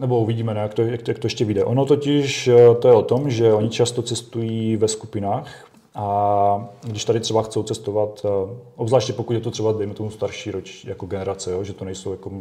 nebo 0.00 0.20
uvidíme, 0.20 0.54
ne, 0.54 0.60
jak, 0.60 0.74
to, 0.74 0.82
jak, 0.82 1.08
jak 1.08 1.18
to 1.18 1.26
ještě 1.26 1.44
vyjde. 1.44 1.64
Ono 1.64 1.86
totiž 1.86 2.48
eh, 2.48 2.74
to 2.74 2.88
je 2.88 2.94
o 2.94 3.02
tom, 3.02 3.30
že 3.30 3.52
oni 3.52 3.68
často 3.68 4.02
cestují 4.02 4.76
ve 4.76 4.88
skupinách, 4.88 5.48
a 5.94 6.68
když 6.82 7.04
tady 7.04 7.20
třeba 7.20 7.42
chcou 7.42 7.62
cestovat, 7.62 8.22
eh, 8.24 8.56
obzvláště 8.76 9.12
pokud 9.12 9.32
je 9.32 9.40
to 9.40 9.50
třeba, 9.50 9.72
dejme 9.72 9.94
tomu, 9.94 10.10
starší 10.10 10.50
roč, 10.50 10.84
jako 10.84 11.06
generace, 11.06 11.52
jo, 11.52 11.64
že 11.64 11.72
to 11.72 11.84
nejsou 11.84 12.10
jako, 12.10 12.32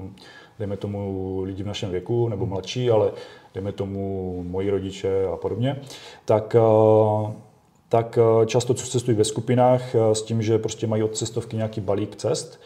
dejme 0.60 0.78
tomu, 0.78 1.42
lidi 1.44 1.64
v 1.64 1.68
našem 1.68 1.92
věku 1.92 2.30
nebo 2.30 2.46
mladší, 2.46 2.90
ale 2.90 3.12
dejme 3.56 3.72
tomu 3.72 4.44
moji 4.48 4.70
rodiče 4.70 5.26
a 5.34 5.38
podobně, 5.38 5.82
tak, 6.26 6.56
tak 7.90 8.20
eh, 8.22 8.46
často 8.46 8.74
cestují 8.74 9.18
ve 9.18 9.24
skupinách 9.24 9.96
eh, 9.96 10.16
s 10.16 10.22
tím, 10.22 10.42
že 10.42 10.58
prostě 10.58 10.88
mají 10.88 11.04
od 11.04 11.18
cestovky 11.18 11.56
nějaký 11.56 11.82
balík 11.82 12.16
cest, 12.16 12.62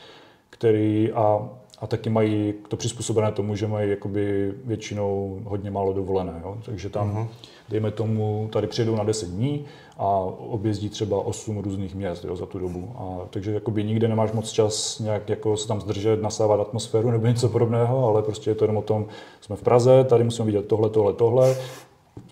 který 0.50 1.12
a, 1.12 1.50
a 1.82 1.88
taky 1.88 2.10
mají 2.10 2.54
to 2.68 2.78
přizpůsobené 2.78 3.32
tomu, 3.32 3.56
že 3.56 3.68
mají 3.68 3.90
jakoby 3.90 4.54
většinou 4.66 5.40
hodně 5.44 5.72
málo 5.72 5.94
dovolené. 5.94 6.42
Jo? 6.44 6.58
Takže 6.66 6.90
tam, 6.90 7.16
uh-huh. 7.16 7.28
dejme 7.70 7.92
tomu, 7.92 8.50
tady 8.52 8.68
přijedou 8.68 8.96
na 8.96 9.04
10 9.04 9.30
dní 9.30 9.66
a 9.98 10.08
objezdí 10.38 10.90
třeba 10.90 11.18
8 11.18 11.58
různých 11.58 11.96
měst 11.96 12.26
jo, 12.26 12.36
za 12.36 12.46
tu 12.46 12.60
dobu. 12.60 12.92
A, 12.98 13.28
takže 13.30 13.54
jakoby 13.54 13.84
nikde 13.84 14.08
nemáš 14.08 14.32
moc 14.32 14.52
čas 14.52 15.00
nějak 15.00 15.30
jako 15.30 15.58
se 15.58 15.68
tam 15.68 15.82
zdržet, 15.82 16.22
nasávat 16.22 16.60
atmosféru 16.60 17.12
nebo 17.12 17.28
něco 17.28 17.50
podobného, 17.50 18.08
ale 18.08 18.22
prostě 18.24 18.52
je 18.52 18.56
to 18.56 18.64
jenom 18.64 18.78
o 18.78 18.82
tom, 18.82 19.06
jsme 19.42 19.56
v 19.56 19.62
Praze, 19.62 20.04
tady 20.04 20.24
musíme 20.24 20.46
vidět 20.46 20.68
tohle, 20.68 20.90
tohle, 20.90 21.14
tohle, 21.14 21.56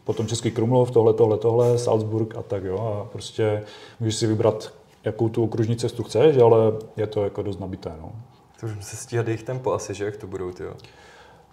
potom 0.04 0.28
Český 0.28 0.52
Krumlov, 0.52 0.92
tohle, 0.92 1.14
tohle, 1.14 1.38
tohle, 1.38 1.78
Salzburg 1.78 2.36
a 2.36 2.42
tak 2.42 2.64
jo. 2.64 2.80
A 2.80 3.10
prostě 3.12 3.64
můžeš 4.00 4.16
si 4.16 4.28
vybrat, 4.28 4.74
jakou 5.04 5.30
tu 5.30 5.44
okružní 5.44 5.76
cestu 5.76 6.04
chceš, 6.04 6.38
ale 6.38 6.58
je 6.98 7.08
to 7.08 7.24
jako 7.24 7.42
dost 7.42 7.60
nabité. 7.60 7.92
No. 8.02 8.12
To 8.60 8.66
už 8.66 8.86
se 8.86 8.96
stíhat 8.96 9.28
jejich 9.28 9.44
tempo 9.44 9.74
asi, 9.74 9.94
že 9.94 10.06
jak 10.06 10.18
to 10.18 10.28
budou, 10.28 10.52
ty 10.52 10.64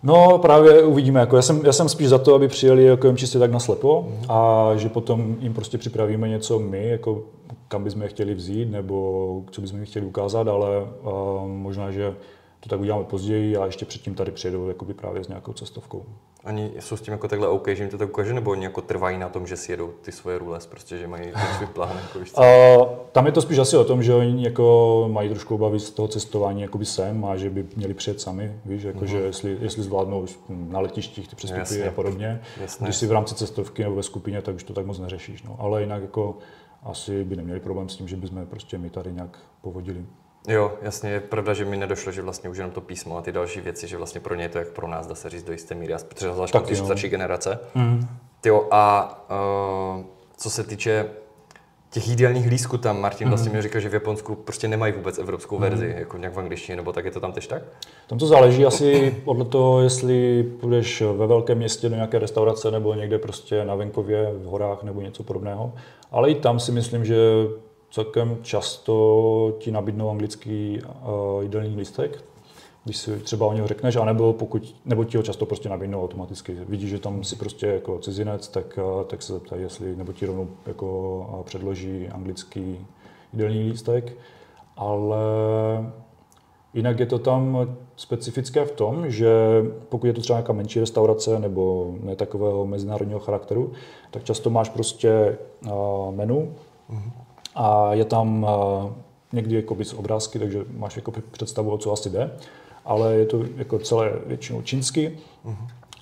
No 0.03 0.39
právě 0.39 0.83
uvidíme. 0.83 1.21
Jako 1.21 1.37
já, 1.37 1.43
jsem, 1.43 1.67
já 1.67 1.73
jsem 1.73 1.89
spíš 1.89 2.09
za 2.09 2.19
to, 2.19 2.35
aby 2.35 2.49
přijeli 2.49 2.85
jako 2.85 3.07
jen 3.07 3.17
čistě 3.17 3.39
tak 3.39 3.51
na 3.51 3.61
slepo 3.61 4.07
mm. 4.09 4.31
a 4.31 4.71
že 4.77 4.89
potom 4.89 5.37
jim 5.41 5.55
prostě 5.55 5.79
připravíme 5.79 6.29
něco 6.29 6.59
my, 6.59 6.89
jako 6.89 7.23
kam 7.69 7.85
bychom 7.85 8.03
je 8.03 8.09
chtěli 8.09 8.35
vzít 8.35 8.71
nebo 8.71 9.43
co 9.51 9.61
bychom 9.61 9.79
jim 9.79 9.87
chtěli 9.87 10.07
ukázat, 10.07 10.49
ale 10.49 10.69
uh, 10.81 11.49
možná, 11.49 11.91
že 11.91 12.15
to 12.61 12.69
tak 12.69 12.81
uděláme 12.81 13.05
později 13.05 13.57
a 13.57 13.67
ještě 13.67 13.85
předtím 13.85 14.15
tady 14.15 14.33
přijedou 14.33 14.69
jakoby 14.69 14.95
právě 14.95 15.25
s 15.25 15.29
nějakou 15.29 15.53
cestovkou. 15.53 16.05
Oni 16.47 16.73
jsou 16.81 16.97
s 16.97 17.01
tím 17.01 17.13
jako 17.13 17.29
takhle 17.29 17.49
OK, 17.49 17.69
že 17.69 17.83
jim 17.83 17.91
to 17.91 17.99
tak 17.99 18.09
ukáže, 18.09 18.35
nebo 18.35 18.51
oni 18.51 18.65
jako 18.65 18.81
trvají 18.81 19.19
na 19.19 19.29
tom, 19.29 19.47
že 19.47 19.57
si 19.57 19.73
jedou 19.73 19.93
ty 20.01 20.13
svoje 20.13 20.39
rules, 20.39 20.67
prostě, 20.67 20.99
že 20.99 21.07
mají 21.07 21.23
ten 21.23 21.57
svůj 21.57 21.67
plán? 21.67 21.97
Jako 22.03 22.19
víš, 22.19 22.33
uh, 22.39 22.87
tam 23.13 23.27
je 23.27 23.33
to 23.33 23.43
spíš 23.43 23.59
asi 23.59 23.77
o 23.77 23.85
tom, 23.85 24.03
že 24.03 24.15
oni 24.15 24.45
jako 24.45 25.09
mají 25.13 25.29
trošku 25.29 25.55
obavy 25.55 25.81
z 25.81 25.91
toho 25.91 26.09
cestování 26.09 26.63
jakoby 26.63 26.85
sem 26.85 27.25
a 27.25 27.37
že 27.37 27.51
by 27.51 27.67
měli 27.77 27.95
přijet 27.95 28.21
sami, 28.21 28.53
víš, 28.65 28.83
jako, 28.83 28.99
uh-huh. 28.99 29.05
že 29.05 29.19
jestli, 29.19 29.59
jestli 29.61 29.83
zvládnou 29.83 30.27
na 30.49 30.81
letištích 30.81 31.29
ty 31.29 31.37
přestupy 31.37 31.61
Jasně. 31.61 31.89
a 31.89 31.91
podobně. 31.91 32.41
Jasně. 32.61 32.85
Když 32.85 32.97
si 32.97 33.07
v 33.07 33.13
rámci 33.13 33.35
cestovky 33.35 33.83
nebo 33.83 33.95
ve 33.95 34.03
skupině, 34.03 34.43
tak 34.43 34.55
už 34.55 34.65
to 34.65 34.73
tak 34.73 34.87
moc 34.87 34.99
neřešíš. 34.99 35.43
No. 35.43 35.57
Ale 35.59 35.81
jinak 35.81 36.03
jako 36.03 36.39
asi 36.83 37.25
by 37.25 37.37
neměli 37.37 37.61
problém 37.61 37.89
s 37.89 37.97
tím, 37.97 38.09
že 38.09 38.17
bychom 38.17 38.47
prostě 38.47 38.79
my 38.79 38.91
tady 38.91 39.13
nějak 39.13 39.39
povodili. 39.61 40.05
Jo, 40.49 40.73
jasně, 40.83 41.11
je 41.11 41.21
pravda, 41.21 41.55
že 41.55 41.65
mi 41.65 41.77
nedošlo, 41.77 42.13
že 42.13 42.23
vlastně 42.23 42.51
už 42.51 42.57
jenom 42.57 42.73
to 42.73 42.81
písmo 42.81 43.17
a 43.17 43.23
ty 43.23 43.33
další 43.33 43.61
věci, 43.61 43.89
že 43.89 43.97
vlastně 43.97 44.21
pro 44.21 44.35
ně 44.35 44.45
je 44.45 44.49
to 44.49 44.59
jak 44.59 44.69
pro 44.69 44.89
nás, 44.89 45.07
dá 45.07 45.15
se 45.15 45.31
říct 45.31 45.43
do 45.43 45.53
jisté 45.53 45.75
míry, 45.75 45.95
protože 46.09 46.33
zvlášť 46.33 46.55
no. 46.55 46.77
starší 46.77 47.09
generace. 47.09 47.59
Mm. 47.75 48.09
Tyjo, 48.41 48.69
a 48.71 49.15
uh, 49.97 50.05
co 50.37 50.51
se 50.51 50.65
týče 50.65 51.07
těch 51.91 52.09
jídelních 52.09 52.47
lísků 52.47 52.79
tam, 52.79 53.01
Martin 53.01 53.29
vlastně 53.29 53.51
mm. 53.51 53.57
mi 53.57 53.63
říkal, 53.63 53.81
že 53.81 53.89
v 53.89 53.95
Japonsku 53.95 54.35
prostě 54.35 54.69
nemají 54.69 54.93
vůbec 54.93 55.19
evropskou 55.19 55.59
verzi, 55.59 55.87
mm. 55.87 55.99
jako 55.99 56.17
nějak 56.17 56.35
v 56.35 56.39
angličtině, 56.39 56.77
nebo 56.77 56.93
tak 56.93 57.05
je 57.05 57.11
to 57.11 57.21
tam 57.21 57.33
tež 57.33 57.47
tak? 57.47 57.63
Tam 58.07 58.19
to 58.19 58.27
záleží 58.27 58.67
asi 58.67 59.17
podle 59.25 59.45
toho, 59.45 59.81
jestli 59.81 60.43
půjdeš 60.43 61.01
ve 61.01 61.27
velkém 61.27 61.59
městě 61.59 61.89
do 61.89 61.95
nějaké 61.95 62.19
restaurace 62.19 62.71
nebo 62.71 62.95
někde 62.95 63.19
prostě 63.19 63.65
na 63.65 63.75
venkově, 63.75 64.33
v 64.35 64.45
horách 64.45 64.83
nebo 64.83 65.01
něco 65.01 65.23
podobného. 65.23 65.73
Ale 66.11 66.31
i 66.31 66.35
tam 66.35 66.61
si 66.61 66.73
myslím, 66.73 67.05
že 67.05 67.17
celkem 67.95 68.39
často 68.43 69.57
ti 69.59 69.71
nabídnou 69.71 70.11
anglický 70.11 70.81
uh, 70.83 71.43
jídelní 71.43 71.77
lístek, 71.77 72.25
když 72.85 72.97
si 72.97 73.19
třeba 73.19 73.47
o 73.47 73.53
něho 73.53 73.67
řekneš, 73.67 73.97
anebo 73.97 74.33
pokud, 74.33 74.77
nebo 74.85 75.05
ti 75.05 75.17
ho 75.17 75.23
často 75.23 75.47
prostě 75.47 75.69
nabídnou 75.69 76.05
automaticky. 76.05 76.57
Vidíš, 76.69 76.91
že 76.91 76.99
tam 76.99 77.25
si 77.25 77.37
prostě 77.37 77.67
jako 77.67 77.99
cizinec, 77.99 78.49
tak, 78.49 78.79
uh, 78.97 79.05
tak 79.05 79.23
se 79.23 79.33
zeptají, 79.33 79.63
jestli, 79.63 79.97
nebo 79.97 80.13
ti 80.13 80.27
rovnou 80.27 80.49
jako 80.67 81.19
uh, 81.33 81.43
předloží 81.43 82.09
anglický 82.09 82.87
jídelní 83.33 83.71
lístek, 83.71 84.13
ale 84.77 85.17
Jinak 86.75 87.01
je 87.01 87.07
to 87.07 87.19
tam 87.19 87.69
specifické 87.97 88.65
v 88.65 88.73
tom, 88.73 89.11
že 89.11 89.31
pokud 89.89 90.07
je 90.07 90.13
to 90.13 90.21
třeba 90.21 90.39
nějaká 90.39 90.53
menší 90.53 90.81
restaurace 90.81 91.39
nebo 91.39 91.95
ne 92.01 92.17
takového 92.17 92.67
mezinárodního 92.67 93.21
charakteru, 93.21 93.73
tak 94.11 94.25
často 94.25 94.51
máš 94.51 94.69
prostě 94.69 95.39
menu, 96.11 96.55
mm-hmm 96.91 97.24
a 97.55 97.95
je 97.95 98.05
tam 98.05 98.47
eh, 98.49 98.93
někdy 99.33 99.57
jako 99.57 99.77
z 99.85 99.93
obrázky, 99.93 100.39
takže 100.39 100.65
máš 100.77 100.97
jako 100.97 101.13
představu, 101.31 101.71
o 101.71 101.79
co 101.79 101.93
asi 101.93 102.11
jde, 102.11 102.31
ale 102.85 103.15
je 103.15 103.27
to 103.27 103.45
jako 103.57 103.79
celé 103.79 104.13
většinou 104.27 104.63
čínsky 104.63 105.19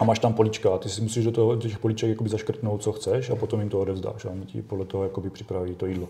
a 0.01 0.05
máš 0.05 0.19
tam 0.19 0.35
políčka 0.35 0.75
a 0.75 0.79
ty 0.79 0.89
si 0.89 1.01
musíš 1.01 1.25
do, 1.25 1.33
toho, 1.33 1.55
do 1.55 1.61
těch 1.61 1.79
políček 1.79 2.11
jakoby 2.11 2.31
zaškrtnout, 2.31 2.83
co 2.83 2.93
chceš 2.93 3.31
a 3.31 3.37
potom 3.37 3.61
jim 3.61 3.69
to 3.69 3.81
odevzdáš 3.81 4.25
a 4.25 4.31
oni 4.31 4.47
ti 4.47 4.63
podle 4.63 4.85
toho 4.85 5.03
jakoby 5.05 5.31
připraví 5.31 5.75
to 5.75 5.87
jídlo. 5.87 6.09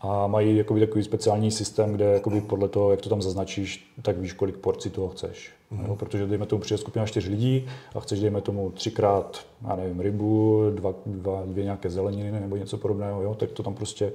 A 0.00 0.26
mají 0.26 0.56
jakoby 0.56 0.80
takový 0.80 1.04
speciální 1.04 1.50
systém, 1.50 1.92
kde 1.92 2.04
jakoby 2.04 2.40
podle 2.40 2.68
toho, 2.68 2.90
jak 2.90 3.00
to 3.00 3.08
tam 3.08 3.22
zaznačíš, 3.22 3.94
tak 4.02 4.18
víš, 4.18 4.32
kolik 4.32 4.56
porcí 4.56 4.90
toho 4.90 5.08
chceš. 5.08 5.50
Mm. 5.70 5.84
Jo, 5.86 5.96
protože 5.96 6.26
dejme 6.26 6.46
tomu 6.46 6.62
přijde 6.62 6.78
skupina 6.78 7.06
čtyř 7.06 7.28
lidí 7.28 7.66
a 7.94 8.00
chceš 8.00 8.20
dejme 8.20 8.40
tomu 8.40 8.70
třikrát, 8.70 9.46
já 9.68 9.76
nevím, 9.76 10.00
rybu, 10.00 10.62
dva, 10.74 10.94
dva, 11.06 11.42
dvě 11.46 11.64
nějaké 11.64 11.90
zeleniny 11.90 12.40
nebo 12.40 12.56
něco 12.56 12.78
podobného, 12.78 13.22
jo, 13.22 13.34
tak 13.34 13.50
to 13.50 13.62
tam 13.62 13.74
prostě 13.74 14.12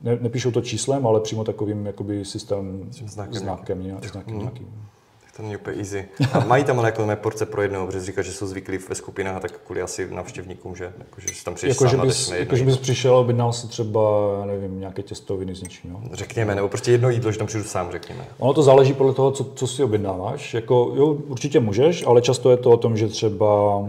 ne, 0.00 0.18
nepíšou 0.20 0.50
to 0.50 0.60
číslem, 0.60 1.06
ale 1.06 1.20
přímo 1.20 1.44
takovým 1.44 1.86
jakoby 1.86 2.24
systém 2.24 2.88
znakem, 2.90 3.34
znakem, 3.34 3.82
nějaký. 3.82 4.08
znakem 4.08 4.34
mm. 4.34 4.40
nějakým. 4.40 4.88
To 5.36 5.42
není 5.42 5.56
úplně 5.56 5.76
easy. 5.76 6.08
A 6.32 6.40
mají 6.44 6.64
tam 6.64 6.78
ale 6.78 6.88
jako 6.88 7.08
porce 7.14 7.46
pro 7.46 7.62
jednou, 7.62 7.86
protože 7.86 8.04
říká, 8.04 8.22
že 8.22 8.32
jsou 8.32 8.46
zvyklí 8.46 8.78
ve 8.88 8.94
skupinách 8.94 9.36
a 9.36 9.40
tak 9.40 9.60
kvůli 9.66 9.82
asi 9.82 10.10
navštěvníkům, 10.10 10.76
že, 10.76 10.92
jako, 10.98 11.20
že 11.20 11.44
tam 11.44 11.54
přijdeš 11.54 11.76
jako, 11.76 11.86
že 11.86 11.96
bys, 11.96 12.30
jako, 12.30 12.56
že 12.56 12.64
bys 12.64 12.76
přišel 12.76 13.14
a 13.14 13.18
objednal 13.18 13.52
si 13.52 13.68
třeba, 13.68 14.00
nevím, 14.46 14.80
nějaké 14.80 15.02
těstoviny 15.02 15.54
z 15.54 15.62
něčím. 15.62 15.92
No. 15.92 16.00
Řekněme, 16.12 16.54
nebo 16.54 16.68
prostě 16.68 16.90
jedno 16.90 17.10
jídlo, 17.10 17.32
že 17.32 17.38
tam 17.38 17.46
přijdu 17.46 17.64
sám, 17.64 17.90
řekněme. 17.90 18.24
Ono 18.38 18.54
to 18.54 18.62
záleží 18.62 18.94
podle 18.94 19.14
toho, 19.14 19.30
co, 19.30 19.44
co 19.44 19.66
si 19.66 19.84
objednáváš. 19.84 20.54
Jako, 20.54 20.92
jo, 20.96 21.06
určitě 21.06 21.60
můžeš, 21.60 22.06
ale 22.06 22.22
často 22.22 22.50
je 22.50 22.56
to 22.56 22.70
o 22.70 22.76
tom, 22.76 22.96
že 22.96 23.08
třeba 23.08 23.82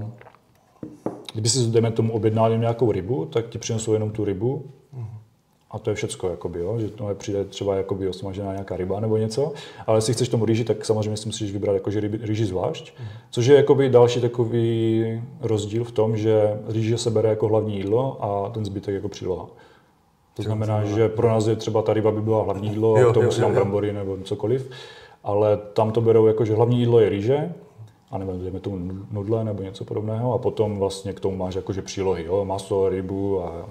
kdyby 1.34 1.50
si, 1.50 1.68
dejme 1.68 1.92
tomu, 1.92 2.14
objednal 2.14 2.58
nějakou 2.58 2.92
rybu, 2.92 3.26
tak 3.26 3.50
ti 3.50 3.58
přinesou 3.58 3.94
jenom 3.94 4.12
tu 4.12 4.26
rybu, 4.26 4.66
a 5.72 5.80
to 5.80 5.90
je 5.90 5.96
všecko, 5.96 6.30
jakoby, 6.30 6.60
jo? 6.60 6.80
že 6.80 6.90
to 6.90 7.16
přijde 7.18 7.46
třeba 7.46 7.76
jakoby 7.76 8.08
osmažená 8.08 8.52
nějaká 8.52 8.78
ryba 8.78 9.00
nebo 9.00 9.18
něco, 9.18 9.54
ale 9.88 9.98
jestli 9.98 10.14
chceš 10.14 10.30
tomu 10.30 10.46
rýži, 10.46 10.64
tak 10.64 10.86
samozřejmě 10.86 11.18
si 11.18 11.28
musíš 11.28 11.52
vybrat 11.52 11.74
jakože 11.74 12.02
rýži 12.22 12.46
zvlášť, 12.46 12.94
mm. 13.00 13.06
což 13.32 13.46
je 13.46 13.56
jakoby 13.56 13.90
další 13.90 14.22
takový 14.22 15.22
rozdíl 15.42 15.84
v 15.84 15.92
tom, 15.92 16.18
že 16.18 16.60
rýže 16.68 16.98
se 16.98 17.12
bere 17.12 17.30
jako 17.30 17.48
hlavní 17.48 17.78
jídlo 17.78 18.18
a 18.24 18.50
ten 18.50 18.66
zbytek 18.66 18.96
jako 18.96 19.10
příloha. 19.10 19.48
To 20.34 20.44
znamená, 20.44 20.84
že 20.84 21.10
pro 21.10 21.28
nás 21.28 21.48
je 21.48 21.56
třeba 21.56 21.82
ta 21.82 21.94
ryba 21.94 22.12
by 22.12 22.22
byla 22.22 22.44
hlavní 22.44 22.70
jídlo, 22.70 22.96
a 22.96 23.14
tomu 23.14 23.32
si 23.32 23.42
dám 23.42 23.54
brambory 23.54 23.94
nebo 23.94 24.18
cokoliv, 24.24 24.70
ale 25.24 25.58
tam 25.74 25.92
to 25.92 26.02
berou 26.02 26.28
jako, 26.28 26.46
že 26.46 26.56
hlavní 26.56 26.80
jídlo 26.80 27.00
je 27.00 27.10
rýže, 27.10 27.54
a 28.12 28.18
nebo 28.18 28.32
dejme 28.32 28.60
tomu 28.60 28.78
nudle 29.12 29.44
nebo 29.44 29.64
něco 29.64 29.86
podobného 29.86 30.34
a 30.34 30.38
potom 30.38 30.80
vlastně 30.80 31.14
k 31.14 31.20
tomu 31.20 31.38
máš 31.38 31.56
jakože 31.56 31.82
přílohy, 31.82 32.24
jo, 32.24 32.46
maso, 32.46 32.90
rybu 32.90 33.44
a 33.44 33.70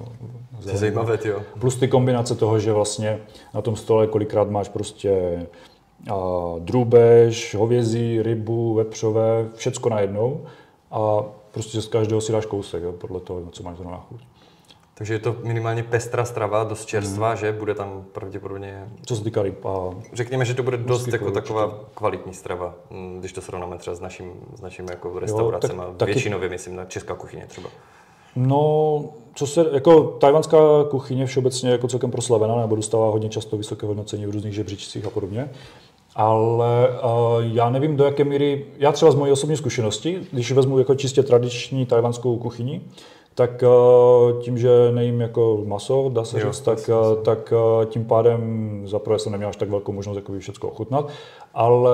to 0.62 0.70
je 0.70 0.76
zajímavé, 0.76 1.18
jo. 1.24 1.42
Plus 1.60 1.76
ty 1.76 1.88
kombinace 1.88 2.34
toho, 2.34 2.58
že 2.58 2.72
vlastně 2.72 3.20
na 3.54 3.62
tom 3.62 3.76
stole 3.76 4.06
kolikrát 4.06 4.50
máš 4.50 4.68
prostě 4.68 5.46
a, 6.10 6.14
drůbež, 6.58 7.54
hovězí, 7.54 8.22
rybu, 8.22 8.74
vepřové, 8.74 9.48
všecko 9.54 9.88
najednou 9.88 10.40
a 10.90 11.24
prostě 11.50 11.80
z 11.80 11.88
každého 11.88 12.20
si 12.20 12.32
dáš 12.32 12.46
kousek, 12.46 12.82
jo, 12.82 12.92
podle 12.92 13.20
toho, 13.20 13.42
co 13.50 13.62
máš 13.62 13.76
zrovna 13.76 14.04
chuť. 14.08 14.20
Takže 14.98 15.14
je 15.14 15.18
to 15.18 15.36
minimálně 15.42 15.82
pestrá 15.82 16.24
strava, 16.24 16.64
dost 16.64 16.86
čerstvá, 16.86 17.30
mm. 17.30 17.36
že? 17.36 17.52
Bude 17.52 17.74
tam 17.74 18.04
pravděpodobně... 18.12 18.88
Co 19.06 19.16
se 19.16 19.24
týká 19.24 19.42
ryb 19.42 19.66
a... 19.66 19.94
Řekněme, 20.12 20.44
že 20.44 20.54
to 20.54 20.62
bude 20.62 20.76
dost 20.76 21.08
jako 21.08 21.30
taková 21.30 21.80
kvalitní 21.94 22.34
strava, 22.34 22.74
mm, 22.90 23.16
když 23.20 23.32
to 23.32 23.40
srovnáme 23.40 23.78
třeba 23.78 23.96
s 23.96 24.00
naším, 24.00 24.32
s 24.56 24.60
naším 24.60 24.86
jako 24.90 25.18
restauracemi, 25.18 25.82
většinově 26.04 26.48
myslím 26.48 26.76
na 26.76 26.84
česká 26.84 27.14
kuchyně 27.14 27.46
třeba. 27.46 27.70
No, 28.36 29.04
co 29.34 29.46
se, 29.46 29.66
jako 29.72 30.02
tajvanská 30.02 30.58
kuchyně 30.90 31.26
všeobecně 31.26 31.70
jako 31.70 31.88
celkem 31.88 32.10
proslavená, 32.10 32.56
nebo 32.56 32.76
dostává 32.76 33.10
hodně 33.10 33.28
často 33.28 33.56
vysoké 33.56 33.86
hodnocení 33.86 34.26
v 34.26 34.30
různých 34.30 34.54
žebříčcích 34.54 35.04
a 35.04 35.10
podobně. 35.10 35.50
Ale 36.14 36.88
uh, 36.88 37.44
já 37.54 37.70
nevím, 37.70 37.96
do 37.96 38.04
jaké 38.04 38.24
míry, 38.24 38.66
já 38.78 38.92
třeba 38.92 39.10
z 39.10 39.14
mojí 39.14 39.32
osobní 39.32 39.56
zkušenosti, 39.56 40.20
když 40.32 40.52
vezmu 40.52 40.78
jako 40.78 40.94
čistě 40.94 41.22
tradiční 41.22 41.86
tajvanskou 41.86 42.36
kuchyni, 42.36 42.80
tak 43.38 43.62
uh, 43.62 44.40
tím, 44.40 44.58
že 44.58 44.70
nejím 44.90 45.20
jako 45.20 45.62
maso, 45.66 46.10
dá 46.12 46.24
se 46.24 46.40
jo, 46.40 46.52
říct, 46.52 46.60
tak, 46.60 46.78
uh, 46.88 47.22
tak 47.22 47.52
uh, 47.52 47.84
tím 47.84 48.04
pádem 48.04 48.82
zaprvé 48.84 49.18
jsem 49.18 49.32
neměl 49.32 49.48
až 49.48 49.56
tak 49.56 49.70
velkou 49.70 49.92
možnost 49.92 50.16
jakoby 50.16 50.38
všechno 50.38 50.68
ochutnat, 50.68 51.08
ale 51.54 51.90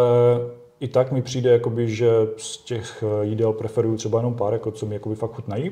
i 0.81 0.89
tak 0.89 1.13
mi 1.13 1.23
přijde, 1.23 1.51
jakoby, 1.51 1.89
že 1.89 2.11
z 2.37 2.59
těch 2.59 3.05
jídel 3.23 3.53
preferuju 3.53 3.97
třeba 3.97 4.19
jenom 4.19 4.35
pár, 4.35 4.53
jako 4.53 4.71
co 4.71 4.87
mi 4.87 4.95
jakoby 4.95 5.15
fakt 5.15 5.35
chutnají. 5.35 5.71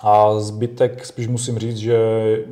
A 0.00 0.40
zbytek 0.40 1.06
spíš 1.06 1.28
musím 1.28 1.58
říct, 1.58 1.76
že 1.76 1.98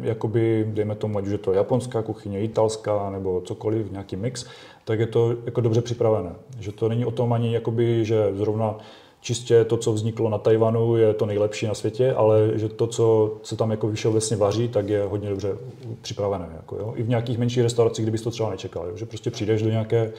jakoby, 0.03 0.65
dejme 0.69 0.95
tomu, 0.95 1.19
ať 1.19 1.27
už 1.27 1.33
je 1.33 1.39
to 1.39 1.53
japonská 1.53 2.03
kuchyně, 2.03 2.41
italská 2.41 3.11
nebo 3.11 3.41
cokoliv, 3.41 3.93
nějaký 3.93 4.17
mix, 4.17 4.47
tak 4.85 4.99
je 4.99 5.07
to 5.07 5.37
jako 5.45 5.61
dobře 5.61 5.83
připravené. 5.83 6.33
Že 6.59 6.73
to 6.73 6.89
není 6.89 7.05
o 7.05 7.11
tom 7.11 7.33
ani, 7.33 7.55
jakoby, 7.55 8.05
že 8.05 8.31
zrovna 8.33 8.79
čistě 9.25 9.65
to, 9.65 9.77
co 9.77 9.93
vzniklo 9.93 10.31
na 10.31 10.39
Tajvanu, 10.39 10.97
je 10.97 11.15
to 11.15 11.27
nejlepší 11.27 11.67
na 11.67 11.75
světě, 11.75 12.13
ale 12.13 12.51
že 12.55 12.69
to, 12.69 12.87
co 12.87 13.35
se 13.43 13.57
tam 13.57 13.71
jako 13.71 13.93
všeobecně 13.93 14.37
vaří, 14.37 14.69
tak 14.69 14.89
je 14.89 15.03
hodně 15.03 15.31
dobře 15.31 15.57
připravené. 16.03 16.49
Jako, 16.57 16.77
jo. 16.77 16.93
I 16.97 17.03
v 17.03 17.09
nějakých 17.09 17.39
menších 17.39 17.63
restauracích, 17.63 18.05
kdybys 18.05 18.23
to 18.23 18.31
třeba 18.31 18.51
nečekal, 18.51 18.87
jo. 18.87 18.97
že 18.97 19.07
prostě 19.07 19.31
přijdeš 19.31 19.63
do 19.63 19.71
nějaké 19.71 20.13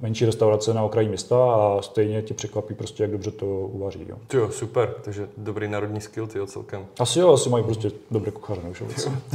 menší 0.00 0.26
restaurace 0.26 0.74
na 0.74 0.82
okraji 0.82 1.08
města 1.08 1.54
a 1.54 1.82
stejně 1.82 2.22
tě 2.22 2.34
překvapí 2.34 2.74
prostě, 2.74 3.02
jak 3.02 3.10
dobře 3.10 3.30
to 3.30 3.46
uvaří. 3.46 4.06
Jo. 4.08 4.16
Jo, 4.32 4.50
super, 4.50 4.94
takže 5.02 5.28
dobrý 5.36 5.68
národní 5.68 6.00
skill, 6.00 6.26
ty 6.26 6.46
celkem. 6.46 6.86
Asi 6.98 7.18
jo, 7.18 7.32
asi 7.32 7.48
mají 7.48 7.64
prostě 7.64 7.90
dobré 8.10 8.30
kuchaře, 8.30 8.60
už 8.70 8.82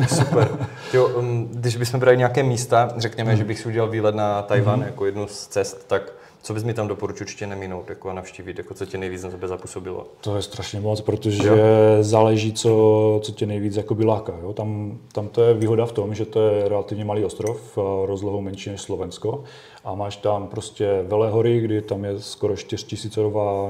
Super. 0.08 0.68
Jo, 0.94 1.08
um, 1.08 1.48
když 1.48 1.78
bychom 1.78 2.00
brali 2.00 2.18
nějaké 2.18 2.44
místa, 2.44 2.94
řekněme, 2.98 3.30
hmm. 3.30 3.38
že 3.38 3.44
bych 3.44 3.60
si 3.60 3.68
udělal 3.68 3.90
výlet 3.90 4.16
na 4.16 4.42
Tajvan 4.42 4.80
hmm. 4.80 4.88
jako 4.88 5.06
jednu 5.06 5.28
z 5.28 5.48
cest, 5.48 5.88
tak 5.88 6.14
co 6.48 6.54
bys 6.54 6.64
mi 6.64 6.74
tam 6.74 6.88
doporučil 6.88 7.24
určitě 7.24 7.48
neminout 7.48 7.90
jako 7.90 8.10
a 8.10 8.14
navštívit, 8.14 8.58
jako 8.58 8.74
co 8.74 8.86
tě 8.86 8.98
nejvíc 8.98 9.24
na 9.24 9.30
tebe 9.30 9.48
zapůsobilo? 9.48 10.08
To 10.22 10.36
je 10.36 10.42
strašně 10.42 10.80
moc, 10.80 11.02
protože 11.02 11.48
jo. 11.48 11.58
záleží, 12.02 12.54
co, 12.54 13.20
co 13.24 13.32
tě 13.32 13.46
nejvíc 13.46 13.76
jako 13.76 13.96
láká. 14.06 14.34
Jo? 14.42 14.54
Tam, 14.54 14.98
tam 15.12 15.28
to 15.28 15.44
je 15.44 15.54
výhoda 15.54 15.86
v 15.86 15.92
tom, 15.92 16.16
že 16.16 16.26
to 16.26 16.48
je 16.48 16.70
relativně 16.70 17.06
malý 17.06 17.26
ostrov, 17.26 17.78
rozlohou 18.06 18.42
menší 18.42 18.70
než 18.70 18.82
Slovensko 18.82 19.44
a 19.84 19.96
máš 19.96 20.16
tam 20.18 20.48
prostě 20.48 21.04
Velehory, 21.08 21.60
kdy 21.60 21.82
tam 21.82 22.06
je 22.06 22.20
skoro 22.20 22.56
4000 22.56 23.22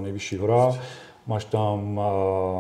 nejvyšší 0.01 0.37
hora 0.37 0.79
Máš 1.27 1.45
tam, 1.45 2.01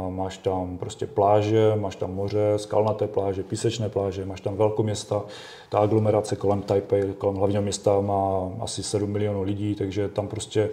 máš 0.09 0.37
tam 0.37 0.77
prostě 0.77 1.07
pláže, 1.07 1.73
máš 1.75 1.95
tam 1.95 2.15
moře, 2.15 2.53
skalnaté 2.57 3.07
pláže, 3.07 3.43
písečné 3.43 3.89
pláže, 3.89 4.25
máš 4.25 4.41
tam 4.41 4.55
velkoměsta. 4.55 5.23
Ta 5.69 5.79
aglomerace 5.79 6.35
kolem 6.35 6.61
Taipei, 6.61 7.13
kolem 7.17 7.35
hlavního 7.35 7.61
města 7.61 8.01
má 8.01 8.51
asi 8.59 8.83
7 8.83 9.09
milionů 9.09 9.43
lidí, 9.43 9.75
takže 9.75 10.07
tam 10.07 10.27
prostě 10.27 10.69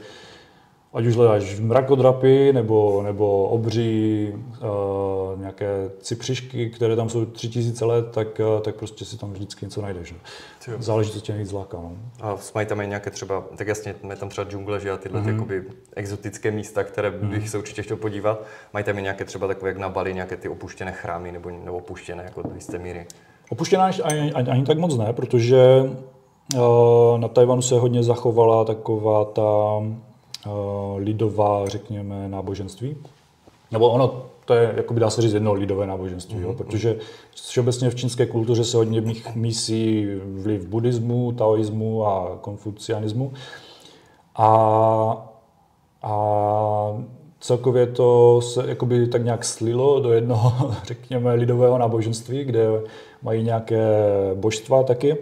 ať 0.94 1.06
už 1.06 1.16
hledáš 1.16 1.60
mrakodrapy 1.60 2.52
nebo, 2.52 3.02
nebo 3.02 3.48
obří 3.48 4.32
uh, 4.32 5.40
nějaké 5.40 5.90
cipřišky, 6.00 6.70
které 6.70 6.96
tam 6.96 7.08
jsou 7.08 7.24
tři 7.24 7.48
tisíce 7.48 7.84
let, 7.84 8.10
tak, 8.10 8.40
uh, 8.40 8.60
tak 8.60 8.74
prostě 8.74 9.04
si 9.04 9.18
tam 9.18 9.32
vždycky 9.32 9.66
něco 9.66 9.82
najdeš. 9.82 10.12
No. 10.12 10.18
Záleží, 10.78 11.10
co 11.10 11.20
tě 11.20 11.32
nejvíc 11.32 11.50
zláká. 11.50 11.76
No. 11.76 11.92
A 12.20 12.36
mají 12.54 12.66
tam 12.66 12.80
i 12.80 12.86
nějaké 12.86 13.10
třeba, 13.10 13.44
tak 13.56 13.68
jasně, 13.68 13.94
mají 14.02 14.20
tam 14.20 14.28
třeba 14.28 14.50
džungle, 14.50 14.80
že 14.80 14.90
a 14.90 14.96
tyhle 14.96 15.20
mm-hmm. 15.20 15.32
jakoby 15.32 15.64
exotické 15.96 16.50
místa, 16.50 16.84
které 16.84 17.10
mm-hmm. 17.10 17.30
bych 17.30 17.50
se 17.50 17.58
určitě 17.58 17.82
chtěl 17.82 17.96
podívat. 17.96 18.42
Mají 18.72 18.84
tam 18.84 18.98
i 18.98 19.02
nějaké 19.02 19.24
třeba 19.24 19.46
takové, 19.46 19.70
jak 19.70 19.78
na 19.78 19.88
Bali, 19.88 20.14
nějaké 20.14 20.36
ty 20.36 20.48
opuštěné 20.48 20.92
chrámy 20.92 21.32
nebo, 21.32 21.50
nebo 21.50 21.76
opuštěné, 21.76 22.24
jako 22.24 22.42
do 22.42 22.54
jisté 22.54 22.78
míry. 22.78 23.06
Opuštěné 23.50 23.82
ani, 23.82 24.32
ani, 24.32 24.48
ani 24.48 24.64
tak 24.64 24.78
moc 24.78 24.96
ne, 24.96 25.12
protože 25.12 25.90
uh, 26.56 27.18
na 27.18 27.28
Tajvanu 27.28 27.62
se 27.62 27.74
hodně 27.74 28.02
zachovala 28.02 28.64
taková 28.64 29.24
ta 29.24 29.42
Eh, 29.86 30.13
lidová, 30.96 31.68
řekněme, 31.68 32.28
náboženství. 32.28 32.96
Nebo 33.70 33.90
ono, 33.90 34.22
to 34.44 34.54
je, 34.54 34.72
jako 34.76 34.94
by 34.94 35.00
dá 35.00 35.10
se 35.10 35.22
říct, 35.22 35.32
jedno 35.32 35.52
lidové 35.52 35.86
náboženství, 35.86 36.36
mm-hmm. 36.36 36.42
jo, 36.42 36.48
mhm. 36.48 36.56
protože 36.56 36.98
všeobecně 37.34 37.90
v 37.90 37.94
čínské 37.94 38.26
kultuře 38.26 38.64
se 38.64 38.76
hodně 38.76 39.02
mísí 39.34 40.06
vliv 40.42 40.66
buddhismu, 40.66 41.32
taoismu 41.32 42.06
a 42.06 42.38
konfucianismu. 42.40 43.32
A, 44.36 45.34
a 46.02 46.14
celkově 47.40 47.86
to 47.86 48.40
se 48.40 48.64
jakoby 48.68 49.06
tak 49.06 49.24
nějak 49.24 49.44
slilo 49.44 50.00
do 50.00 50.12
jednoho, 50.12 50.74
řekněme, 50.84 51.34
lidového 51.34 51.78
náboženství, 51.78 52.44
kde 52.44 52.66
mají 53.22 53.42
nějaké 53.42 53.86
božstva 54.34 54.82
taky 54.82 55.16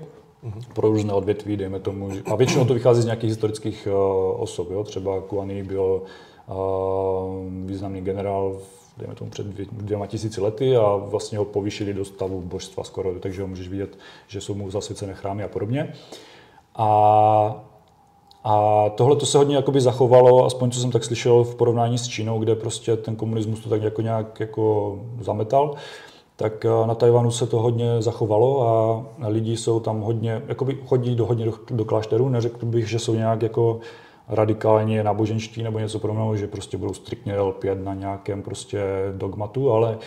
pro 0.75 0.89
různé 0.89 1.13
odvětví, 1.13 1.57
dejme 1.57 1.81
tomu. 1.81 2.11
A 2.31 2.35
většinou 2.35 2.65
to 2.65 2.75
vychází 2.75 3.03
z 3.03 3.05
nějakých 3.05 3.31
historických 3.31 3.89
uh, 3.91 4.43
osob. 4.43 4.71
Jo? 4.71 4.85
Třeba 4.85 5.21
Kuani 5.21 5.63
byl 5.63 6.03
uh, 6.47 6.57
významný 7.67 8.01
generál 8.01 8.57
dejme 8.97 9.15
tomu 9.15 9.31
před 9.31 9.47
dvěma 9.73 10.07
tisíci 10.07 10.41
lety 10.41 10.77
a 10.77 10.97
vlastně 10.97 11.39
ho 11.39 11.45
povýšili 11.45 11.95
do 11.95 12.05
stavu 12.05 12.41
božstva 12.41 12.85
skoro, 12.85 13.21
takže 13.21 13.43
ho 13.43 13.49
můžeš 13.49 13.69
vidět, 13.69 13.99
že 14.29 14.41
jsou 14.41 14.55
mu 14.55 14.71
zasvěcené 14.71 15.15
chrámy 15.15 15.45
a 15.45 15.49
podobně. 15.49 15.93
A, 16.77 17.65
a 18.45 18.89
tohle 18.89 19.17
to 19.17 19.27
se 19.27 19.39
hodně 19.39 19.57
jakoby 19.57 19.81
zachovalo, 19.81 20.47
aspoň 20.47 20.71
co 20.71 20.81
jsem 20.81 20.91
tak 20.91 21.05
slyšel 21.05 21.45
v 21.45 21.55
porovnání 21.55 21.99
s 21.99 22.09
Čínou, 22.09 22.39
kde 22.39 22.55
prostě 22.55 22.97
ten 22.97 23.17
komunismus 23.17 23.61
to 23.61 23.69
tak 23.69 23.83
jako 23.83 24.03
nějak 24.03 24.41
jako 24.41 24.99
zametal 25.21 25.75
tak 26.43 26.65
eh, 26.65 26.87
na 26.87 26.95
Tajvanu 26.95 27.31
se 27.31 27.47
to 27.47 27.61
hodně 27.61 28.03
zachovalo 28.03 28.69
a 29.23 29.29
lidi 29.29 29.57
jsou 29.57 29.81
tam 29.81 30.01
hodně, 30.01 30.43
jakoby 30.49 30.79
chodí 30.87 31.15
do, 31.17 31.27
hodně 31.27 31.45
do, 31.45 31.53
do 31.71 31.85
klášterů, 31.85 32.29
neřekl 32.29 32.67
bych, 32.67 32.89
že 32.89 32.99
jsou 32.99 33.15
nějak 33.15 33.43
jako 33.43 33.81
radikálně 34.29 35.05
náboženští 35.05 35.63
nebo 35.63 35.79
něco 35.79 35.99
podobného, 35.99 36.37
že 36.37 36.47
prostě 36.47 36.77
budou 36.77 36.95
striktně 36.95 37.41
lpět 37.41 37.85
na 37.85 37.95
nějakém 37.95 38.43
prostě 38.43 38.83
dogmatu, 39.17 39.73
ale 39.73 39.99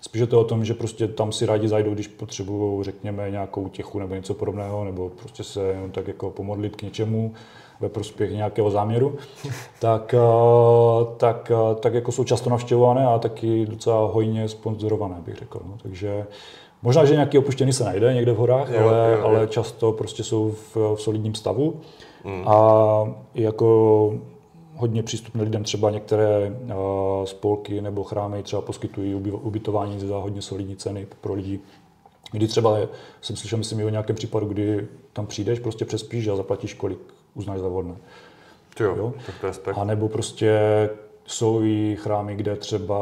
spíš 0.00 0.20
je 0.20 0.26
to 0.26 0.40
o 0.40 0.44
tom, 0.44 0.64
že 0.64 0.74
prostě 0.74 1.08
tam 1.08 1.32
si 1.32 1.46
rádi 1.46 1.68
zajdou, 1.68 1.94
když 1.94 2.08
potřebují, 2.08 2.84
řekněme, 2.84 3.30
nějakou 3.30 3.68
těchu 3.68 3.98
nebo 3.98 4.14
něco 4.14 4.34
podobného, 4.34 4.84
nebo 4.84 5.08
prostě 5.08 5.44
se 5.44 5.62
jenom 5.62 5.90
tak 5.90 6.08
jako 6.08 6.30
pomodlit 6.30 6.76
k 6.76 6.82
něčemu 6.82 7.34
ve 7.82 7.88
prospěch 7.88 8.32
nějakého 8.32 8.70
záměru, 8.70 9.16
tak, 9.80 10.14
eh, 10.14 10.18
tak, 11.16 11.52
eh, 11.54 11.74
tak 11.74 11.94
jako 11.94 12.12
jsou 12.12 12.24
často 12.24 12.50
navštěvované 12.50 13.06
a 13.06 13.18
taky 13.18 13.66
docela 13.66 14.06
hojně 14.06 14.48
sponzorované, 14.48 15.16
bych 15.26 15.36
řekl. 15.36 15.60
No. 15.68 15.74
Takže 15.82 16.26
možná, 16.82 17.04
že 17.04 17.14
nějaký 17.14 17.38
opuštěný 17.38 17.72
se 17.72 17.84
najde 17.84 18.14
někde 18.14 18.32
v 18.32 18.36
horách, 18.36 18.70
jo, 18.70 18.88
ale, 18.88 19.10
jo, 19.12 19.18
jo. 19.18 19.26
ale 19.26 19.46
často 19.46 19.92
prostě 19.92 20.24
jsou 20.24 20.50
v, 20.50 20.76
v 20.94 21.02
solidním 21.02 21.34
stavu 21.34 21.80
mm. 22.24 22.48
a 22.48 23.14
jako 23.34 24.14
hodně 24.76 25.02
přístupné 25.02 25.42
lidem 25.42 25.64
třeba 25.64 25.90
některé 25.90 26.50
uh, 26.50 26.74
spolky 27.24 27.80
nebo 27.80 28.04
chrámy 28.04 28.42
třeba 28.42 28.62
poskytují 28.62 29.14
ubytování 29.14 30.00
za 30.00 30.16
hodně 30.18 30.42
solidní 30.42 30.76
ceny 30.76 31.06
pro 31.20 31.34
lidi, 31.34 31.60
kdy 32.32 32.48
třeba 32.48 32.78
jsem 33.20 33.36
slyšel, 33.36 33.58
myslím, 33.58 33.86
o 33.86 33.88
nějakém 33.88 34.16
případu, 34.16 34.46
kdy 34.46 34.88
tam 35.12 35.26
přijdeš, 35.26 35.58
prostě 35.58 35.84
přespíš 35.84 36.28
a 36.28 36.36
zaplatíš 36.36 36.74
kolik 36.74 36.98
uznáš 37.34 37.60
za 37.60 37.68
vhodné. 37.68 37.94
Jo, 38.80 38.96
jo? 38.96 39.14
Tak 39.26 39.34
to 39.38 39.46
je. 39.46 39.76
A 39.76 39.84
nebo 39.84 40.08
prostě 40.08 40.58
jsou 41.32 41.62
i 41.62 41.96
chrámy, 42.00 42.36
kde 42.36 42.56
třeba 42.56 42.96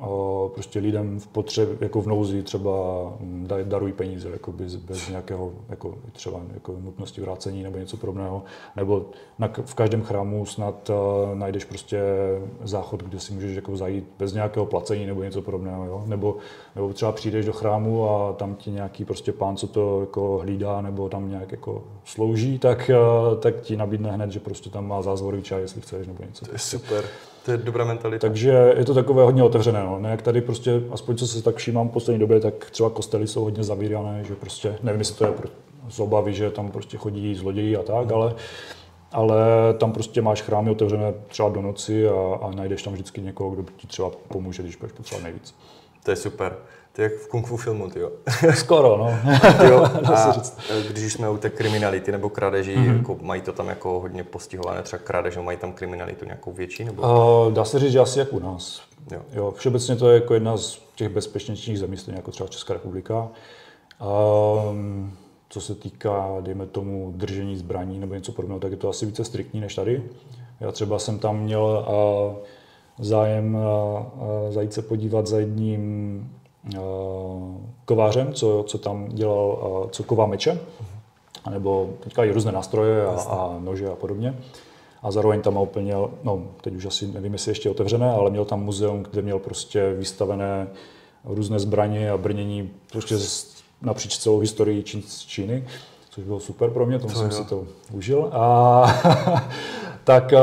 o, 0.00 0.50
prostě 0.54 0.78
lidem 0.78 1.20
v 1.20 1.26
potřeb, 1.26 1.82
jako 1.82 2.02
v 2.02 2.06
nouzi 2.06 2.42
třeba 2.42 2.70
daj, 3.20 3.64
darují 3.64 3.92
peníze 3.92 4.30
jako 4.30 4.52
bez, 4.52 4.76
bez 4.76 5.08
nějakého 5.08 5.52
jako 5.68 5.94
třeba 6.12 6.40
jako 6.54 6.76
nutnosti 6.80 7.20
vrácení 7.20 7.62
nebo 7.62 7.78
něco 7.78 7.96
podobného. 7.96 8.42
Nebo 8.76 9.06
na, 9.38 9.50
v 9.64 9.74
každém 9.74 10.02
chrámu 10.02 10.46
snad 10.46 10.90
uh, 10.90 11.38
najdeš 11.38 11.64
prostě 11.64 12.00
záchod, 12.64 13.02
kde 13.02 13.20
si 13.20 13.32
můžeš 13.32 13.56
jako 13.56 13.76
zajít 13.76 14.04
bez 14.18 14.32
nějakého 14.32 14.66
placení 14.66 15.06
nebo 15.06 15.22
něco 15.22 15.42
podobného. 15.42 15.84
Jo? 15.84 16.02
Nebo, 16.06 16.36
nebo 16.74 16.92
třeba 16.92 17.12
přijdeš 17.12 17.46
do 17.46 17.52
chrámu 17.52 18.10
a 18.10 18.32
tam 18.32 18.54
ti 18.54 18.70
nějaký 18.70 19.04
prostě 19.04 19.32
pán, 19.32 19.56
co 19.56 19.66
to 19.66 20.00
jako 20.00 20.38
hlídá 20.38 20.80
nebo 20.80 21.08
tam 21.08 21.30
nějak 21.30 21.52
jako 21.52 21.84
slouží, 22.04 22.58
tak, 22.58 22.90
uh, 23.30 23.38
tak 23.40 23.60
ti 23.60 23.76
nabídne 23.76 24.12
hned, 24.12 24.30
že 24.30 24.40
prostě 24.40 24.70
tam 24.70 24.88
má 24.88 25.02
zázvorový 25.02 25.42
čaj, 25.42 25.60
jestli 25.60 25.80
chceš 25.80 26.06
nebo 26.06 26.24
něco. 26.24 26.44
To 26.44 26.52
je 26.52 26.58
super. 26.58 27.04
To 27.44 27.50
je 27.50 27.56
dobrá 27.56 27.84
mentalita. 27.84 28.26
Takže 28.26 28.74
je 28.76 28.84
to 28.84 28.94
takové 28.94 29.24
hodně 29.24 29.42
otevřené. 29.42 29.82
No. 29.82 29.98
Ne, 29.98 30.10
jak 30.10 30.22
tady 30.22 30.40
prostě, 30.40 30.82
aspoň 30.92 31.16
co 31.16 31.26
se 31.26 31.42
tak 31.42 31.56
všímám 31.56 31.88
v 31.88 31.92
poslední 31.92 32.20
době, 32.20 32.40
tak 32.40 32.70
třeba 32.70 32.90
kostely 32.90 33.26
jsou 33.26 33.44
hodně 33.44 33.64
zavírané, 33.64 34.24
že 34.24 34.34
prostě, 34.34 34.78
nevím, 34.82 35.00
jestli 35.00 35.16
to 35.16 35.24
je 35.24 35.32
z 35.88 36.00
obavy, 36.00 36.34
že 36.34 36.50
tam 36.50 36.70
prostě 36.70 36.96
chodí 36.96 37.34
zloději 37.34 37.76
a 37.76 37.82
tak, 37.82 38.12
ale, 38.12 38.34
ale 39.12 39.44
tam 39.78 39.92
prostě 39.92 40.22
máš 40.22 40.42
chrámy 40.42 40.70
otevřené 40.70 41.14
třeba 41.28 41.48
do 41.48 41.62
noci 41.62 42.08
a, 42.08 42.38
a 42.42 42.50
najdeš 42.50 42.82
tam 42.82 42.92
vždycky 42.92 43.20
někoho, 43.20 43.50
kdo 43.50 43.64
ti 43.76 43.86
třeba 43.86 44.10
pomůže, 44.28 44.62
když 44.62 44.76
budeš 44.76 44.92
potřebovat 44.92 45.24
nejvíc. 45.24 45.54
To 46.02 46.10
je 46.10 46.16
super. 46.16 46.56
To 46.92 47.02
je 47.02 47.10
jak 47.10 47.20
v 47.20 47.28
kung 47.28 47.46
fu 47.46 47.56
filmu, 47.56 47.88
jo. 47.96 48.10
Skoro, 48.54 48.96
no. 48.96 49.10
jo. 49.68 49.84
A 50.04 50.34
když 50.90 51.12
jsme 51.12 51.30
u 51.30 51.36
té 51.36 51.50
kriminality 51.50 52.12
nebo 52.12 52.28
krádeží, 52.28 52.76
mm-hmm. 52.76 52.96
jako 52.96 53.18
mají 53.22 53.42
to 53.42 53.52
tam 53.52 53.68
jako 53.68 54.00
hodně 54.00 54.24
postihované, 54.24 54.82
třeba 54.82 55.02
krádež, 55.02 55.36
mají 55.36 55.58
tam 55.58 55.72
kriminalitu 55.72 56.24
nějakou 56.24 56.52
větší? 56.52 56.84
Nebo... 56.84 57.02
Uh, 57.02 57.52
dá 57.52 57.64
se 57.64 57.78
říct, 57.78 57.92
že 57.92 57.98
asi 57.98 58.18
jak 58.18 58.32
u 58.32 58.38
nás. 58.38 58.82
Jo. 59.12 59.22
jo. 59.32 59.54
Všeobecně 59.56 59.96
to 59.96 60.10
je 60.10 60.14
jako 60.14 60.34
jedna 60.34 60.56
z 60.56 60.80
těch 60.94 61.08
bezpečnějších 61.08 61.78
zemí, 61.78 61.96
stejně 61.96 62.18
jako 62.18 62.30
třeba 62.30 62.48
Česká 62.48 62.74
republika. 62.74 63.28
Um, 64.70 65.16
co 65.48 65.60
se 65.60 65.74
týká, 65.74 66.36
dejme 66.40 66.66
tomu, 66.66 67.12
držení 67.16 67.56
zbraní 67.56 67.98
nebo 67.98 68.14
něco 68.14 68.32
podobného, 68.32 68.60
tak 68.60 68.70
je 68.70 68.76
to 68.76 68.88
asi 68.88 69.06
více 69.06 69.24
striktní 69.24 69.60
než 69.60 69.74
tady. 69.74 70.02
Já 70.60 70.72
třeba 70.72 70.98
jsem 70.98 71.18
tam 71.18 71.40
měl 71.40 71.86
uh, 71.88 72.36
zájem 72.98 73.54
uh, 73.54 74.52
zajít 74.52 74.72
se 74.72 74.82
podívat 74.82 75.26
za 75.26 75.38
jedním 75.38 76.30
kovářem, 77.84 78.32
co, 78.32 78.64
co 78.66 78.78
tam 78.78 79.08
dělal, 79.08 79.88
co 79.90 80.02
ková 80.02 80.26
meče, 80.26 80.60
nebo 81.50 81.90
teďka 82.00 82.24
i 82.24 82.32
různé 82.32 82.52
nástroje 82.52 83.06
a, 83.06 83.10
a 83.10 83.58
nože 83.58 83.88
a 83.88 83.94
podobně. 83.94 84.38
A 85.02 85.10
zároveň 85.10 85.42
tam 85.42 85.56
úplně, 85.56 85.94
no 86.24 86.42
teď 86.60 86.74
už 86.74 86.86
asi 86.86 87.06
nevím, 87.06 87.32
jestli 87.32 87.50
ještě 87.50 87.70
otevřené, 87.70 88.10
ale 88.10 88.30
měl 88.30 88.44
tam 88.44 88.64
muzeum, 88.64 89.02
kde 89.10 89.22
měl 89.22 89.38
prostě 89.38 89.92
vystavené 89.92 90.68
různé 91.24 91.58
zbraně 91.58 92.10
a 92.10 92.16
brnění 92.16 92.70
prostě 92.92 93.14
napříč 93.82 94.18
celou 94.18 94.38
historii 94.38 94.82
Číny. 95.26 95.66
Což 96.14 96.24
bylo 96.24 96.40
super 96.40 96.70
pro 96.70 96.86
mě, 96.86 96.98
tomu 96.98 97.12
to 97.12 97.18
jsem 97.18 97.30
si 97.30 97.44
to 97.44 97.64
užil. 97.92 98.28
A 98.32 98.84
tak, 100.04 100.32
eh, 100.32 100.40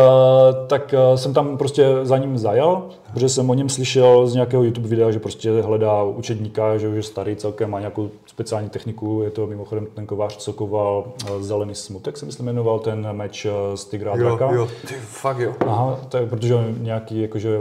tak 0.67 0.93
eh, 0.93 1.17
jsem 1.17 1.34
tam 1.34 1.57
prostě 1.57 1.86
za 2.03 2.17
ním 2.17 2.38
zajel, 2.38 2.84
protože 3.13 3.30
jsem 3.30 3.49
o 3.49 3.53
něm 3.53 3.70
slyšel 3.70 4.28
z 4.28 4.34
nějakého 4.34 4.63
YouTube 4.63 4.88
videa, 4.88 5.11
že 5.11 5.20
prostě 5.20 5.61
hledá 5.61 6.03
učedníka, 6.03 6.78
že 6.78 6.88
už 6.88 6.95
je 6.95 7.03
starý 7.03 7.36
celkem, 7.36 7.70
má 7.70 7.80
nějakou 7.80 8.09
speciální 8.26 8.70
techniku, 8.70 9.22
je 9.24 9.32
to 9.32 9.47
mimochodem 9.47 9.88
ten 9.93 10.05
kovář, 10.05 10.38
co 10.38 10.53
koval 10.53 11.05
eh, 11.26 11.43
Zelený 11.43 11.76
smutek, 11.76 12.17
se 12.17 12.26
myslím 12.26 12.45
jmenoval 12.45 12.80
ten 12.80 13.07
meč 13.11 13.47
z 13.76 13.86
Tigra 13.86 14.15
jo, 14.15 14.17
Draka. 14.17 14.55
Jo, 14.55 14.67
ty 14.88 14.93
fakt 14.93 15.39
jo. 15.39 15.53
Aha, 15.67 15.99
to 16.09 16.17
je, 16.17 16.28
protože 16.28 16.55
nějaký 16.78 17.22
jakože 17.22 17.59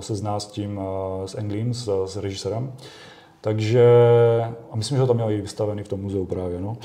se 0.00 0.14
zná 0.14 0.40
s 0.40 0.46
tím, 0.46 0.80
s 1.26 1.34
Englím, 1.34 1.74
s, 1.74 2.06
s 2.06 2.16
režisérem. 2.16 2.72
Takže, 3.40 3.84
a 4.70 4.76
myslím, 4.76 4.96
že 4.96 5.00
ho 5.00 5.06
tam 5.06 5.16
měli 5.16 5.40
vystavený 5.40 5.82
v 5.82 5.88
tom 5.88 6.00
muzeu 6.00 6.24
právě, 6.24 6.60
no. 6.60 6.76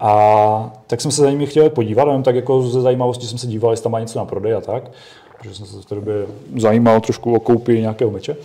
A 0.00 0.72
tak 0.86 1.00
jsem 1.00 1.10
se 1.10 1.22
za 1.22 1.30
nimi 1.30 1.46
chtěl 1.46 1.70
podívat, 1.70 2.06
jenom 2.06 2.22
tak 2.22 2.34
jako 2.34 2.62
ze 2.62 2.80
zajímavosti 2.80 3.26
jsem 3.26 3.38
se 3.38 3.46
díval, 3.46 3.72
jestli 3.72 3.82
tam 3.82 3.92
má 3.92 4.00
něco 4.00 4.18
na 4.18 4.24
prodej 4.24 4.54
a 4.54 4.60
tak, 4.60 4.90
protože 5.38 5.54
jsem 5.54 5.66
se 5.66 5.82
v 5.82 5.84
té 5.84 5.94
době 5.94 6.26
zajímal 6.56 7.00
trošku 7.00 7.34
o 7.34 7.40
koupi 7.40 7.80
nějakého 7.80 8.10
meče. 8.10 8.36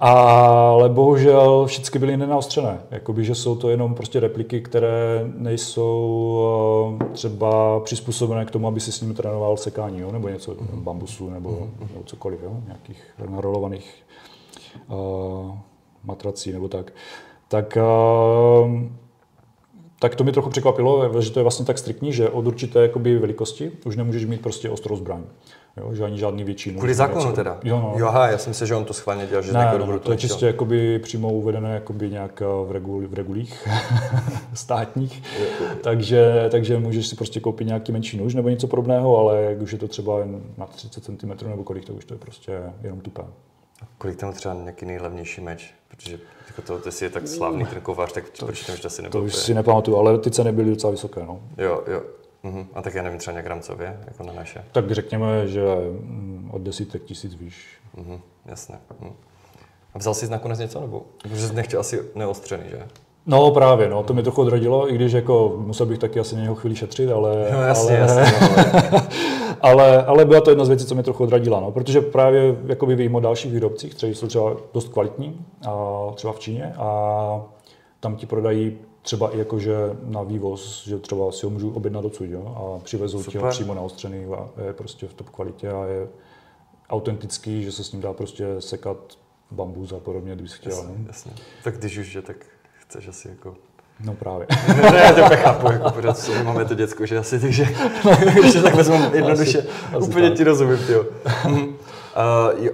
Ale 0.00 0.88
bohužel 0.88 1.66
všechny 1.66 2.00
byly 2.00 2.16
nenaostřené. 2.16 2.78
Jakoby, 2.90 3.24
že 3.24 3.34
jsou 3.34 3.56
to 3.56 3.68
jenom 3.68 3.94
prostě 3.94 4.20
repliky, 4.20 4.60
které 4.60 5.24
nejsou 5.36 6.98
eh, 7.00 7.04
třeba 7.12 7.80
přizpůsobené 7.80 8.44
k 8.44 8.50
tomu, 8.50 8.68
aby 8.68 8.80
si 8.80 8.92
s 8.92 9.00
ním 9.00 9.14
trénoval 9.14 9.56
sekání, 9.56 10.00
jo? 10.00 10.12
nebo 10.12 10.28
něco 10.28 10.52
mm-hmm. 10.52 10.82
bambusu, 10.82 11.30
nebo, 11.30 11.50
mm-hmm. 11.50 11.88
nebo 11.88 12.04
cokoliv, 12.04 12.40
jo? 12.42 12.56
nějakých 12.66 13.02
narolovaných 13.30 13.94
uh, 14.88 15.56
matrací 16.04 16.52
nebo 16.52 16.68
tak. 16.68 16.92
Tak 17.48 17.78
uh, 18.64 18.82
tak 20.02 20.14
to 20.14 20.24
mi 20.24 20.32
trochu 20.32 20.50
překvapilo, 20.50 21.22
že 21.22 21.30
to 21.30 21.38
je 21.38 21.42
vlastně 21.42 21.66
tak 21.66 21.78
striktní, 21.78 22.12
že 22.12 22.30
od 22.30 22.46
určité 22.46 22.82
jakoby, 22.82 23.18
velikosti 23.18 23.72
už 23.84 23.96
nemůžeš 23.96 24.24
mít 24.24 24.40
prostě 24.40 24.70
ostrou 24.70 24.96
zbraň. 24.96 25.22
Jo, 25.76 25.94
že 25.94 26.04
ani 26.04 26.18
žádný 26.18 26.44
větší. 26.44 26.70
Kvůli 26.70 26.94
zákonu 26.94 27.32
teda? 27.32 27.58
Jo, 27.64 27.76
no. 27.76 27.94
jo, 27.96 28.06
aha, 28.06 28.28
já 28.28 28.38
jsem 28.38 28.54
si, 28.54 28.66
že 28.66 28.74
on 28.74 28.84
to 28.84 28.94
schválně 28.94 29.26
dělal, 29.26 29.42
že 29.42 29.52
ne, 29.52 29.72
ne, 29.78 29.98
to 29.98 30.12
je 30.12 30.18
čistě 30.18 30.46
jakoby 30.46 30.98
přímo 30.98 31.32
uvedené 31.32 31.74
jakoby 31.74 32.10
nějak 32.10 32.42
v, 32.66 32.70
regul, 32.70 33.08
v 33.08 33.14
regulích 33.14 33.68
státních, 34.54 35.22
takže, 35.80 36.48
takže 36.50 36.78
můžeš 36.78 37.06
si 37.06 37.16
prostě 37.16 37.40
koupit 37.40 37.66
nějaký 37.66 37.92
menší 37.92 38.18
nůž 38.18 38.34
nebo 38.34 38.48
něco 38.48 38.66
podobného, 38.66 39.18
ale 39.18 39.42
jak 39.42 39.60
už 39.60 39.72
je 39.72 39.78
to 39.78 39.88
třeba 39.88 40.18
jen 40.18 40.40
na 40.58 40.66
30 40.66 41.04
cm 41.04 41.48
nebo 41.48 41.64
kolik, 41.64 41.84
to 41.84 41.92
už 41.92 42.04
to 42.04 42.14
je 42.14 42.18
prostě 42.18 42.62
jenom 42.82 43.00
tupé. 43.00 43.22
Kolik 43.98 44.16
tam 44.16 44.32
třeba 44.32 44.54
nějaký 44.54 44.86
nejlevnější 44.86 45.40
meč? 45.40 45.74
Protože 45.88 46.18
jako 46.46 46.62
to, 46.62 46.78
ty 46.78 46.92
jsi 46.92 47.04
je 47.04 47.10
tak 47.10 47.28
slavný 47.28 47.66
ten 47.66 47.80
kovář, 47.80 48.12
tak 48.12 48.30
to, 48.30 48.46
proč 48.46 48.80
to 48.80 48.86
asi 48.86 49.02
nebyl? 49.02 49.20
To 49.20 49.26
už 49.26 49.36
si 49.36 49.54
nepamatuju, 49.54 49.96
ale 49.96 50.18
ty 50.18 50.30
ceny 50.30 50.52
byly 50.52 50.70
docela 50.70 50.90
vysoké. 50.90 51.20
No. 51.26 51.40
Jo, 51.58 51.84
jo. 51.86 52.02
Uh-huh. 52.44 52.66
A 52.74 52.82
tak 52.82 52.94
já 52.94 53.02
nevím, 53.02 53.18
třeba 53.18 53.32
nějak 53.32 53.46
rámcově, 53.46 54.00
jako 54.06 54.22
na 54.22 54.32
naše? 54.32 54.64
Tak 54.72 54.90
řekněme, 54.90 55.48
že 55.48 55.62
mm, 56.00 56.50
od 56.52 56.62
desítek 56.62 57.02
tisíc 57.02 57.34
výš. 57.34 57.78
Uh-huh. 57.96 58.20
Jasně. 58.46 58.78
Uh-huh. 59.00 59.12
A 59.94 59.98
vzal 59.98 60.14
jsi 60.14 60.28
nakonec 60.28 60.58
něco, 60.58 60.80
nebo? 60.80 61.06
Protože 61.22 61.48
jsi 61.48 61.54
nechtěl 61.54 61.80
asi 61.80 62.02
neostřený, 62.14 62.64
že? 62.70 62.88
No 63.26 63.50
právě, 63.50 63.88
no, 63.88 64.02
to 64.02 64.14
mi 64.14 64.22
trochu 64.22 64.42
odradilo, 64.42 64.92
i 64.92 64.94
když 64.94 65.12
jako 65.12 65.54
musel 65.56 65.86
bych 65.86 65.98
taky 65.98 66.20
asi 66.20 66.36
něho 66.36 66.54
chvíli 66.54 66.76
šetřit, 66.76 67.10
ale... 67.10 67.48
No 67.52 67.62
jasně, 67.62 68.02
ale, 68.02 68.20
jasně. 68.20 68.48
No, 68.92 68.98
ale, 69.60 70.04
ale 70.04 70.24
byla 70.24 70.40
to 70.40 70.50
jedna 70.50 70.64
z 70.64 70.68
věcí, 70.68 70.86
co 70.86 70.94
mě 70.94 71.02
trochu 71.02 71.22
odradila, 71.22 71.60
no, 71.60 71.72
protože 71.72 72.00
právě 72.00 72.56
jakoby 72.66 72.94
vím 72.94 73.14
o 73.14 73.20
dalších 73.20 73.52
výrobcích, 73.52 73.94
kteří 73.94 74.14
jsou 74.14 74.26
třeba 74.26 74.56
dost 74.74 74.88
kvalitní, 74.88 75.46
a 75.68 76.00
třeba 76.14 76.32
v 76.32 76.38
Číně, 76.38 76.74
a 76.78 77.42
tam 78.00 78.16
ti 78.16 78.26
prodají 78.26 78.78
třeba 79.02 79.34
i 79.34 79.38
jakože 79.38 79.76
na 80.04 80.22
vývoz, 80.22 80.84
že 80.86 80.98
třeba 80.98 81.32
si 81.32 81.46
ho 81.46 81.50
můžu 81.50 81.70
objednat 81.70 82.04
odsud, 82.04 82.24
jo, 82.24 82.54
a 82.56 82.84
přivezou 82.84 83.22
ti 83.22 83.38
ho 83.38 83.48
přímo 83.48 83.74
naostřený 83.74 84.24
a 84.24 84.48
je 84.66 84.72
prostě 84.72 85.06
v 85.06 85.14
top 85.14 85.30
kvalitě 85.30 85.70
a 85.70 85.84
je 85.84 86.08
autentický, 86.90 87.64
že 87.64 87.72
se 87.72 87.84
s 87.84 87.92
ním 87.92 88.02
dá 88.02 88.12
prostě 88.12 88.46
sekat 88.58 88.98
bambus 89.50 89.92
a 89.92 89.98
podobně, 89.98 90.34
kdybych 90.34 90.56
chtěl. 90.56 90.72
Jasně, 90.72 90.94
no. 90.98 91.04
jasně. 91.06 91.32
Tak 91.64 91.78
když 91.78 91.98
už 91.98 92.14
je, 92.14 92.22
tak 92.22 92.36
chceš 92.92 93.08
asi 93.08 93.28
jako 93.28 93.54
No 94.04 94.14
právě. 94.14 94.46
ne, 94.92 94.98
já 94.98 95.28
to 95.28 95.36
chápu, 95.36 95.72
jako 95.72 95.90
pořád 95.90 96.18
co 96.18 96.44
máme 96.44 96.64
to 96.64 96.74
děcko, 96.74 97.06
že 97.06 97.18
asi, 97.18 97.40
takže 97.40 97.64
to 98.52 98.62
tak 98.62 98.74
vezmu 98.74 98.96
jednoduše, 99.12 99.58
asi, 99.58 99.68
asi 99.96 100.08
úplně 100.08 100.28
tak. 100.28 100.36
ti 100.38 100.44
rozumím, 100.44 100.78
ty. 100.78 100.96
Uh, 100.96 101.06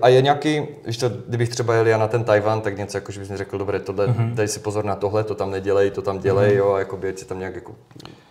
a 0.02 0.08
je 0.08 0.22
nějaký, 0.22 0.66
to, 1.00 1.08
kdybych 1.28 1.48
třeba 1.48 1.74
jel 1.74 1.86
já 1.86 1.98
na 1.98 2.08
ten 2.08 2.24
Tajvan, 2.24 2.60
tak 2.60 2.78
něco 2.78 2.96
jako, 2.96 3.12
že 3.12 3.20
bys 3.20 3.28
mi 3.28 3.36
řekl, 3.36 3.58
dobré, 3.58 3.80
tohle, 3.80 4.06
mm-hmm. 4.06 4.34
dej 4.34 4.48
si 4.48 4.60
pozor 4.60 4.84
na 4.84 4.96
tohle, 4.96 5.24
to 5.24 5.34
tam 5.34 5.50
nedělej, 5.50 5.90
to 5.90 6.02
tam 6.02 6.18
dělej, 6.18 6.50
mm-hmm. 6.50 6.58
jo, 6.58 6.72
a 6.72 6.78
jakoby, 6.78 7.14
si 7.16 7.24
tam 7.24 7.38
nějak 7.38 7.54
jako 7.54 7.72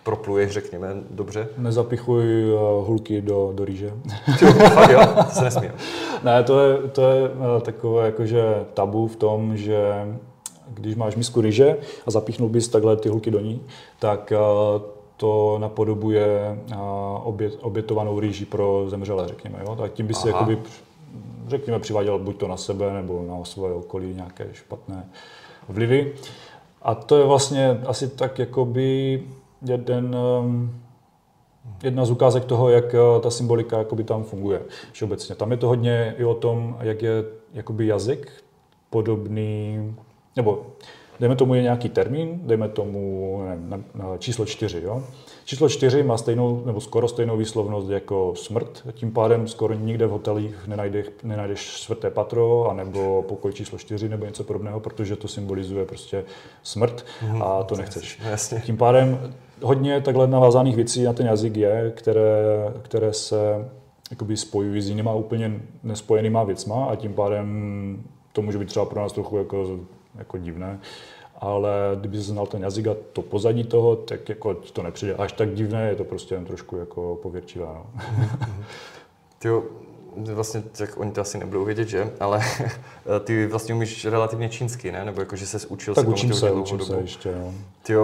propluješ, 0.02 0.52
řekněme, 0.52 0.88
dobře. 1.10 1.48
Nezapichuj 1.58 2.52
uh, 2.52 2.86
hulky 2.86 3.22
do, 3.22 3.52
do 3.54 3.64
rýže. 3.64 3.92
Jo, 4.42 4.52
fakt 4.52 4.90
jo, 4.90 5.00
to 5.28 5.34
se 5.34 5.44
nesmí. 5.44 5.70
ne, 6.22 6.42
to 6.42 6.60
je, 6.60 6.76
to 6.88 7.10
je 7.10 7.28
uh, 7.28 7.60
takové 7.60 8.06
jakože 8.06 8.64
tabu 8.74 9.06
v 9.06 9.16
tom, 9.16 9.56
že 9.56 9.92
když 10.74 10.96
máš 10.96 11.16
misku 11.16 11.40
ryže 11.40 11.76
a 12.06 12.10
zapíchnul 12.10 12.48
bys 12.48 12.68
takhle 12.68 12.96
ty 12.96 13.08
hulky 13.08 13.30
do 13.30 13.40
ní, 13.40 13.62
tak 13.98 14.32
eh, 14.32 14.38
to 15.16 15.58
napodobuje 15.58 16.58
eh, 16.72 16.76
obět, 17.22 17.58
obětovanou 17.60 18.20
rýži 18.20 18.44
pro 18.44 18.84
zemřelé, 18.88 19.28
řekněme. 19.28 19.58
Jo? 19.66 19.76
Tak 19.76 19.92
tím 19.92 20.06
by 20.06 20.14
si 20.14 20.28
jakoby, 20.28 20.58
řekněme, 21.48 21.78
přiváděl 21.78 22.18
buď 22.18 22.36
to 22.36 22.48
na 22.48 22.56
sebe 22.56 22.92
nebo 22.92 23.24
na 23.28 23.44
svoje 23.44 23.74
okolí 23.74 24.14
nějaké 24.14 24.48
špatné 24.52 25.08
vlivy. 25.68 26.14
A 26.82 26.94
to 26.94 27.16
je 27.16 27.26
vlastně 27.26 27.80
asi 27.86 28.08
tak 28.08 28.38
jakoby 28.38 29.22
jeden, 29.62 30.16
ehm, 30.16 30.80
jedna 31.82 32.04
z 32.04 32.10
ukázek 32.10 32.44
toho, 32.44 32.70
jak 32.70 32.94
eh, 32.94 33.20
ta 33.20 33.30
symbolika 33.30 33.78
jakoby 33.78 34.04
tam 34.04 34.24
funguje 34.24 34.62
všeobecně. 34.92 35.34
Tam 35.34 35.50
je 35.50 35.56
to 35.56 35.68
hodně 35.68 36.14
i 36.18 36.24
o 36.24 36.34
tom, 36.34 36.76
jak 36.80 37.02
je 37.02 37.24
jakoby 37.54 37.86
jazyk 37.86 38.32
podobný 38.90 39.94
nebo 40.38 40.66
dejme 41.20 41.36
tomu 41.36 41.54
je 41.54 41.62
nějaký 41.62 41.88
termín, 41.88 42.40
dejme 42.42 42.68
tomu 42.68 43.42
nevím, 43.48 43.70
na, 43.70 43.80
na 43.94 44.16
číslo 44.16 44.46
čtyři. 44.46 44.80
Jo? 44.84 45.02
Číslo 45.44 45.68
čtyři 45.68 46.02
má 46.02 46.18
stejnou 46.18 46.62
nebo 46.66 46.80
skoro 46.80 47.08
stejnou 47.08 47.36
výslovnost 47.36 47.90
jako 47.90 48.32
smrt, 48.36 48.82
tím 48.92 49.12
pádem 49.12 49.48
skoro 49.48 49.74
nikde 49.74 50.06
v 50.06 50.10
hotelích 50.10 50.66
nenajdeš, 50.66 51.06
nenajdeš 51.22 51.60
čtvrté 51.60 52.10
patro, 52.10 52.70
anebo 52.70 53.22
pokoj 53.22 53.52
číslo 53.52 53.78
čtyři 53.78 54.08
nebo 54.08 54.24
něco 54.24 54.44
podobného, 54.44 54.80
protože 54.80 55.16
to 55.16 55.28
symbolizuje 55.28 55.84
prostě 55.84 56.24
smrt 56.62 57.04
mm, 57.22 57.42
a 57.42 57.62
to 57.62 57.76
nechceš. 57.76 58.20
Jasně. 58.30 58.62
Tím 58.66 58.76
pádem 58.76 59.32
hodně 59.62 60.00
takhle 60.00 60.26
navázaných 60.26 60.76
věcí 60.76 61.02
na 61.02 61.12
ten 61.12 61.26
jazyk 61.26 61.56
je, 61.56 61.92
které, 61.96 62.44
které 62.82 63.12
se 63.12 63.68
jakoby 64.10 64.36
spojují 64.36 64.80
s 64.80 64.88
jinýma 64.88 65.14
úplně 65.14 65.60
nespojenýma 65.82 66.44
věcma 66.44 66.84
a 66.84 66.96
tím 66.96 67.14
pádem 67.14 68.04
to 68.32 68.42
může 68.42 68.58
být 68.58 68.68
třeba 68.68 68.86
pro 68.86 69.00
nás 69.00 69.12
trochu 69.12 69.38
jako 69.38 69.78
jako 70.18 70.38
divné. 70.38 70.80
Ale 71.40 71.70
kdyby 72.00 72.16
se 72.16 72.22
znal 72.22 72.46
ten 72.46 72.62
jazyk 72.62 72.86
a 72.86 72.96
to 73.12 73.22
pozadí 73.22 73.64
toho, 73.64 73.96
tak 73.96 74.28
jako 74.28 74.54
to 74.54 74.82
nepřijde 74.82 75.14
až 75.14 75.32
tak 75.32 75.54
divné, 75.54 75.88
je 75.88 75.96
to 75.96 76.04
prostě 76.04 76.34
jen 76.34 76.44
trošku 76.44 76.76
jako 76.76 77.18
pověrčivé. 77.22 77.66
No. 77.66 77.86
Ty 79.38 79.48
vlastně, 80.34 80.62
tak 80.62 80.96
oni 80.96 81.12
to 81.12 81.20
asi 81.20 81.38
nebudou 81.38 81.64
vědět, 81.64 81.88
že? 81.88 82.12
Ale 82.20 82.40
ty 83.24 83.46
vlastně 83.46 83.74
umíš 83.74 84.04
relativně 84.04 84.48
čínsky, 84.48 84.92
ne? 84.92 85.04
Nebo 85.04 85.20
jako, 85.20 85.36
že 85.36 85.46
se 85.46 85.66
učil 85.66 85.94
tak 85.94 86.04
se 86.04 86.10
učím 86.10 86.34
se, 86.34 86.50
učím 86.50 86.80
se 86.80 86.96
ještě, 87.00 87.34
no. 87.34 87.54
Ty 87.82 87.94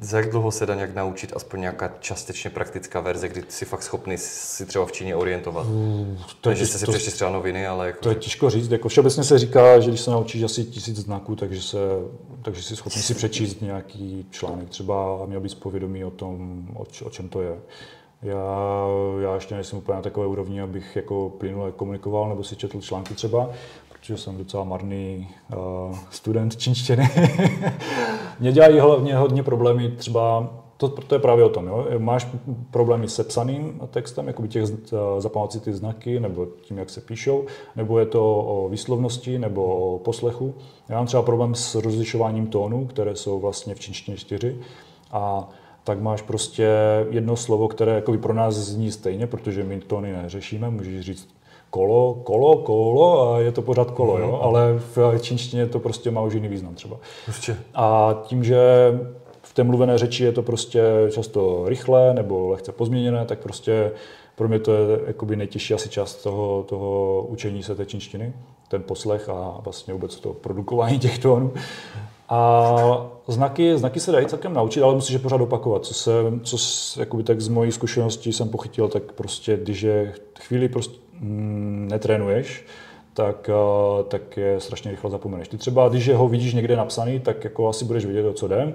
za 0.00 0.16
jak 0.16 0.30
dlouho 0.30 0.50
se 0.50 0.66
dá 0.66 0.74
nějak 0.74 0.94
naučit 0.94 1.32
aspoň 1.36 1.60
nějaká 1.60 1.94
částečně 2.00 2.50
praktická 2.50 3.00
verze, 3.00 3.28
kdy 3.28 3.44
jsi 3.48 3.64
fakt 3.64 3.82
schopný 3.82 4.18
si 4.18 4.66
třeba 4.66 4.86
v 4.86 4.92
Číně 4.92 5.16
orientovat? 5.16 5.66
Mm, 5.68 6.18
to 6.40 6.50
je, 6.50 6.56
že 6.56 6.66
si 6.66 6.86
přečti 6.86 7.10
třeba 7.10 7.30
noviny, 7.30 7.66
ale... 7.66 7.86
Jako, 7.86 8.00
to 8.00 8.08
je 8.08 8.14
těžko 8.14 8.50
říct. 8.50 8.70
Jako 8.70 8.88
všeobecně 8.88 9.24
se 9.24 9.38
říká, 9.38 9.80
že 9.80 9.88
když 9.88 10.00
se 10.00 10.10
naučíš 10.10 10.42
asi 10.42 10.64
tisíc 10.64 10.96
znaků, 10.96 11.36
takže, 11.36 11.62
se, 11.62 11.78
takže 12.42 12.62
jsi 12.62 12.76
schopný 12.76 13.02
si 13.02 13.14
přečíst 13.14 13.62
nějaký 13.62 14.26
článek 14.30 14.68
třeba 14.68 15.22
a 15.22 15.26
měl 15.26 15.40
bys 15.40 15.54
povědomí 15.54 16.04
o 16.04 16.10
tom, 16.10 16.66
o, 16.74 16.84
o 17.04 17.10
čem 17.10 17.28
to 17.28 17.42
je. 17.42 17.56
Já, 18.22 18.86
já 19.22 19.34
ještě 19.34 19.54
nejsem 19.54 19.78
úplně 19.78 19.96
na 19.96 20.02
takové 20.02 20.26
úrovni, 20.26 20.60
abych 20.60 20.96
jako 20.96 21.32
plynule 21.38 21.72
komunikoval 21.72 22.28
nebo 22.28 22.44
si 22.44 22.56
četl 22.56 22.80
články 22.80 23.14
třeba, 23.14 23.50
protože 24.06 24.22
jsem 24.22 24.38
docela 24.38 24.64
marný 24.64 25.28
uh, 25.56 25.96
student 26.10 26.56
čínštiny. 26.56 27.10
Mě 28.40 28.52
dělají 28.52 28.78
hlavně 28.78 29.16
hodně 29.16 29.42
problémy 29.42 29.90
třeba 29.90 30.50
to, 30.76 30.88
to 30.88 31.14
je 31.14 31.18
právě 31.18 31.44
o 31.44 31.48
tom, 31.48 31.66
jo? 31.66 31.86
máš 31.98 32.28
problémy 32.70 33.08
se 33.08 33.24
psaným 33.24 33.80
textem, 33.90 34.26
jako 34.26 34.42
by 34.42 34.48
těch 34.48 34.64
eh, 34.64 34.96
zapamatovat 35.18 35.52
si 35.52 35.60
ty 35.60 35.72
znaky, 35.72 36.20
nebo 36.20 36.46
tím, 36.46 36.78
jak 36.78 36.90
se 36.90 37.00
píšou, 37.00 37.46
nebo 37.76 37.98
je 37.98 38.06
to 38.06 38.36
o 38.38 38.68
výslovnosti, 38.68 39.38
nebo 39.38 39.64
o 39.64 39.98
poslechu. 39.98 40.54
Já 40.88 40.96
mám 40.96 41.06
třeba 41.06 41.22
problém 41.22 41.54
s 41.54 41.74
rozlišováním 41.74 42.46
tónů, 42.46 42.86
které 42.86 43.16
jsou 43.16 43.40
vlastně 43.40 43.74
v 43.74 43.80
čínštině 43.80 44.16
čtyři. 44.16 44.56
A 45.12 45.48
tak 45.84 46.00
máš 46.00 46.22
prostě 46.22 46.68
jedno 47.10 47.36
slovo, 47.36 47.68
které 47.68 47.92
jako 47.92 48.12
pro 48.12 48.34
nás 48.34 48.54
zní 48.54 48.92
stejně, 48.92 49.26
protože 49.26 49.64
my 49.64 49.80
tóny 49.80 50.12
neřešíme, 50.12 50.70
můžeš 50.70 51.00
říct 51.00 51.35
kolo, 51.76 52.14
kolo, 52.14 52.56
kolo 52.56 53.32
a 53.32 53.40
je 53.40 53.52
to 53.52 53.62
pořád 53.62 53.90
kolo, 53.90 54.18
jo? 54.18 54.26
Mhm. 54.26 54.36
ale 54.40 54.78
v 54.94 55.20
čínštině 55.20 55.66
to 55.66 55.78
prostě 55.78 56.10
má 56.10 56.20
už 56.20 56.34
jiný 56.34 56.48
význam 56.48 56.74
třeba. 56.74 56.96
Prostě. 57.24 57.56
A 57.74 58.16
tím, 58.22 58.44
že 58.44 58.58
v 59.42 59.54
té 59.54 59.64
mluvené 59.64 59.98
řeči 59.98 60.24
je 60.24 60.32
to 60.32 60.42
prostě 60.42 60.82
často 61.10 61.68
rychlé 61.68 62.14
nebo 62.14 62.48
lehce 62.48 62.72
pozměněné, 62.72 63.24
tak 63.24 63.38
prostě 63.38 63.92
pro 64.34 64.48
mě 64.48 64.58
to 64.58 64.72
je 64.72 65.00
jakoby 65.06 65.36
nejtěžší 65.36 65.74
asi 65.74 65.88
část 65.88 66.22
toho, 66.22 66.62
toho 66.68 67.22
učení 67.28 67.62
se 67.62 67.74
té 67.74 67.86
čínštiny, 67.86 68.32
ten 68.68 68.82
poslech 68.82 69.28
a 69.28 69.60
vlastně 69.60 69.94
vůbec 69.94 70.20
to 70.20 70.32
produkování 70.32 70.98
těch 71.06 71.18
tónů. 71.18 71.52
A 72.28 73.06
znaky, 73.28 73.78
znaky 73.78 74.00
se 74.00 74.12
dají 74.12 74.26
celkem 74.26 74.54
naučit, 74.54 74.82
ale 74.82 74.94
musíš 74.94 75.12
je 75.12 75.18
pořád 75.18 75.40
opakovat. 75.40 75.84
Co, 75.84 75.94
se, 75.94 76.10
co 76.42 76.56
jakoby 77.00 77.22
tak 77.22 77.40
z 77.40 77.48
mojí 77.48 77.72
zkušeností 77.72 78.32
jsem 78.32 78.48
pochytil, 78.48 78.88
tak 78.88 79.02
prostě, 79.12 79.56
když 79.56 79.82
je 79.82 80.14
chvíli 80.40 80.68
prostě 80.68 80.98
mm, 81.20 81.88
netrénuješ, 81.90 82.64
tak, 83.14 83.50
uh, 83.98 84.04
tak 84.04 84.36
je 84.36 84.60
strašně 84.60 84.90
rychle 84.90 85.10
zapomeneš. 85.10 85.48
Ty 85.48 85.56
třeba, 85.58 85.88
když 85.88 86.08
ho 86.08 86.28
vidíš 86.28 86.54
někde 86.54 86.76
napsaný, 86.76 87.20
tak 87.20 87.44
jako 87.44 87.68
asi 87.68 87.84
budeš 87.84 88.04
vědět, 88.04 88.28
o 88.28 88.32
co 88.32 88.48
jde, 88.48 88.74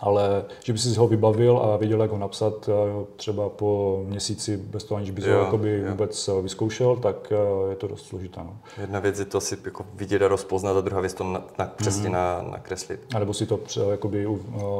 ale 0.00 0.44
že 0.64 0.72
by 0.72 0.78
si 0.78 0.98
ho 0.98 1.08
vybavil 1.08 1.58
a 1.58 1.76
věděl, 1.76 2.02
jak 2.02 2.10
ho 2.10 2.18
napsat 2.18 2.68
uh, 2.68 2.74
třeba 3.16 3.48
po 3.48 4.02
měsíci 4.06 4.56
bez 4.56 4.84
toho, 4.84 4.96
aniž 4.96 5.10
bys 5.10 5.24
ho 5.24 5.32
jakoby 5.32 5.88
vůbec 5.88 6.28
uh, 6.28 6.42
vyzkoušel, 6.42 6.96
tak 6.96 7.32
je 7.70 7.76
to 7.76 7.88
dost 7.88 8.06
složité. 8.06 8.40
No. 8.44 8.56
Jedna 8.80 9.00
věc 9.00 9.18
je 9.18 9.24
to 9.24 9.40
si 9.40 9.56
jako 9.64 9.86
vidět 9.94 10.22
a 10.22 10.28
rozpoznat 10.28 10.76
a 10.76 10.80
druhá 10.80 11.00
věc 11.00 11.14
to 11.14 11.24
na, 11.24 11.42
na, 11.58 11.66
přesně 11.66 12.08
mm-hmm. 12.08 12.12
na, 12.12 12.42
nakreslit. 12.50 13.00
A 13.14 13.18
nebo 13.18 13.34
si 13.34 13.46
to 13.46 13.60
jakoby, 13.90 14.28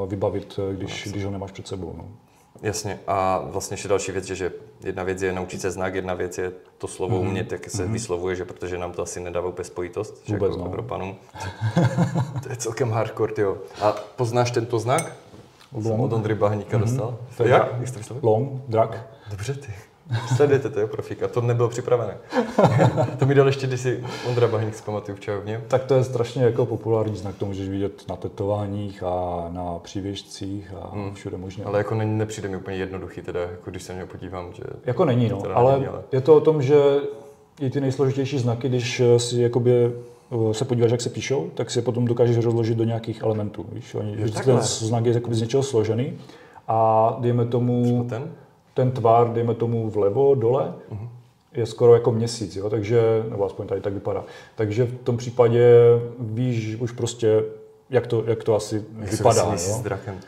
vybavit, 0.06 0.60
když, 0.72 1.08
když 1.10 1.24
ho 1.24 1.30
nemáš 1.30 1.52
před 1.52 1.68
sebou. 1.68 1.94
No. 1.98 2.04
Jasně. 2.62 3.00
A 3.06 3.42
vlastně 3.44 3.74
ještě 3.74 3.88
další 3.88 4.12
věc, 4.12 4.24
že, 4.24 4.34
že 4.34 4.52
jedna 4.84 5.02
věc 5.02 5.22
je 5.22 5.32
naučit 5.32 5.60
se 5.60 5.70
znak, 5.70 5.94
jedna 5.94 6.14
věc 6.14 6.38
je 6.38 6.52
to 6.78 6.88
slovo 6.88 7.16
mm-hmm. 7.16 7.28
umět, 7.28 7.52
jak 7.52 7.70
se 7.70 7.84
mm-hmm. 7.84 7.92
vyslovuje, 7.92 8.36
že 8.36 8.44
protože 8.44 8.78
nám 8.78 8.92
to 8.92 9.02
asi 9.02 9.20
nedává 9.20 9.48
úplně 9.48 9.64
spojitost, 9.64 10.22
že 10.24 10.34
Vůbec, 10.34 10.50
jako 10.50 10.60
no. 10.64 10.66
Evropanům. 10.66 11.16
to 12.42 12.48
je 12.50 12.56
celkem 12.56 12.90
hardcore, 12.90 13.32
jo. 13.42 13.56
A 13.82 13.92
poznáš 13.92 14.50
tento 14.50 14.78
znak? 14.78 15.12
Long. 15.72 15.86
Jsem 15.86 16.00
od 16.00 16.12
Ondry 16.12 16.34
Bahníka 16.34 16.76
mm-hmm. 16.76 16.80
dostal. 16.80 17.18
To 17.36 17.44
jak? 17.44 17.68
Long, 18.22 18.62
drak. 18.68 19.06
Dobře 19.30 19.54
ty. 19.54 19.74
Sledujete, 20.36 20.70
to 20.70 20.80
je 20.80 20.86
profík. 20.86 21.22
A 21.22 21.28
to 21.28 21.40
nebylo 21.40 21.68
připravené. 21.68 22.16
to 23.18 23.26
mi 23.26 23.34
dal 23.34 23.46
ještě 23.46 23.66
když 23.66 23.80
si 23.80 24.04
Ondra 24.28 24.48
Bahník 24.48 24.74
zpamatuju 24.74 25.16
v 25.16 25.20
čajovně. 25.20 25.60
Tak 25.68 25.84
to 25.84 25.94
je 25.94 26.04
strašně 26.04 26.44
jako 26.44 26.66
populární 26.66 27.16
znak, 27.16 27.36
to 27.36 27.46
můžeš 27.46 27.68
vidět 27.68 28.04
na 28.08 28.16
tetováních 28.16 29.02
a 29.02 29.46
na 29.48 29.78
přívěšcích 29.78 30.72
a 30.82 30.94
hmm. 30.94 31.14
všude 31.14 31.36
možně. 31.36 31.64
Ale 31.64 31.78
jako 31.78 31.94
ne, 31.94 32.06
nepřijde 32.06 32.48
mi 32.48 32.56
úplně 32.56 32.76
jednoduchý, 32.76 33.22
teda, 33.22 33.40
jako 33.40 33.70
když 33.70 33.82
se 33.82 33.94
mě 33.94 34.06
podívám, 34.06 34.52
že... 34.52 34.62
Jako 34.84 35.04
není, 35.04 35.28
no, 35.28 35.42
ale, 35.54 35.72
není, 35.72 35.86
ale 35.86 36.02
je 36.12 36.20
to 36.20 36.36
o 36.36 36.40
tom, 36.40 36.62
že 36.62 36.76
i 37.60 37.70
ty 37.70 37.80
nejsložitější 37.80 38.38
znaky, 38.38 38.68
když 38.68 39.02
si 39.16 39.40
jakoby 39.40 39.72
eh, 40.50 40.54
se 40.54 40.64
podíváš, 40.64 40.90
jak 40.90 41.00
se 41.00 41.10
píšou, 41.10 41.50
tak 41.54 41.70
si 41.70 41.78
je 41.78 41.82
potom 41.82 42.04
dokážeš 42.04 42.44
rozložit 42.44 42.78
do 42.78 42.84
nějakých 42.84 43.22
elementů. 43.22 43.66
Víš? 43.72 43.94
Oni, 43.94 44.16
že 44.16 44.32
ten 44.32 44.60
znak 44.60 45.06
je 45.06 45.20
z 45.30 45.40
něčeho 45.40 45.62
složený 45.62 46.18
a 46.68 47.16
dejme 47.20 47.44
tomu... 47.44 48.06
ten? 48.08 48.30
Ten 48.74 48.90
tvar, 48.90 49.32
dejme 49.32 49.54
tomu 49.54 49.90
vlevo, 49.90 50.34
dole, 50.34 50.74
uh-huh. 50.92 51.08
je 51.52 51.66
skoro 51.66 51.94
jako 51.94 52.12
měsíc, 52.12 52.56
jo? 52.56 52.70
takže, 52.70 53.24
nebo 53.30 53.44
aspoň 53.44 53.66
tady 53.66 53.80
tak 53.80 53.92
vypadá. 53.92 54.24
Takže 54.54 54.84
v 54.84 54.98
tom 55.04 55.16
případě 55.16 55.74
víš 56.18 56.76
už 56.80 56.92
prostě, 56.92 57.44
jak 57.90 58.06
to, 58.06 58.24
jak 58.26 58.44
to 58.44 58.54
asi 58.54 58.84
jak 58.98 59.10
vypadá. 59.10 59.42
jo? 59.42 59.56
s 59.56 59.80
drakem. 59.80 60.20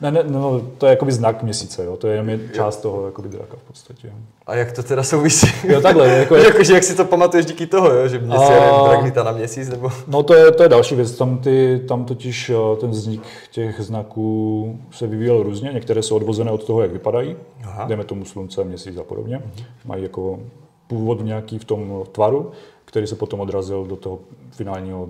Ne, 0.00 0.10
ne, 0.10 0.24
no, 0.28 0.62
to 0.78 0.86
je 0.86 0.90
jakoby 0.90 1.12
znak 1.12 1.42
měsíce, 1.42 1.84
jo? 1.84 1.96
to 1.96 2.06
je 2.06 2.14
jenom 2.14 2.40
část 2.52 2.76
toho 2.76 3.06
jakoby 3.06 3.28
draka 3.28 3.56
v 3.56 3.62
podstatě. 3.62 4.12
A 4.46 4.54
jak 4.54 4.72
to 4.72 4.82
teda 4.82 5.02
souvisí? 5.02 5.46
Jo, 5.68 5.80
takhle. 5.80 6.08
Jako, 6.20 6.36
jako, 6.36 6.64
že 6.64 6.74
jak 6.74 6.82
si 6.82 6.94
to 6.96 7.04
pamatuješ 7.04 7.46
díky 7.46 7.66
toho, 7.66 7.90
jo? 7.94 8.08
že 8.08 8.18
měsíc 8.18 8.48
a... 8.48 8.88
drak 8.88 9.04
lítá 9.04 9.24
na 9.24 9.32
měsíc? 9.32 9.68
Nebo... 9.68 9.90
No 10.06 10.22
to 10.22 10.34
je, 10.34 10.52
to 10.52 10.62
je 10.62 10.68
další 10.68 10.94
věc, 10.94 11.12
tam, 11.12 11.38
ty, 11.38 11.82
tam 11.88 12.04
totiž 12.04 12.52
ten 12.80 12.90
vznik 12.90 13.22
těch 13.50 13.80
znaků 13.80 14.78
se 14.90 15.06
vyvíjel 15.06 15.42
různě, 15.42 15.70
některé 15.72 16.02
jsou 16.02 16.16
odvozené 16.16 16.50
od 16.50 16.64
toho, 16.64 16.82
jak 16.82 16.92
vypadají, 16.92 17.36
Aha. 17.64 17.84
dejme 17.84 18.04
tomu 18.04 18.24
slunce, 18.24 18.64
měsíc 18.64 18.96
a 18.96 19.02
podobně, 19.02 19.38
uh-huh. 19.38 19.64
mají 19.84 20.02
jako 20.02 20.38
původ 20.86 21.24
nějaký 21.24 21.58
v 21.58 21.64
tom 21.64 22.04
tvaru, 22.12 22.50
který 22.84 23.06
se 23.06 23.16
potom 23.16 23.40
odrazil 23.40 23.84
do 23.84 23.96
toho 23.96 24.18
finálního 24.50 25.08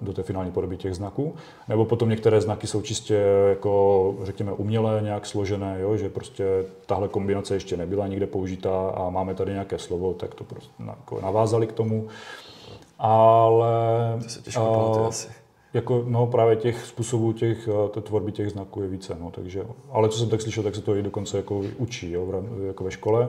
do 0.00 0.12
té 0.12 0.22
finální 0.22 0.50
podoby 0.50 0.76
těch 0.76 0.94
znaků. 0.94 1.34
Nebo 1.68 1.84
potom 1.84 2.08
některé 2.08 2.40
znaky 2.40 2.66
jsou 2.66 2.82
čistě 2.82 3.14
jako, 3.48 4.14
řekněme, 4.22 4.52
umělé, 4.52 5.00
nějak 5.02 5.26
složené, 5.26 5.76
jo? 5.80 5.96
že 5.96 6.08
prostě 6.08 6.44
tahle 6.86 7.08
kombinace 7.08 7.54
ještě 7.54 7.76
nebyla 7.76 8.06
nikde 8.06 8.26
použitá 8.26 8.90
a 8.90 9.10
máme 9.10 9.34
tady 9.34 9.52
nějaké 9.52 9.78
slovo, 9.78 10.14
tak 10.14 10.34
to 10.34 10.44
prostě 10.44 10.72
jako 10.86 11.20
navázali 11.20 11.66
k 11.66 11.72
tomu. 11.72 12.08
Ale... 12.98 13.68
To 14.22 14.28
se 14.28 14.42
těžko 14.42 14.60
pamatuje 14.60 15.06
asi. 15.06 15.28
Jako, 15.74 16.04
no, 16.06 16.26
právě 16.26 16.56
těch 16.56 16.84
způsobů 16.86 17.32
těch, 17.32 17.68
té 17.90 18.00
tvorby 18.00 18.32
těch 18.32 18.50
znaků 18.50 18.82
je 18.82 18.88
více, 18.88 19.16
no, 19.20 19.30
takže, 19.30 19.64
ale 19.90 20.08
co 20.08 20.18
jsem 20.18 20.28
tak 20.28 20.42
slyšel, 20.42 20.62
tak 20.62 20.74
se 20.74 20.82
to 20.82 20.96
i 20.96 21.02
dokonce 21.02 21.36
jako 21.36 21.62
učí, 21.78 22.12
jo, 22.12 22.44
jako 22.66 22.84
ve 22.84 22.90
škole, 22.90 23.28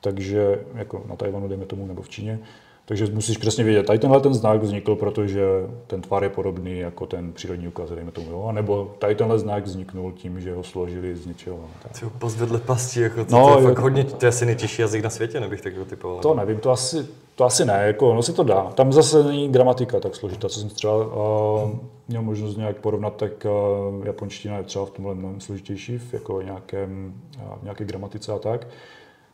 takže 0.00 0.64
jako 0.74 1.02
na 1.08 1.16
Tajvanu, 1.16 1.48
dejme 1.48 1.66
tomu, 1.66 1.86
nebo 1.86 2.02
v 2.02 2.08
Číně, 2.08 2.40
takže 2.88 3.06
musíš 3.12 3.36
přesně 3.36 3.64
vědět, 3.64 3.86
tady 3.86 3.98
tenhle 3.98 4.20
ten 4.20 4.34
znak 4.34 4.62
vznikl, 4.62 4.96
protože 4.96 5.42
ten 5.86 6.02
tvar 6.02 6.22
je 6.22 6.28
podobný 6.28 6.78
jako 6.78 7.06
ten 7.06 7.32
přírodní 7.32 7.68
ukaz, 7.68 7.90
dejme 7.90 8.10
tomu, 8.10 8.30
jo? 8.30 8.52
nebo 8.52 8.94
tady 8.98 9.14
tenhle 9.14 9.38
znak 9.38 9.64
vzniknul 9.64 10.12
tím, 10.12 10.40
že 10.40 10.54
ho 10.54 10.62
složili 10.62 11.16
z 11.16 11.26
něčeho. 11.26 11.58
Ty 12.00 12.06
pozvedle 12.18 12.58
pasti, 12.58 13.00
jako 13.00 13.24
to, 13.24 13.36
no, 13.36 13.46
to 13.46 13.58
je 13.58 13.62
jo, 13.62 13.68
fakt 13.68 13.78
hodně, 13.78 14.04
to 14.04 14.26
je 14.26 14.28
asi 14.28 14.46
nejtěžší 14.46 14.82
jazyk 14.82 15.04
na 15.04 15.10
světě, 15.10 15.40
nebych 15.40 15.60
tak 15.60 15.72
typoval. 15.88 16.20
To 16.20 16.34
nevím, 16.34 16.58
to 16.58 16.70
asi, 16.70 17.06
to 17.34 17.44
asi 17.44 17.64
ne, 17.64 17.82
jako, 17.86 18.14
no 18.14 18.22
si 18.22 18.32
to 18.32 18.42
dá. 18.42 18.62
Tam 18.62 18.92
zase 18.92 19.24
není 19.24 19.48
gramatika 19.48 20.00
tak 20.00 20.16
složitá, 20.16 20.48
co 20.48 20.60
jsem 20.60 20.68
třeba 20.68 20.96
uh, 20.96 21.70
měl 22.08 22.22
možnost 22.22 22.56
nějak 22.56 22.76
porovnat, 22.76 23.16
tak 23.16 23.32
uh, 23.44 24.06
japonština 24.06 24.56
je 24.56 24.62
třeba 24.62 24.86
v 24.86 24.90
tomhle 24.90 25.14
mnohem 25.14 25.40
složitější, 25.40 25.98
v 25.98 26.14
jako 26.14 26.42
nějakém, 26.42 27.14
uh, 27.36 27.62
nějaké 27.62 27.84
gramatice 27.84 28.32
a 28.32 28.38
tak. 28.38 28.66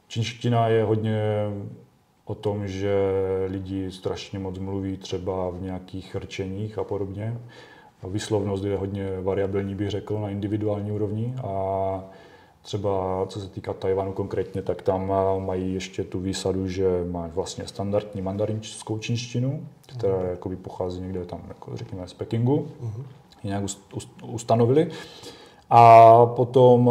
Čínština 0.09 0.68
je 0.68 0.84
hodně 0.84 1.20
o 2.25 2.35
tom, 2.35 2.68
že 2.68 2.95
lidi 3.47 3.91
strašně 3.91 4.39
moc 4.39 4.59
mluví 4.59 4.97
třeba 4.97 5.51
v 5.51 5.62
nějakých 5.62 6.16
rčeních 6.16 6.79
a 6.79 6.85
podobně. 6.85 7.39
A 8.03 8.09
výslovnost 8.09 8.64
je 8.64 8.77
hodně 8.77 9.20
variabilní, 9.20 9.75
bych 9.75 9.91
řekl, 9.91 10.20
na 10.20 10.31
individuální 10.31 10.93
úrovni. 10.93 11.35
A 11.45 12.05
třeba 12.62 13.27
co 13.29 13.41
se 13.41 13.49
týká 13.49 13.72
Tajvanu 13.72 14.12
konkrétně, 14.12 14.62
tak 14.62 14.83
tam 14.83 15.12
mají 15.39 15.75
ještě 15.75 16.05
tu 16.05 16.20
výsadu, 16.20 16.68
že 16.68 17.05
máš 17.11 17.33
vlastně 17.33 17.66
standardní 17.66 18.22
mandarinskou 18.22 18.99
čínštinu, 18.99 19.66
která 19.87 20.18
mm. 20.18 20.27
jakoby 20.27 20.57
pochází 20.57 21.01
někde 21.01 21.25
tam, 21.25 21.41
jako 21.49 21.77
řekněme, 21.77 22.09
z 22.09 22.12
Pekingu. 22.12 22.68
Mm. 22.81 23.05
Nějak 23.45 23.64
ustanovili. 24.22 24.91
A 25.70 26.27
potom 26.27 26.91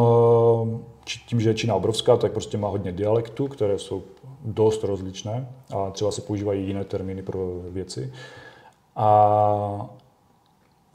tím, 1.27 1.41
že 1.41 1.49
je 1.49 1.53
Čína 1.53 1.75
obrovská, 1.75 2.17
tak 2.17 2.31
prostě 2.31 2.57
má 2.57 2.67
hodně 2.67 2.91
dialektů, 2.91 3.47
které 3.47 3.79
jsou 3.79 4.03
dost 4.45 4.83
rozličné 4.83 5.47
a 5.75 5.89
třeba 5.89 6.11
se 6.11 6.21
používají 6.21 6.67
jiné 6.67 6.83
termíny 6.83 7.21
pro 7.21 7.61
věci. 7.69 8.13
A, 8.95 9.89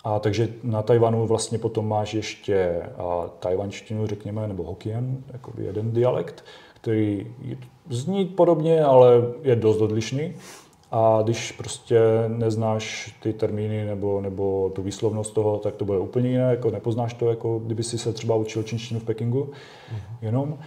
a 0.04 0.18
takže 0.18 0.48
na 0.62 0.82
Tajvanu 0.82 1.26
vlastně 1.26 1.58
potom 1.58 1.88
máš 1.88 2.14
ještě 2.14 2.82
a, 2.98 3.28
tajvanštinu, 3.38 4.06
řekněme, 4.06 4.48
nebo 4.48 4.62
Hokkien, 4.62 5.24
jako 5.32 5.52
jeden 5.58 5.92
dialekt, 5.92 6.44
který 6.74 7.34
zní 7.90 8.26
podobně, 8.26 8.84
ale 8.84 9.08
je 9.42 9.56
dost 9.56 9.80
odlišný. 9.80 10.34
A 10.90 11.20
když 11.22 11.52
prostě 11.52 12.00
neznáš 12.28 13.14
ty 13.22 13.32
termíny 13.32 13.84
nebo, 13.84 14.20
nebo 14.20 14.70
tu 14.74 14.82
výslovnost 14.82 15.34
toho, 15.34 15.58
tak 15.58 15.74
to 15.74 15.84
bude 15.84 15.98
úplně 15.98 16.30
jiné, 16.30 16.50
jako 16.50 16.70
nepoznáš 16.70 17.14
to, 17.14 17.30
jako 17.30 17.58
kdyby 17.58 17.82
si 17.82 17.98
se 17.98 18.12
třeba 18.12 18.34
učil 18.34 18.62
čínštinu 18.62 19.00
v 19.00 19.04
Pekingu 19.04 19.44
mm-hmm. 19.44 20.16
jenom. 20.22 20.58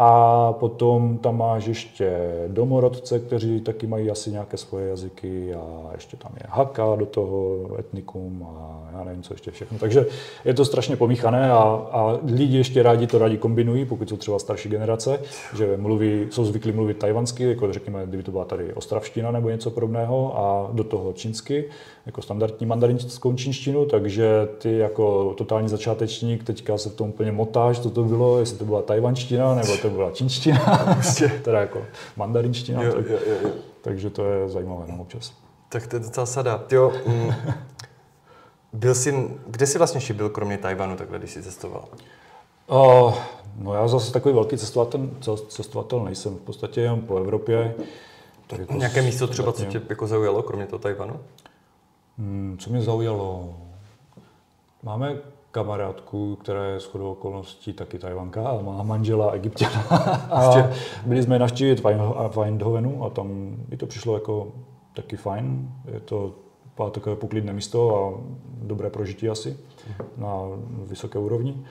A 0.00 0.52
potom 0.52 1.18
tam 1.18 1.38
máš 1.38 1.66
ještě 1.66 2.18
domorodce, 2.48 3.18
kteří 3.18 3.60
taky 3.60 3.86
mají 3.86 4.10
asi 4.10 4.30
nějaké 4.30 4.56
svoje 4.56 4.88
jazyky 4.88 5.54
a 5.54 5.90
ještě 5.94 6.16
tam 6.16 6.32
je 6.34 6.46
haka 6.48 6.96
do 6.96 7.06
toho 7.06 7.56
etnikum 7.78 8.46
a 8.50 8.88
já 8.98 9.04
nevím, 9.04 9.22
co 9.22 9.34
ještě 9.34 9.50
všechno. 9.50 9.78
Takže 9.78 10.06
je 10.44 10.54
to 10.54 10.64
strašně 10.64 10.96
pomíchané 10.96 11.52
a, 11.52 11.58
a 11.92 12.18
lidi 12.24 12.56
ještě 12.56 12.82
rádi 12.82 13.06
to 13.06 13.18
rádi 13.18 13.36
kombinují, 13.36 13.84
pokud 13.84 14.08
jsou 14.08 14.16
třeba 14.16 14.38
starší 14.38 14.68
generace, 14.68 15.20
že 15.56 15.76
mluví, 15.76 16.26
jsou 16.30 16.44
zvyklí 16.44 16.72
mluvit 16.72 16.98
tajvansky, 16.98 17.44
jako 17.44 17.72
řekněme, 17.72 18.06
kdyby 18.06 18.22
to 18.22 18.30
byla 18.30 18.44
tady 18.44 18.74
ostravština 18.74 19.30
nebo 19.30 19.48
něco 19.50 19.70
podobného 19.70 20.38
a 20.38 20.70
do 20.72 20.84
toho 20.84 21.12
čínsky, 21.12 21.64
jako 22.06 22.22
standardní 22.22 22.66
mandarinskou 22.66 23.34
čínštinu, 23.34 23.86
takže 23.86 24.48
ty 24.58 24.78
jako 24.78 25.34
totální 25.38 25.68
začátečník 25.68 26.44
teďka 26.44 26.78
se 26.78 26.90
v 26.90 26.94
tom 26.94 27.08
úplně 27.08 27.32
motáš, 27.32 27.80
co 27.80 27.90
to 27.90 28.04
bylo, 28.04 28.38
jestli 28.38 28.58
to 28.58 28.64
byla 28.64 28.82
tajvanština 28.82 29.54
nebo 29.54 29.76
to 29.82 29.87
byla 29.90 30.10
čínština, 30.10 30.58
prostě. 30.94 31.28
teda 31.28 31.60
jako 31.60 31.84
mandarinština. 32.16 32.82
Jo, 32.82 32.92
tak, 32.92 33.06
jo, 33.08 33.18
jo, 33.26 33.36
jo. 33.42 33.50
Takže 33.82 34.10
to 34.10 34.24
je 34.24 34.48
zajímavé 34.48 34.84
no, 34.88 35.02
občas. 35.02 35.32
Tak 35.68 35.86
to 35.86 35.96
je 35.96 36.00
docela 36.00 36.26
sada. 36.26 36.64
Jo, 36.70 36.92
mm, 37.06 37.34
byl 38.72 38.94
jsi, 38.94 39.30
kde 39.46 39.66
jsi 39.66 39.78
vlastně 39.78 39.98
ještě 39.98 40.14
byl, 40.14 40.28
kromě 40.28 40.58
Tajvanu, 40.58 40.96
takhle, 40.96 41.18
když 41.18 41.30
jsi 41.30 41.42
cestoval? 41.42 41.84
Uh, 42.70 43.14
no 43.58 43.74
já 43.74 43.88
zase 43.88 44.12
takový 44.12 44.34
velký 44.34 44.58
cestovatel, 44.58 45.08
cestovatel 45.48 46.00
nejsem, 46.00 46.34
v 46.34 46.40
podstatě 46.40 46.80
jen 46.80 47.00
po 47.00 47.16
Evropě. 47.16 47.74
Tak 48.46 48.58
jako 48.58 48.72
Nějaké 48.72 49.02
místo 49.02 49.26
třeba, 49.26 49.52
co 49.52 49.64
tě 49.64 49.82
jako 49.88 50.06
zaujalo, 50.06 50.42
kromě 50.42 50.66
toho 50.66 50.80
Tajvanu? 50.80 51.20
Hmm, 52.18 52.56
co 52.60 52.70
mě 52.70 52.82
zaujalo? 52.82 53.54
Máme 54.82 55.16
kamarádku, 55.50 56.36
která 56.36 56.64
je 56.64 56.80
shodou 56.80 57.12
okolností 57.12 57.72
taky 57.72 57.98
Tajvanka 57.98 58.48
a 58.48 58.62
má 58.62 58.82
manžela 58.82 59.30
egyptěna. 59.30 59.82
a 60.30 60.70
byli 61.06 61.22
jsme 61.22 61.38
navštívit 61.38 61.82
Eindhovenu 62.42 63.04
a 63.04 63.10
tam 63.10 63.56
mi 63.68 63.76
to 63.76 63.86
přišlo 63.86 64.14
jako 64.14 64.52
taky 64.94 65.16
fajn. 65.16 65.72
Je 65.94 66.00
to 66.00 66.34
takové 66.90 67.16
poklidné 67.16 67.52
místo 67.52 67.96
a 67.96 68.20
dobré 68.62 68.90
prožití 68.90 69.28
asi 69.28 69.56
na 70.16 70.34
vysoké 70.86 71.18
úrovni. 71.18 71.64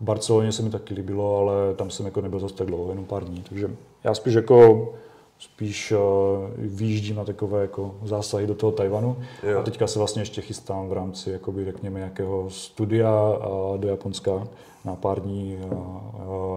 V 0.00 0.04
Barceloně 0.04 0.52
se 0.52 0.62
mi 0.62 0.70
taky 0.70 0.94
líbilo, 0.94 1.38
ale 1.38 1.74
tam 1.74 1.90
jsem 1.90 2.06
jako 2.06 2.20
nebyl 2.20 2.40
zase 2.40 2.54
tak 2.54 2.66
dlouho, 2.66 2.90
jenom 2.90 3.04
pár 3.04 3.24
dní. 3.24 3.42
Takže 3.48 3.70
já 4.04 4.14
spíš 4.14 4.34
jako 4.34 4.88
spíš 5.38 5.92
uh, 5.92 5.98
výjíždím 6.56 7.16
na 7.16 7.24
takové 7.24 7.62
jako 7.62 7.94
zásahy 8.04 8.46
do 8.46 8.54
toho 8.54 8.72
Tajvanu. 8.72 9.16
Jo. 9.42 9.60
A 9.60 9.62
teďka 9.62 9.86
se 9.86 9.98
vlastně 9.98 10.22
ještě 10.22 10.40
chystám 10.40 10.88
v 10.88 10.92
rámci, 10.92 11.30
jakoby, 11.30 11.64
řekněme, 11.64 11.98
nějakého 11.98 12.50
studia 12.50 13.38
do 13.76 13.88
Japonska 13.88 14.48
na 14.88 14.96
pár 14.96 15.20
dní 15.20 15.58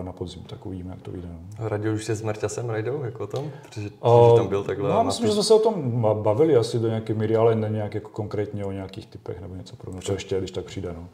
na 0.02 0.12
podzim, 0.12 0.44
tak 0.48 0.66
uvidíme, 0.66 0.90
jak 0.90 1.02
to 1.02 1.12
vyjde. 1.12 1.28
No. 1.32 1.70
Radil 1.70 1.94
už 1.94 2.06
se 2.06 2.16
s 2.16 2.22
Marťasem 2.22 2.70
Rajdou, 2.70 3.04
jako 3.04 3.24
o 3.24 3.28
tom? 3.28 3.52
Protože, 3.62 3.90
uh, 4.04 4.38
tam 4.38 4.48
byl 4.48 4.64
takhle. 4.64 4.90
No, 4.90 5.04
myslím, 5.04 5.28
že 5.28 5.34
jsme 5.34 5.44
se 5.44 5.54
o 5.54 5.60
tom 5.60 6.02
bavili 6.22 6.56
asi 6.56 6.80
do 6.80 6.88
nějaké 6.88 7.14
míry, 7.14 7.36
ale 7.36 7.56
ne 7.56 7.70
nějak 7.70 7.94
jako 7.94 8.10
konkrétně 8.10 8.66
o 8.66 8.72
nějakých 8.72 9.06
typech 9.06 9.42
nebo 9.42 9.56
něco 9.56 9.76
podobného. 9.76 10.02
To 10.06 10.14
ještě, 10.14 10.38
když 10.38 10.52
tak 10.52 10.66
přijde. 10.66 10.94
No, 10.94 11.08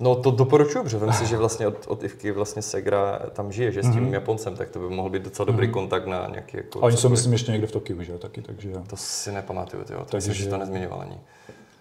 no 0.00 0.14
to 0.14 0.30
doporučuji, 0.30 0.82
protože 0.82 0.98
vím 0.98 1.12
si, 1.12 1.26
že 1.26 1.36
vlastně 1.36 1.66
od, 1.66 1.86
od 1.88 2.04
Ivky 2.04 2.30
vlastně 2.32 2.62
Segra 2.62 3.20
tam 3.32 3.52
žije, 3.52 3.72
že 3.72 3.82
s 3.82 3.92
tím 3.92 4.06
mm-hmm. 4.06 4.12
Japoncem, 4.12 4.56
tak 4.56 4.70
to 4.70 4.78
by 4.78 4.88
mohl 4.94 5.10
být 5.10 5.22
docela 5.22 5.46
dobrý 5.46 5.68
mm-hmm. 5.68 5.72
kontakt 5.72 6.06
na 6.06 6.26
nějaký 6.30 6.56
jako... 6.56 6.78
A 6.78 6.82
oni 6.82 6.96
jsou, 6.96 7.08
myslím, 7.08 7.32
ještě 7.32 7.52
někde 7.52 7.66
v 7.66 7.72
Tokiu, 7.72 8.02
že 8.02 8.18
taky, 8.18 8.42
takže... 8.42 8.72
To 8.86 8.96
si 8.96 9.32
nepamatuju, 9.32 9.82
jo. 9.90 9.98
To 9.98 10.04
takže, 10.04 10.28
myslím, 10.28 10.44
že 10.44 10.50
to 10.50 10.56
nezmiňoval 10.56 11.00
ani. 11.00 11.18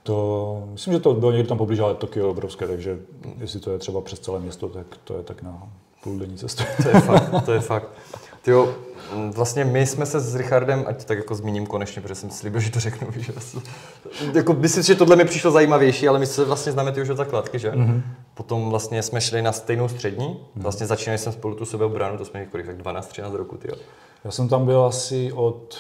To, 0.10 0.64
myslím, 0.72 0.94
že 0.94 1.00
to 1.00 1.14
bylo 1.14 1.32
někde 1.32 1.48
tam 1.48 1.58
poblíž, 1.58 1.80
ale 1.80 1.96
Tokio 1.96 2.26
je 2.26 2.32
obrovské, 2.32 2.68
takže 2.68 3.00
jestli 3.40 3.60
to 3.60 3.72
je 3.72 3.78
třeba 3.78 4.02
přes 4.02 4.20
celé 4.20 4.40
město, 4.40 4.70
tak 4.70 4.86
to 5.04 5.18
je 5.18 5.24
tak 5.24 5.42
na 5.42 5.64
půl 6.04 6.20
denní 6.20 6.38
cestu. 6.38 6.64
To 6.84 6.90
je 6.90 7.02
fakt, 7.02 7.46
to 7.46 7.54
je 7.54 7.60
fakt. 7.60 7.88
Tyjo, 8.42 8.76
vlastně 9.32 9.66
my 9.66 9.86
jsme 9.88 10.06
se 10.06 10.20
s 10.20 10.36
Richardem, 10.36 10.84
ať 10.88 11.06
tak 11.06 11.18
jako 11.18 11.36
zmíním 11.36 11.66
konečně, 11.66 12.02
protože 12.02 12.16
jsem 12.16 12.30
slíbil, 12.30 12.62
že 12.62 12.72
to 12.72 12.80
řeknu, 12.80 13.08
že 13.16 13.34
jako 14.34 14.54
myslím, 14.54 14.84
že 14.84 14.96
tohle 14.96 15.16
mi 15.16 15.26
přišlo 15.26 15.52
zajímavější, 15.52 16.08
ale 16.08 16.20
my 16.20 16.26
se 16.26 16.46
vlastně 16.46 16.72
známe 16.72 16.92
ty 16.92 17.02
už 17.02 17.10
od 17.10 17.18
zakladky, 17.18 17.60
že? 17.60 17.72
Mm-hmm. 17.72 18.02
Potom 18.34 18.70
vlastně 18.70 19.04
jsme 19.04 19.22
šli 19.22 19.42
na 19.42 19.52
stejnou 19.52 19.88
střední, 19.88 20.28
mm-hmm. 20.28 20.62
vlastně 20.62 20.88
začínali 20.88 21.18
jsme 21.18 21.32
spolu 21.32 21.56
tu 21.56 21.66
sebeobranu, 21.66 22.18
to 22.18 22.26
jsme 22.26 22.46
kolik, 22.46 22.66
tak 22.66 22.78
12-13 22.78 23.36
roku, 23.36 23.58
tyjo. 23.58 23.76
Já 24.24 24.32
jsem 24.32 24.50
tam 24.50 24.66
byl 24.66 24.86
asi 24.86 25.32
od 25.34 25.78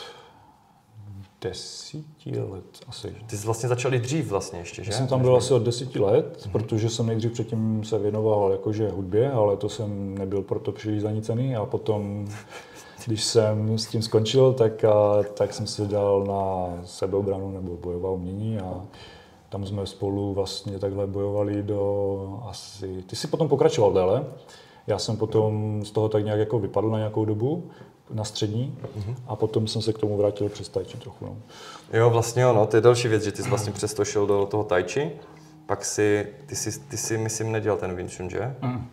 desíti 1.42 2.40
let 2.40 2.80
asi. 2.88 3.16
Ty 3.28 3.38
jsi 3.38 3.46
vlastně 3.46 3.70
začal 3.70 3.92
dřív 3.92 4.28
vlastně 4.28 4.60
ještě, 4.60 4.84
že? 4.84 4.92
Já 4.92 4.98
jsem 4.98 5.08
tam 5.08 5.22
byl 5.22 5.36
asi 5.36 5.54
od 5.54 5.64
desíti 5.64 6.00
let, 6.00 6.42
hmm. 6.44 6.52
protože 6.52 6.90
jsem 6.90 7.06
nejdřív 7.06 7.32
předtím 7.32 7.84
se 7.84 8.00
věnoval 8.00 8.52
jakože 8.52 8.90
hudbě, 8.90 9.32
ale 9.32 9.58
to 9.58 9.70
jsem 9.70 10.18
nebyl 10.18 10.42
proto 10.42 10.72
příliš 10.72 11.02
zanícený 11.02 11.56
a 11.56 11.66
potom, 11.66 12.28
když 13.06 13.24
jsem 13.24 13.78
s 13.78 13.86
tím 13.86 14.02
skončil, 14.02 14.54
tak, 14.54 14.84
a, 14.84 15.24
tak 15.34 15.54
jsem 15.54 15.68
si 15.68 15.88
dal 15.88 16.24
na 16.24 16.74
sebeobranu 16.86 17.52
nebo 17.52 17.78
bojová 17.78 18.12
umění 18.12 18.60
a 18.60 18.86
tam 19.50 19.66
jsme 19.66 19.86
spolu 19.86 20.34
vlastně 20.34 20.80
takhle 20.80 21.08
bojovali 21.08 21.64
do 21.64 22.40
asi... 22.48 23.04
Ty 23.08 23.16
jsi 23.16 23.28
potom 23.28 23.48
pokračoval 23.48 23.94
déle. 23.94 24.26
Já 24.88 25.00
jsem 25.00 25.18
potom 25.18 25.82
z 25.86 25.92
toho 25.92 26.10
tak 26.10 26.24
nějak 26.26 26.40
jako 26.40 26.60
vypadl 26.60 26.90
na 26.90 26.98
nějakou 26.98 27.26
dobu 27.26 27.70
na 28.12 28.24
střední 28.24 28.78
mm-hmm. 28.82 29.16
a 29.28 29.36
potom 29.36 29.68
jsem 29.68 29.82
se 29.82 29.94
k 29.94 29.98
tomu 29.98 30.18
vrátil 30.18 30.50
přes 30.50 30.70
tajči 30.70 30.98
trochu. 30.98 31.26
No. 31.26 31.38
Jo, 31.94 32.10
vlastně 32.10 32.46
ano, 32.46 32.66
to 32.66 32.78
je 32.78 32.82
další 32.82 33.08
věc, 33.08 33.24
že 33.24 33.32
ty 33.32 33.44
jsi 33.44 33.50
vlastně 33.50 33.72
přesto 33.72 34.06
šel 34.06 34.28
do 34.28 34.46
toho 34.46 34.64
tajči, 34.64 35.12
pak 35.66 35.86
si, 35.86 36.28
ty 36.46 36.56
si, 36.56 36.80
ty 36.80 36.98
si 36.98 37.18
myslím 37.18 37.52
nedělal 37.52 37.80
ten 37.80 37.96
Wing 37.96 38.18
Chun, 38.18 38.30
že? 38.30 38.56
Mm. 38.62 38.88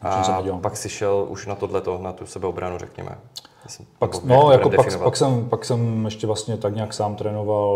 A 0.00 0.42
pak 0.60 0.76
si 0.76 0.88
šel 0.88 1.26
už 1.28 1.46
na 1.46 1.54
tohleto, 1.54 1.98
na 2.02 2.12
tu 2.12 2.26
sebeobranu, 2.26 2.78
řekněme. 2.78 3.18
Jsem, 3.66 3.86
pak, 3.98 4.24
no, 4.24 4.52
jako 4.52 4.70
pak, 4.70 4.98
pak, 4.98 5.16
jsem, 5.16 5.48
pak 5.48 5.64
jsem 5.64 6.04
ještě 6.04 6.26
vlastně 6.26 6.56
tak 6.56 6.74
nějak 6.74 6.94
sám 6.94 7.16
trénoval 7.16 7.68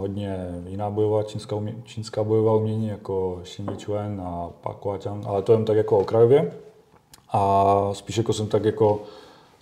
hodně 0.00 0.48
jiná 0.66 0.90
bojová 0.90 1.22
čínská, 1.22 1.56
umě, 1.56 1.74
čínská 1.84 2.24
bojová 2.24 2.52
umění, 2.52 2.88
jako 2.88 3.40
Xin 3.44 3.76
Chuan 3.84 4.20
a 4.20 4.50
Pak 4.60 4.76
ale 5.26 5.42
to 5.42 5.52
jen 5.52 5.64
tak 5.64 5.76
jako 5.76 5.98
okrajově. 5.98 6.52
A 7.32 7.90
spíš 7.92 8.16
jako 8.16 8.32
jsem 8.32 8.46
tak 8.46 8.64
jako 8.64 9.00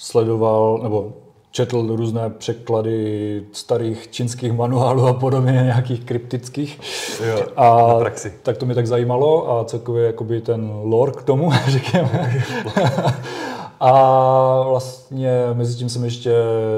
sledoval, 0.01 0.81
nebo 0.83 1.13
četl 1.51 1.97
různé 1.97 2.31
překlady 2.31 3.43
starých 3.53 4.09
čínských 4.11 4.53
manuálů 4.53 5.07
a 5.07 5.13
podobně, 5.13 5.53
nějakých 5.53 6.05
kryptických. 6.05 6.81
Jo, 7.29 7.47
a 7.57 7.95
praxi. 7.99 8.33
tak 8.43 8.57
to 8.57 8.67
mě 8.67 8.75
tak 8.75 8.87
zajímalo 8.87 9.51
a 9.59 9.65
celkově 9.65 10.07
jakoby 10.07 10.41
ten 10.41 10.71
lore 10.83 11.13
k 11.13 11.23
tomu, 11.23 11.51
řekněme. 11.69 12.45
a 13.81 14.63
vlastně 14.69 15.31
mezi 15.53 15.77
tím 15.77 15.89
jsem 15.89 16.05
ještě 16.05 16.33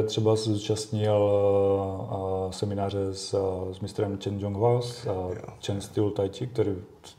třeba 0.07 0.37
se 0.37 0.53
zúčastnil 0.53 1.31
semináře 2.51 2.99
s, 3.15 3.35
s 3.73 3.81
mistrem 3.81 4.19
Chen 4.25 4.41
Zhonghua, 4.41 4.81
Chen 5.67 5.81
Style 5.81 6.11
Tai 6.11 6.29
Chi, 6.29 6.47
který 6.47 6.71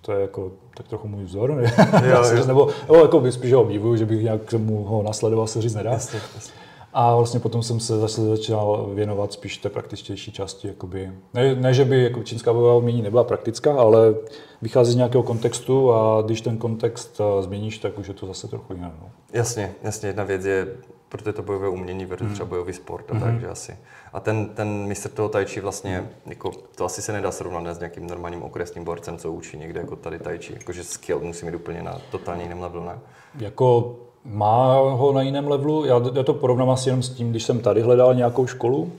to 0.02 0.12
je 0.12 0.22
jako 0.22 0.52
tak 0.78 0.88
trochu 0.88 1.08
můj 1.08 1.24
vzor, 1.24 1.56
ne? 1.56 1.74
Jo, 2.10 2.24
jo. 2.36 2.46
nebo, 2.48 2.68
nebo 2.88 3.02
jako 3.02 3.32
spíš 3.32 3.54
ho 3.54 3.62
obdivuju, 3.62 3.96
že 3.96 4.06
bych 4.06 4.24
nějak 4.24 4.54
mu 4.54 4.84
ho 4.84 5.04
nasledoval, 5.04 5.48
se 5.48 5.62
říct 5.62 5.76
nedá. 5.76 5.92
Jasně, 5.92 6.20
jasně. 6.36 6.63
A 6.94 7.16
vlastně 7.16 7.40
potom 7.40 7.64
jsem 7.64 7.80
se 7.80 8.00
zase 8.00 8.22
začal 8.22 8.90
věnovat 8.94 9.34
spíš 9.34 9.58
té 9.58 9.70
praktičtější 9.70 10.32
části. 10.32 10.68
Jakoby. 10.68 11.12
Ne, 11.34 11.56
ne, 11.56 11.74
že 11.74 11.86
by 11.86 12.04
jako 12.04 12.24
čínská 12.24 12.54
bojová 12.54 12.76
umění 12.76 13.02
nebyla 13.02 13.24
praktická, 13.24 13.74
ale 13.74 14.16
vychází 14.62 14.92
z 14.92 14.96
nějakého 14.96 15.24
kontextu 15.24 15.94
a 15.94 16.22
když 16.22 16.42
ten 16.42 16.58
kontext 16.58 17.22
eh, 17.22 17.44
změníš, 17.44 17.78
tak 17.78 18.00
už 18.00 18.08
je 18.08 18.14
to 18.14 18.26
zase 18.26 18.48
trochu 18.48 18.74
jiné. 18.74 18.92
No. 19.02 19.10
Jasně, 19.34 19.74
jasně. 19.84 20.10
Jedna 20.10 20.24
věc 20.24 20.46
je, 20.46 20.68
protože 21.10 21.34
to 21.34 21.44
bojové 21.44 21.70
umění 21.70 22.06
versus 22.06 22.26
hmm. 22.26 22.34
třeba 22.34 22.50
bojový 22.50 22.74
sport, 22.74 23.12
a 23.12 23.14
mm. 23.14 23.22
takže 23.22 23.48
asi. 23.48 23.78
A 24.14 24.20
ten, 24.20 24.50
ten 24.50 24.68
mistr 24.68 25.10
toho 25.10 25.30
tajči 25.30 25.62
vlastně, 25.62 25.98
hmm. 25.98 26.08
jako, 26.26 26.52
to 26.76 26.86
asi 26.86 27.02
se 27.02 27.14
nedá 27.14 27.32
srovnat 27.32 27.74
s 27.74 27.80
nějakým 27.80 28.08
normálním 28.08 28.44
okresním 28.44 28.84
borcem, 28.84 29.18
co 29.18 29.32
učí 29.32 29.58
někde 29.58 29.80
jako 29.80 29.96
tady 29.96 30.20
tajči. 30.20 30.54
Jakože 30.54 30.84
skill 30.84 31.20
musí 31.20 31.46
mít 31.46 31.56
úplně 31.56 31.82
na 31.82 32.02
totálně 32.12 32.44
jiném 32.44 32.62
levelu, 32.62 32.86
ne? 32.86 33.00
Jako 33.40 33.96
má 34.26 34.80
ho 34.80 35.14
na 35.14 35.22
jiném 35.22 35.48
levelu. 35.48 35.86
Já, 35.86 36.02
já 36.14 36.24
to 36.24 36.34
porovnám 36.34 36.70
asi 36.70 36.90
jenom 36.90 37.04
s 37.04 37.10
tím, 37.10 37.30
když 37.30 37.44
jsem 37.44 37.60
tady 37.60 37.82
hledal 37.82 38.16
nějakou 38.16 38.48
školu, 38.48 38.92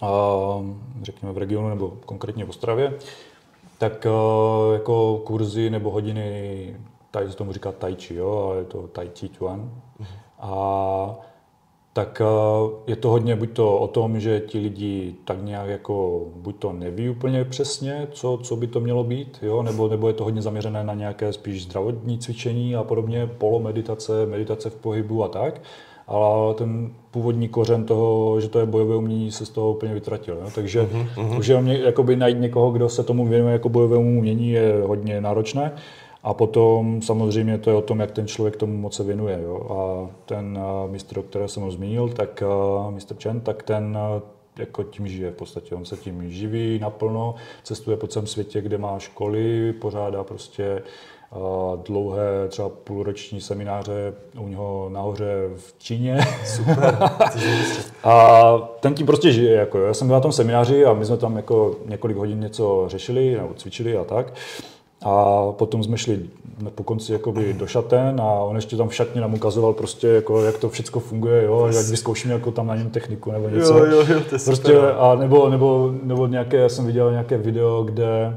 a, 0.00 0.08
řekněme 1.02 1.32
v 1.32 1.38
regionu 1.38 1.68
nebo 1.68 1.92
konkrétně 2.06 2.44
v 2.44 2.50
Ostravě, 2.50 2.98
tak 3.78 4.06
jako 4.72 5.20
kurzy 5.24 5.70
nebo 5.70 5.90
hodiny, 5.90 6.76
tady 7.10 7.30
se 7.30 7.36
tomu 7.36 7.52
říká 7.52 7.72
tai 7.72 7.94
chi, 7.94 8.14
jo, 8.14 8.48
ale 8.48 8.58
je 8.58 8.64
to 8.64 8.88
tai 8.88 9.10
chi 9.14 9.28
chuan. 9.38 9.70
A 10.38 11.14
tak 11.92 12.22
eh, 12.24 12.70
je 12.86 12.96
to 12.96 13.10
hodně 13.10 13.36
buď 13.36 13.52
to 13.52 13.78
o 13.78 13.88
tom, 13.88 14.20
že 14.20 14.40
ti 14.40 14.58
lidi 14.58 15.14
tak 15.24 15.42
nějak 15.42 15.68
jako 15.68 16.20
buď 16.36 16.56
to 16.56 16.72
neví 16.72 17.08
úplně 17.08 17.44
přesně, 17.44 18.08
co, 18.10 18.38
co 18.42 18.56
by 18.56 18.66
to 18.66 18.80
mělo 18.80 19.04
být, 19.04 19.38
jo? 19.42 19.62
Nebo, 19.62 19.88
nebo 19.88 20.08
je 20.08 20.14
to 20.14 20.24
hodně 20.24 20.42
zaměřené 20.42 20.84
na 20.84 20.94
nějaké 20.94 21.32
spíš 21.32 21.64
zdravotní 21.64 22.18
cvičení 22.18 22.76
a 22.76 22.82
podobně, 22.82 23.26
polomeditace, 23.26 24.26
meditace 24.26 24.70
v 24.70 24.76
pohybu 24.76 25.24
a 25.24 25.28
tak. 25.28 25.60
Ale 26.06 26.54
ten 26.54 26.90
původní 27.10 27.48
kořen 27.48 27.84
toho, 27.84 28.40
že 28.40 28.48
to 28.48 28.58
je 28.58 28.66
bojové 28.66 28.96
umění, 28.96 29.30
se 29.30 29.46
z 29.46 29.50
toho 29.50 29.72
úplně 29.72 29.94
vytratil. 29.94 30.34
Jo? 30.34 30.50
Takže 30.54 30.82
uh-huh, 30.82 31.38
už 31.38 31.46
jenom 31.46 31.66
jakoby 31.66 32.16
najít 32.16 32.40
někoho, 32.40 32.70
kdo 32.70 32.88
se 32.88 33.02
tomu 33.02 33.26
věnuje 33.26 33.52
jako 33.52 33.68
bojovému 33.68 34.18
umění, 34.18 34.50
je 34.50 34.82
hodně 34.86 35.20
náročné. 35.20 35.72
A 36.22 36.34
potom 36.34 37.02
samozřejmě 37.02 37.58
to 37.58 37.70
je 37.70 37.76
o 37.76 37.82
tom, 37.82 38.00
jak 38.00 38.10
ten 38.10 38.26
člověk 38.26 38.56
tomu 38.56 38.76
moc 38.76 38.96
se 38.96 39.04
věnuje. 39.04 39.40
Jo. 39.42 39.60
A 39.70 40.10
ten 40.26 40.58
mistr, 40.86 41.18
o 41.18 41.22
kterého 41.22 41.48
jsem 41.48 41.62
ho 41.62 41.70
zmínil, 41.70 42.08
tak 42.08 42.42
mistr 42.90 43.16
Chen, 43.22 43.40
tak 43.40 43.62
ten 43.62 43.98
jako 44.58 44.82
tím 44.82 45.08
žije 45.08 45.30
v 45.30 45.34
podstatě. 45.34 45.74
On 45.74 45.84
se 45.84 45.96
tím 45.96 46.30
živí 46.30 46.78
naplno, 46.78 47.34
cestuje 47.62 47.96
po 47.96 48.06
celém 48.06 48.26
světě, 48.26 48.60
kde 48.60 48.78
má 48.78 48.98
školy, 48.98 49.72
pořádá 49.72 50.24
prostě 50.24 50.82
dlouhé, 51.86 52.48
třeba 52.48 52.68
půlroční 52.68 53.40
semináře 53.40 54.14
u 54.38 54.48
něho 54.48 54.88
nahoře 54.92 55.50
v 55.56 55.74
Číně. 55.78 56.20
Super. 56.44 56.98
a 58.04 58.58
ten 58.80 58.94
tím 58.94 59.06
prostě 59.06 59.32
žije. 59.32 59.54
Jako, 59.54 59.78
já 59.78 59.94
jsem 59.94 60.06
byl 60.06 60.14
na 60.14 60.20
tom 60.20 60.32
semináři 60.32 60.84
a 60.84 60.92
my 60.92 61.04
jsme 61.04 61.16
tam 61.16 61.36
jako 61.36 61.76
několik 61.86 62.16
hodin 62.16 62.40
něco 62.40 62.84
řešili 62.86 63.36
nebo 63.36 63.54
cvičili 63.54 63.96
a 63.96 64.04
tak. 64.04 64.32
A 65.04 65.44
potom 65.52 65.84
jsme 65.84 65.98
šli 65.98 66.20
po 66.74 66.82
konci 66.82 67.12
jakoby 67.12 67.52
do 67.52 67.66
šaten 67.66 68.20
a 68.20 68.24
on 68.24 68.56
ještě 68.56 68.76
tam 68.76 68.88
v 68.88 68.94
šatně 68.94 69.20
nám 69.20 69.34
ukazoval 69.34 69.72
prostě, 69.72 70.08
jako, 70.08 70.42
jak 70.44 70.58
to 70.58 70.68
všechno 70.68 71.00
funguje, 71.00 71.44
jo, 71.44 71.66
jak 71.66 71.86
vyzkoušíme 71.86 72.34
jako 72.34 72.50
tam 72.50 72.66
na 72.66 72.76
něm 72.76 72.90
techniku 72.90 73.32
nebo 73.32 73.48
něco. 73.48 73.78
Jo, 73.78 73.84
jo, 73.84 74.04
jo, 74.08 74.20
to 74.28 74.34
je 74.34 74.40
prostě, 74.44 74.78
a 74.80 75.14
nebo, 75.14 75.48
nebo, 75.48 75.94
nebo 76.02 76.26
nějaké, 76.26 76.56
já 76.56 76.68
jsem 76.68 76.86
viděl 76.86 77.10
nějaké 77.10 77.38
video, 77.38 77.82
kde 77.82 78.36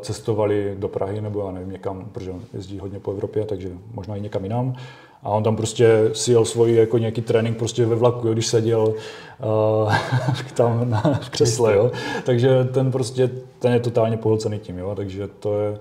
cestovali 0.00 0.74
do 0.78 0.88
Prahy 0.88 1.20
nebo 1.20 1.46
já 1.46 1.52
nevím 1.52 1.70
někam, 1.70 2.04
protože 2.12 2.30
on 2.30 2.40
jezdí 2.54 2.78
hodně 2.78 3.00
po 3.00 3.12
Evropě, 3.12 3.44
takže 3.44 3.68
možná 3.94 4.16
i 4.16 4.20
někam 4.20 4.42
jinam. 4.42 4.74
A 5.24 5.28
on 5.28 5.42
tam 5.42 5.56
prostě 5.56 6.10
si 6.12 6.32
jel 6.32 6.44
svůj 6.44 6.74
jako 6.74 6.98
nějaký 6.98 7.22
trénink 7.22 7.56
prostě 7.56 7.86
ve 7.86 7.96
vlaku, 7.96 8.26
jo, 8.26 8.32
když 8.32 8.46
seděl 8.46 8.94
uh, 9.84 9.94
tam 10.54 10.90
na, 10.90 11.00
v 11.22 11.30
křesle. 11.30 11.74
Jo. 11.74 11.90
Takže 12.24 12.64
ten 12.64 12.92
prostě, 12.92 13.30
ten 13.58 13.72
je 13.72 13.80
totálně 13.80 14.16
pohlcený 14.16 14.58
tím. 14.58 14.78
Jo. 14.78 14.94
Takže 14.96 15.28
to 15.40 15.60
je, 15.60 15.78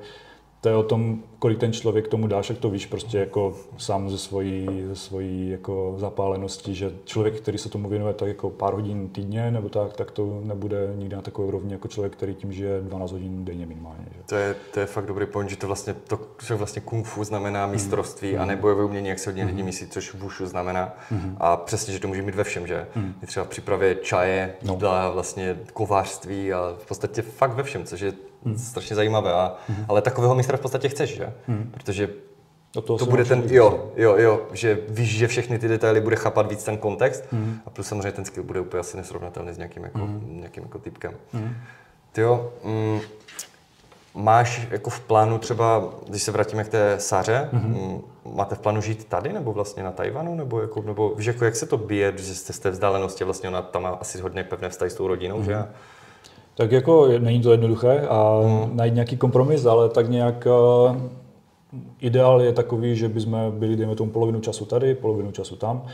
to 0.64 0.70
je 0.70 0.76
o 0.76 0.84
tom, 0.84 1.24
kolik 1.40 1.60
ten 1.60 1.74
člověk 1.74 2.08
tomu 2.08 2.28
dáš, 2.28 2.50
jak 2.50 2.60
to 2.60 2.70
víš 2.70 2.86
prostě 2.86 3.18
jako 3.18 3.56
sám 3.78 4.10
ze 4.10 4.18
svojí, 4.18 4.84
ze 4.88 4.96
svojí 4.96 5.50
jako 5.50 5.96
zapálenosti, 5.98 6.76
že 6.76 6.92
člověk, 7.06 7.42
který 7.42 7.58
se 7.58 7.70
tomu 7.70 7.90
věnuje 7.90 8.14
tak 8.14 8.28
jako 8.28 8.50
pár 8.50 8.74
hodin 8.74 9.10
týdně 9.10 9.52
nebo 9.52 9.70
tak, 9.70 9.94
tak 9.94 10.12
to 10.12 10.42
nebude 10.44 10.94
nikdy 10.96 11.16
na 11.16 11.22
takové 11.22 11.48
úrovni 11.48 11.74
jako 11.74 11.88
člověk, 11.88 12.14
který 12.14 12.36
tím 12.36 12.54
žije 12.54 12.82
12 12.82 13.12
hodin 13.12 13.46
denně 13.46 13.66
minimálně. 13.66 14.06
Že? 14.12 14.20
To 14.26 14.36
je, 14.36 14.56
to 14.74 14.80
je 14.80 14.86
fakt 14.86 15.06
dobrý 15.06 15.26
point, 15.26 15.50
že 15.50 15.56
to 15.56 15.68
vlastně, 15.68 15.94
to, 15.94 16.20
že 16.46 16.56
vlastně 16.56 16.82
kung 16.82 17.06
fu 17.06 17.24
znamená 17.24 17.68
mistrovství 17.68 18.34
mm. 18.34 18.42
a 18.42 18.46
nebojové 18.46 18.84
umění, 18.84 19.10
jak 19.10 19.20
se 19.20 19.30
hodně 19.30 19.44
mm. 19.44 19.50
lidí 19.50 19.64
myslí, 19.64 19.88
což 19.88 20.14
wushu 20.14 20.46
znamená. 20.46 20.94
Mm. 21.12 21.38
A 21.40 21.58
přesně, 21.58 21.94
že 21.94 22.00
to 22.00 22.08
může 22.08 22.22
mít 22.22 22.36
ve 22.36 22.44
všem, 22.44 22.68
že? 22.68 22.88
Mm. 22.96 23.14
Je 23.22 23.28
třeba 23.28 23.46
v 23.46 23.50
přípravě 23.50 23.96
čaje, 23.96 24.54
no. 24.64 24.74
jídla, 24.74 25.10
vlastně 25.10 25.58
kovářství 25.74 26.54
a 26.54 26.76
v 26.80 26.86
podstatě 26.86 27.22
fakt 27.22 27.54
ve 27.54 27.64
všem, 27.64 27.84
což 27.84 28.02
je 28.02 28.14
hmm. 28.46 28.58
strašně 28.58 28.96
zajímavé. 28.96 29.34
A, 29.34 29.56
hmm. 29.68 29.86
Ale 29.88 30.02
takového 30.02 30.36
mistra 30.36 30.58
v 30.58 30.62
podstatě 30.62 30.90
chceš, 30.90 31.16
že? 31.16 31.34
Hmm. 31.48 31.70
Protože 31.74 32.10
to, 32.72 32.98
to 32.98 33.06
bude 33.06 33.26
ten, 33.26 33.44
jo, 33.48 33.92
jo, 33.96 34.16
jo, 34.18 34.42
že 34.52 34.80
víš, 34.90 35.18
že 35.18 35.28
všechny 35.28 35.60
ty 35.60 35.68
detaily 35.68 36.02
bude 36.02 36.16
chápat 36.16 36.50
víc 36.50 36.64
ten 36.64 36.78
kontext 36.78 37.24
hmm. 37.32 37.60
a 37.66 37.70
plus 37.70 37.88
samozřejmě 37.88 38.12
ten 38.12 38.26
skill 38.26 38.44
bude 38.44 38.60
úplně 38.60 38.82
asi 38.82 38.98
nesrovnatelný 38.98 39.54
s 39.54 39.58
nějakým 39.58 39.84
jako, 39.84 40.00
hmm. 40.00 40.28
nějakým 40.30 40.64
jako 40.64 40.80
typkem. 40.80 41.14
Hmm. 41.34 41.56
Ty 42.12 42.22
jo, 42.22 42.54
mm, 42.64 43.00
máš 44.16 44.68
jako 44.72 44.90
v 44.90 45.00
plánu 45.00 45.38
třeba, 45.38 45.94
když 46.08 46.24
se 46.24 46.32
vrátíme 46.32 46.64
k 46.64 46.68
té 46.68 47.00
Sáře, 47.00 47.50
mm-hmm. 47.54 48.02
máte 48.36 48.56
v 48.56 48.60
plánu 48.60 48.82
žít 48.82 49.06
tady 49.06 49.34
nebo 49.34 49.54
vlastně 49.54 49.84
na 49.84 49.92
Tajvanu, 49.92 50.36
nebo, 50.36 50.62
jako, 50.62 50.82
nebo 50.82 51.16
víš, 51.16 51.26
jako 51.26 51.46
jak 51.46 51.56
se 51.56 51.66
to 51.66 51.78
bije, 51.78 52.14
že 52.18 52.36
jste 52.36 52.54
z 52.54 52.60
té 52.60 52.70
vzdálenosti, 52.70 53.24
vlastně 53.24 53.50
ona 53.50 53.62
tam 53.62 53.84
má 53.84 53.90
asi 53.90 54.22
hodně 54.22 54.44
pevné 54.44 54.70
vztahy 54.70 54.92
s 54.92 54.96
tou 54.96 55.08
rodinou, 55.08 55.40
mm-hmm. 55.40 55.46
že? 55.46 55.66
Tak 56.56 56.72
jako 56.72 57.08
není 57.20 57.42
to 57.42 57.52
jednoduché 57.52 58.08
a 58.10 58.40
hmm. 58.46 58.78
najít 58.78 58.94
nějaký 58.94 59.18
kompromis, 59.18 59.66
ale 59.66 59.90
tak 59.90 60.10
nějak 60.10 60.48
uh, 60.48 60.98
ideál 62.00 62.42
je 62.42 62.54
takový, 62.54 62.96
že 62.96 63.10
bychom 63.10 63.52
byli, 63.52 63.76
dejme 63.76 63.96
tomu, 63.96 64.12
polovinu 64.12 64.40
času 64.40 64.66
tady, 64.66 64.96
polovinu 64.96 65.32
času 65.32 65.56
tam 65.56 65.86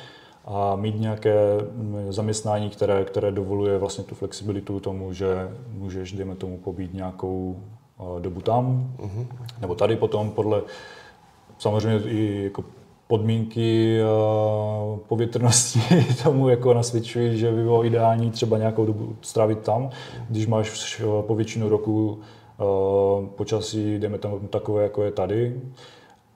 a 0.46 0.76
mít 0.76 1.00
nějaké 1.00 1.36
mm, 1.76 2.14
zaměstnání, 2.14 2.70
které, 2.70 3.04
které 3.04 3.32
dovoluje 3.32 3.78
vlastně 3.78 4.04
tu 4.04 4.16
flexibilitu 4.16 4.80
tomu, 4.80 5.14
že 5.14 5.50
můžeš, 5.72 6.12
dejme 6.12 6.36
tomu, 6.36 6.58
pobít 6.58 6.94
nějakou 6.94 7.56
uh, 8.00 8.20
dobu 8.20 8.42
tam, 8.42 8.94
hmm. 9.02 9.28
nebo 9.62 9.76
tady 9.76 9.96
potom 9.96 10.32
podle 10.32 10.62
samozřejmě 11.58 12.10
i 12.10 12.44
jako 12.44 12.64
podmínky 13.10 14.00
povětrnosti 15.08 15.80
tomu 16.24 16.50
jako 16.50 16.74
nasvědčují, 16.74 17.38
že 17.38 17.52
by 17.52 17.64
bylo 17.64 17.86
ideální 17.86 18.32
třeba 18.32 18.58
nějakou 18.58 18.86
dobu 18.86 19.16
strávit 19.22 19.60
tam, 19.60 19.90
když 20.30 20.48
máš 20.48 21.02
po 21.22 21.36
většinu 21.36 21.70
roku 21.70 22.20
počasí, 23.36 24.00
jdeme 24.00 24.18
tam 24.18 24.48
takové, 24.48 24.84
jako 24.84 25.04
je 25.04 25.12
tady, 25.12 25.62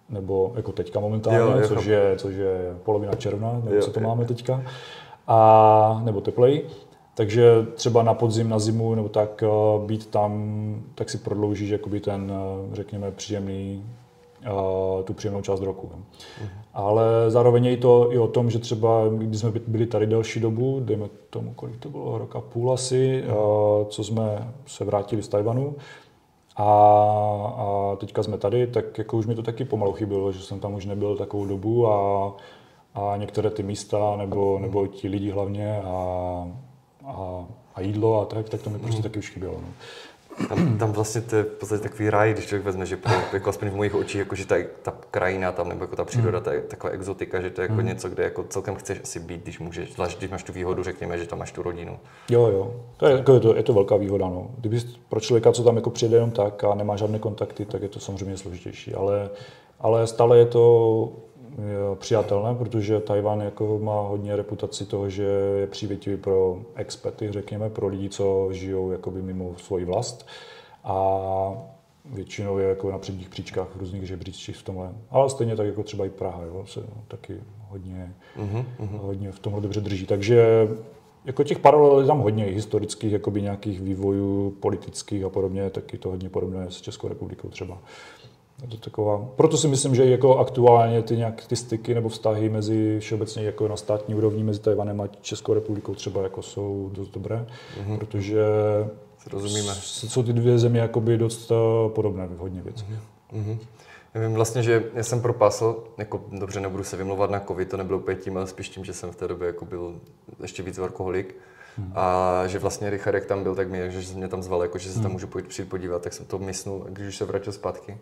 nebo 0.09 0.51
jako 0.55 0.71
teďka 0.71 0.99
momentálně, 0.99 1.61
jo, 1.61 1.67
což, 1.67 1.86
je, 1.86 2.13
což 2.17 2.36
je 2.36 2.76
polovina 2.84 3.15
června, 3.15 3.53
nebo 3.53 3.76
jo, 3.76 3.82
co 3.82 3.91
to 3.91 3.99
jo. 3.99 4.07
máme 4.07 4.26
teďka, 4.26 4.63
a, 5.28 6.01
nebo 6.03 6.21
teplej. 6.21 6.63
Takže 7.15 7.65
třeba 7.74 8.03
na 8.03 8.13
podzim, 8.13 8.49
na 8.49 8.59
zimu, 8.59 8.95
nebo 8.95 9.09
tak 9.09 9.43
být 9.86 10.05
tam, 10.05 10.84
tak 10.95 11.09
si 11.09 11.17
prodloužíš 11.17 11.69
jakoby 11.69 11.99
ten, 11.99 12.32
řekněme, 12.71 13.11
příjemný 13.11 13.84
tu 15.04 15.14
příjemnou 15.14 15.41
část 15.41 15.62
roku. 15.62 15.91
Ale 16.74 17.04
zároveň 17.28 17.66
je 17.66 17.78
to 17.78 18.14
i 18.14 18.18
o 18.20 18.28
tom, 18.28 18.50
že 18.50 18.60
třeba, 18.60 19.02
když 19.18 19.39
jsme 19.39 19.52
byli 19.68 19.86
tady 19.86 20.08
delší 20.08 20.39
dobu, 20.39 20.80
dejme 20.80 21.10
tomu, 21.30 21.54
kolik 21.54 21.78
to 21.78 21.89
bylo, 21.89 22.18
roka 22.18 22.41
půl 22.41 22.74
asi, 22.74 23.24
co 23.88 24.04
jsme 24.04 24.54
se 24.66 24.86
vrátili 24.86 25.24
z 25.24 25.28
Tajvanu, 25.28 25.76
a, 26.56 26.64
a 27.58 27.96
teďka 27.96 28.24
jsme 28.24 28.38
tady, 28.38 28.68
tak 28.68 28.98
jako 28.98 29.18
už 29.18 29.26
mi 29.26 29.36
to 29.36 29.44
taky 29.44 29.66
pomalu 29.66 29.94
chybilo, 29.94 30.32
že 30.32 30.39
jsem 30.39 30.60
tam 30.60 30.74
už 30.74 30.86
nebyl 30.86 31.18
takovou 31.18 31.46
dobu 31.46 31.88
a, 31.88 32.36
a 32.96 33.18
některé 33.18 33.50
ty 33.50 33.64
místa 33.64 34.16
nebo, 34.18 34.60
nebo 34.60 34.88
ti 34.88 35.08
lidi 35.08 35.32
hlavně 35.32 35.82
a, 35.82 36.48
a, 37.06 37.46
a 37.76 37.82
jídlo 37.82 38.22
a 38.22 38.26
tak, 38.26 38.50
tak 38.50 38.62
to 38.62 38.70
mi 38.70 38.80
prostě 38.80 39.04
taky 39.04 39.20
už 39.20 39.30
chybělo. 39.30 39.56
No. 39.62 39.68
Tam, 40.49 40.77
tam 40.77 40.91
vlastně 40.91 41.21
to 41.21 41.36
je 41.36 41.43
v 41.43 41.47
podstatě 41.47 41.84
takový 41.84 42.09
ráj, 42.09 42.34
když 42.34 42.45
člověk 42.45 42.65
vezme, 42.65 42.86
že 42.86 42.97
pro, 42.97 43.13
jako 43.34 43.49
aspoň 43.49 43.69
v 43.69 43.75
mojich 43.75 43.95
očích, 43.95 44.19
jako, 44.19 44.36
že 44.36 44.45
ta, 44.45 44.55
ta 44.81 44.93
krajina 45.11 45.51
tam, 45.51 45.69
nebo 45.69 45.84
jako 45.84 45.95
ta 45.95 46.05
příroda, 46.05 46.38
mm. 46.38 46.43
ta 46.43 46.53
je 46.53 46.61
taková 46.61 46.93
exotika, 46.93 47.41
že 47.41 47.49
to 47.49 47.61
je 47.61 47.63
jako 47.63 47.81
mm. 47.81 47.86
něco, 47.86 48.09
kde 48.09 48.23
jako 48.23 48.43
celkem 48.43 48.75
chceš 48.75 48.99
asi 49.03 49.19
být, 49.19 49.43
když 49.43 49.59
můžeš, 49.59 49.93
zvlášť 49.93 50.17
když 50.17 50.31
máš 50.31 50.43
tu 50.43 50.53
výhodu, 50.53 50.84
řekněme, 50.84 51.17
že 51.17 51.27
tam 51.27 51.39
máš 51.39 51.51
tu 51.51 51.63
rodinu. 51.63 51.99
Jo, 52.29 52.47
jo, 52.47 52.73
to 52.97 53.05
je, 53.05 53.17
jako 53.17 53.34
je, 53.34 53.39
to, 53.39 53.55
je 53.55 53.63
to 53.63 53.73
velká 53.73 53.95
výhoda. 53.95 54.29
No. 54.29 54.47
Kdyby 54.57 54.79
pro 55.09 55.19
člověka, 55.19 55.51
co 55.51 55.63
tam 55.63 55.75
jako 55.75 55.89
přijede 55.89 56.15
jenom 56.15 56.31
tak 56.31 56.63
a 56.63 56.75
nemá 56.75 56.95
žádné 56.95 57.19
kontakty, 57.19 57.65
tak 57.65 57.81
je 57.81 57.89
to 57.89 57.99
samozřejmě 57.99 58.38
složitější, 58.38 58.93
ale, 58.93 59.29
ale 59.79 60.07
stále 60.07 60.38
je 60.38 60.45
to 60.45 61.13
přijatelné, 61.95 62.56
protože 62.56 62.99
Tajvan 62.99 63.41
jako 63.41 63.80
má 63.80 64.01
hodně 64.01 64.36
reputaci 64.36 64.86
toho, 64.86 65.10
že 65.10 65.24
je 65.60 65.68
přívětivý 65.68 66.18
pro 66.18 66.62
experty, 66.76 67.32
řekněme, 67.32 67.70
pro 67.70 67.88
lidi, 67.88 68.10
co 68.10 68.47
žijou 68.51 68.91
jakoby 68.91 69.22
mimo 69.22 69.56
svoji 69.58 69.86
vlast. 69.86 70.28
A 70.84 71.18
většinou 72.06 72.58
je 72.58 72.68
jako 72.68 72.91
na 72.91 72.97
předních 72.97 73.30
příčkách 73.30 73.68
v 73.76 73.80
různých 73.80 74.04
žebříčcích 74.04 74.58
v 74.58 74.64
tomhle. 74.64 74.89
Ale 75.10 75.30
stejně 75.30 75.56
tak 75.56 75.68
jako 75.68 75.84
třeba 75.84 76.06
i 76.06 76.10
Praha, 76.10 76.43
jo, 76.43 76.66
se 76.66 76.84
taky 77.08 77.38
hodně, 77.70 78.14
uh-huh, 78.38 78.66
uh-huh. 78.80 78.99
hodně 79.01 79.32
v 79.32 79.39
tomhle 79.39 79.62
dobře 79.62 79.82
drží. 79.82 80.06
Takže 80.06 80.68
jako 81.26 81.43
těch 81.43 81.60
paralel 81.60 81.99
je 81.99 82.08
tam 82.08 82.20
hodně 82.20 82.45
historických, 82.45 83.12
jakoby 83.12 83.41
nějakých 83.41 83.82
vývojů 83.82 84.58
politických 84.60 85.24
a 85.24 85.30
podobně, 85.30 85.70
taky 85.70 85.97
to 85.97 86.10
hodně 86.10 86.30
podobné 86.30 86.72
s 86.72 86.82
Českou 86.82 87.08
republikou 87.08 87.49
třeba. 87.49 87.78
Je 88.62 88.68
to 88.68 88.78
taková, 88.78 89.26
proto 89.36 89.58
si 89.58 89.68
myslím, 89.68 89.95
že 89.95 90.06
jako 90.06 90.38
aktuálně 90.38 91.01
ty 91.01 91.18
nějak 91.18 91.45
ty 91.47 91.56
styky 91.56 91.93
nebo 91.93 92.10
vztahy 92.10 92.49
mezi 92.49 92.99
všeobecně 92.99 93.43
jako 93.43 93.68
na 93.68 93.76
státní 93.76 94.16
úrovni 94.16 94.43
mezi 94.43 94.60
Tajvanem 94.60 95.01
a 95.01 95.08
Českou 95.08 95.54
republikou 95.54 95.95
třeba 95.95 96.24
jako 96.24 96.41
jsou 96.41 96.89
dost 96.93 97.10
dobré, 97.10 97.45
mm-hmm. 97.78 97.97
protože 97.97 98.43
rozumíme. 99.32 99.74
jsou 99.76 100.24
ty 100.24 100.34
dvě 100.34 100.60
země 100.60 100.80
jakoby 100.80 101.18
dost 101.18 101.51
eh, 101.51 101.89
podobné 101.89 102.28
v 102.28 102.38
hodně 102.38 102.62
věcech. 102.62 102.88
Mm-hmm. 103.34 103.58
Já 104.14 104.22
vím 104.22 104.34
vlastně, 104.34 104.64
že 104.64 104.84
já 104.93 105.04
jsem 105.04 105.22
propásl, 105.22 105.84
jako 105.97 106.22
dobře 106.32 106.60
nebudu 106.60 106.84
se 106.84 106.97
vymlouvat 106.97 107.30
na 107.30 107.39
covid, 107.39 107.70
to 107.70 107.78
nebylo 107.78 107.99
úplně 107.99 108.18
tím, 108.18 108.38
ale 108.38 108.47
spíš 108.47 108.70
tím, 108.70 108.86
že 108.86 108.93
jsem 108.93 109.12
v 109.12 109.16
té 109.16 109.28
době 109.28 109.47
jako 109.47 109.66
byl 109.66 109.95
ještě 110.41 110.64
víc 110.64 110.80
alkoholik. 110.80 111.36
Hmm. 111.78 111.91
A 111.95 112.47
že 112.47 112.60
vlastně 112.60 112.89
Richard, 112.89 113.16
jak 113.16 113.26
tam 113.26 113.43
byl, 113.43 113.56
tak 113.56 113.70
mě, 113.70 113.91
že 113.91 114.16
mě 114.16 114.28
tam 114.28 114.43
zval, 114.43 114.62
jako, 114.62 114.78
že 114.78 114.89
se 114.89 114.95
tam 114.95 115.04
mhm. 115.04 115.12
můžu 115.12 115.28
přijít 115.47 115.70
podívat, 115.70 116.01
tak 116.01 116.14
jsem 116.14 116.26
to 116.26 116.38
mysnul, 116.38 116.86
když 116.89 117.08
už 117.08 117.18
se 117.18 117.26
vrátil 117.26 117.54
zpátky 117.54 117.97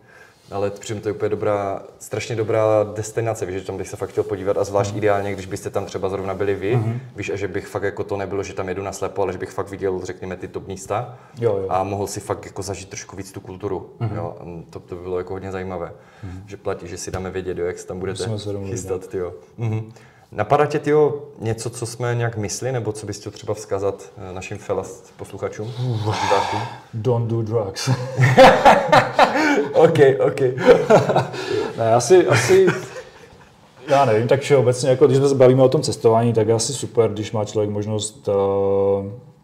ale 0.52 0.70
přijím 0.70 1.00
to 1.00 1.08
je 1.08 1.12
úplně 1.12 1.28
dobrá, 1.28 1.82
strašně 1.98 2.36
dobrá 2.36 2.84
destinace, 2.94 3.46
víš, 3.46 3.56
že 3.56 3.66
tam 3.66 3.76
bych 3.76 3.88
se 3.88 3.96
fakt 3.96 4.10
chtěl 4.10 4.24
podívat 4.24 4.58
a 4.58 4.64
zvlášť 4.64 4.90
mm. 4.90 4.98
ideálně, 4.98 5.32
když 5.32 5.46
byste 5.46 5.70
tam 5.70 5.86
třeba 5.86 6.08
zrovna 6.08 6.34
byli 6.34 6.54
vy, 6.54 6.76
mm. 6.76 7.00
víš, 7.16 7.30
a 7.30 7.36
že 7.36 7.48
bych 7.48 7.66
fakt 7.66 7.82
jako 7.82 8.04
to 8.04 8.16
nebylo, 8.16 8.42
že 8.42 8.54
tam 8.54 8.68
jedu 8.68 8.82
na 8.82 8.92
slepo, 8.92 9.22
ale 9.22 9.32
že 9.32 9.38
bych 9.38 9.50
fakt 9.50 9.70
viděl, 9.70 10.00
řekněme, 10.02 10.36
ty 10.36 10.48
top 10.48 10.66
místa 10.66 11.18
jo, 11.38 11.58
jo. 11.62 11.66
a 11.68 11.82
mohl 11.82 12.06
si 12.06 12.20
fakt 12.20 12.46
jako 12.46 12.62
zažít 12.62 12.88
trošku 12.88 13.16
víc 13.16 13.32
tu 13.32 13.40
kulturu, 13.40 13.90
mm. 14.00 14.10
jo, 14.16 14.36
to, 14.70 14.80
to 14.80 14.94
by 14.94 15.02
bylo 15.02 15.18
jako 15.18 15.32
hodně 15.32 15.52
zajímavé, 15.52 15.92
mm. 16.22 16.42
že 16.46 16.56
platí, 16.56 16.88
že 16.88 16.98
si 16.98 17.10
dáme 17.10 17.30
vědět, 17.30 17.58
jo, 17.58 17.66
jak 17.66 17.78
se 17.78 17.86
tam 17.86 17.98
budete 17.98 18.24
chystat, 18.64 19.14
jo. 19.14 19.32
Mm. 19.58 19.92
Napadá 20.32 20.66
tě, 20.66 20.78
tyjo, 20.78 21.28
něco, 21.38 21.70
co 21.70 21.86
jsme 21.86 22.14
nějak 22.14 22.36
myslí, 22.36 22.72
nebo 22.72 22.92
co 22.92 23.06
bys 23.06 23.20
chtěl 23.20 23.32
třeba 23.32 23.54
vzkázat 23.54 24.02
eh, 24.16 24.32
našim 24.32 24.58
felast 24.58 25.14
posluchačům? 25.16 25.72
Don't 26.94 27.28
do 27.28 27.42
drugs. 27.42 27.90
OK, 29.74 29.98
OK. 30.26 30.40
ne, 31.78 31.94
asi, 31.94 32.26
asi, 32.26 32.66
já 33.88 34.04
nevím, 34.04 34.28
tak 34.28 34.40
obecně, 34.58 34.90
jako 34.90 35.06
když 35.06 35.18
se 35.18 35.34
bavíme 35.34 35.62
o 35.62 35.68
tom 35.68 35.82
cestování, 35.82 36.32
tak 36.32 36.48
je 36.48 36.54
asi 36.54 36.72
super, 36.72 37.10
když 37.10 37.32
má 37.32 37.44
člověk 37.44 37.70
možnost 37.70 38.28
uh, 38.28 38.34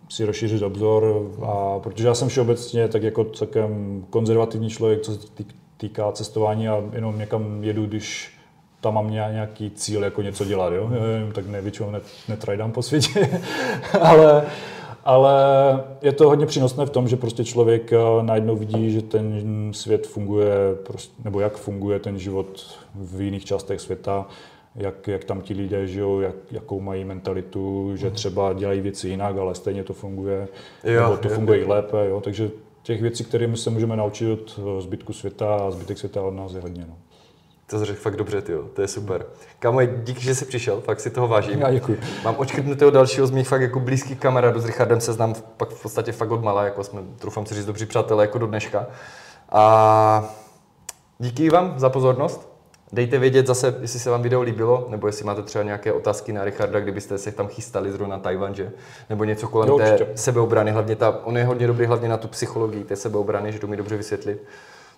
si 0.08 0.24
rozšířit 0.24 0.62
obzor, 0.62 1.26
a, 1.46 1.78
protože 1.78 2.06
já 2.06 2.14
jsem 2.14 2.28
všeobecně 2.28 2.88
tak 2.88 3.02
jako 3.02 3.24
celkem 3.24 4.04
konzervativní 4.10 4.70
člověk, 4.70 5.00
co 5.00 5.14
se 5.14 5.26
týká 5.76 6.12
cestování 6.12 6.68
a 6.68 6.82
jenom 6.92 7.18
někam 7.18 7.64
jedu, 7.64 7.86
když 7.86 8.38
tam 8.80 8.94
mám 8.94 9.10
nějaký 9.10 9.70
cíl, 9.70 10.04
jako 10.04 10.22
něco 10.22 10.44
dělat, 10.44 10.72
jo? 10.72 10.90
tak 11.32 11.46
ne, 11.46 11.60
většinou 11.60 11.90
net, 11.90 12.02
netrajdám 12.28 12.72
po 12.72 12.82
světě, 12.82 13.42
ale, 14.00 14.46
ale 15.04 15.34
je 16.02 16.12
to 16.12 16.28
hodně 16.28 16.46
přínosné 16.46 16.86
v 16.86 16.90
tom, 16.90 17.08
že 17.08 17.16
prostě 17.16 17.44
člověk 17.44 17.92
eh, 17.92 17.98
najednou 18.22 18.56
vidí, 18.56 18.90
že 18.92 19.02
ten 19.02 19.42
svět 19.74 20.06
funguje, 20.06 20.54
nebo 21.24 21.40
jak 21.40 21.56
funguje 21.56 21.98
ten 21.98 22.18
život 22.18 22.78
v 22.94 23.20
jiných 23.20 23.44
částech 23.44 23.80
světa, 23.80 24.26
jak, 24.74 25.08
jak 25.08 25.24
tam 25.24 25.40
ti 25.40 25.54
lidé 25.54 25.86
žijou, 25.86 26.20
jak, 26.20 26.36
jakou 26.50 26.80
mají 26.80 27.04
mentalitu, 27.04 27.92
že 27.96 28.06
mhm. 28.06 28.14
třeba 28.14 28.52
dělají 28.52 28.80
věci 28.80 29.08
jinak, 29.08 29.36
ale 29.36 29.54
stejně 29.54 29.84
to 29.84 29.92
funguje, 29.92 30.48
jo, 30.84 31.02
nebo 31.02 31.16
to 31.16 31.28
jo, 31.28 31.34
funguje 31.34 31.58
jo. 31.58 31.64
i 31.64 31.68
lépe, 31.68 32.08
jo? 32.08 32.20
takže 32.20 32.50
těch 32.82 33.02
věcí, 33.02 33.24
kterými 33.24 33.56
se 33.56 33.70
můžeme 33.70 33.96
naučit 33.96 34.32
od 34.32 34.60
eh, 34.60 34.80
zbytku 34.80 35.12
světa 35.12 35.56
a 35.56 35.70
zbytek 35.70 35.98
světa 35.98 36.22
od 36.22 36.34
nás 36.34 36.54
je 36.54 36.60
hodně. 36.60 36.84
No. 36.88 36.96
To 37.70 37.78
jsi 37.78 37.84
řekl 37.84 38.00
fakt 38.00 38.16
dobře, 38.16 38.42
ty 38.42 38.52
to 38.72 38.82
je 38.82 38.88
super. 38.88 39.26
Kámo, 39.58 39.84
díky, 39.84 40.20
že 40.20 40.34
jsi 40.34 40.44
přišel, 40.44 40.80
fakt 40.80 41.00
si 41.00 41.10
toho 41.10 41.28
vážím. 41.28 41.60
Já 41.60 41.70
děkuji. 41.70 42.00
Mám 42.24 42.34
očkrtnutého 42.38 42.90
dalšího 42.90 43.26
z 43.26 43.30
mých 43.30 43.48
fakt 43.48 43.60
jako 43.60 43.80
blízkých 43.80 44.18
kamarádů, 44.20 44.60
s 44.60 44.64
Richardem 44.64 45.00
se 45.00 45.12
znám 45.12 45.34
pak 45.56 45.70
v 45.70 45.82
podstatě 45.82 46.12
fakt 46.12 46.30
od 46.30 46.44
mala, 46.44 46.64
jako 46.64 46.84
jsme, 46.84 47.00
trufám 47.18 47.46
si 47.46 47.54
říct, 47.54 47.66
dobří 47.66 47.86
přátelé 47.86 48.24
jako 48.24 48.38
do 48.38 48.46
dneška. 48.46 48.86
A 49.52 50.34
díky 51.18 51.50
vám 51.50 51.74
za 51.78 51.88
pozornost. 51.88 52.48
Dejte 52.92 53.18
vědět 53.18 53.46
zase, 53.46 53.74
jestli 53.80 53.98
se 53.98 54.10
vám 54.10 54.22
video 54.22 54.42
líbilo, 54.42 54.86
nebo 54.90 55.06
jestli 55.06 55.24
máte 55.24 55.42
třeba 55.42 55.64
nějaké 55.64 55.92
otázky 55.92 56.32
na 56.32 56.44
Richarda, 56.44 56.80
kdybyste 56.80 57.18
se 57.18 57.32
tam 57.32 57.48
chystali 57.48 57.92
zrovna 57.92 58.16
na 58.16 58.22
Tajvan, 58.22 58.54
že? 58.54 58.72
Nebo 59.10 59.24
něco 59.24 59.48
kolem 59.48 59.68
Jo, 59.68 59.78
té 59.78 59.92
určitě. 59.92 60.10
sebeobrany, 60.14 60.70
hlavně 60.70 60.96
ta, 60.96 61.20
on 61.24 61.36
je 61.36 61.44
hodně 61.44 61.66
dobrý 61.66 61.86
hlavně 61.86 62.08
na 62.08 62.16
tu 62.16 62.28
psychologii 62.28 62.84
té 62.84 62.96
sebeobrany, 62.96 63.52
že 63.52 63.58
to 63.58 63.66
mi 63.66 63.76
dobře 63.76 63.96
vysvětlit, 63.96 64.42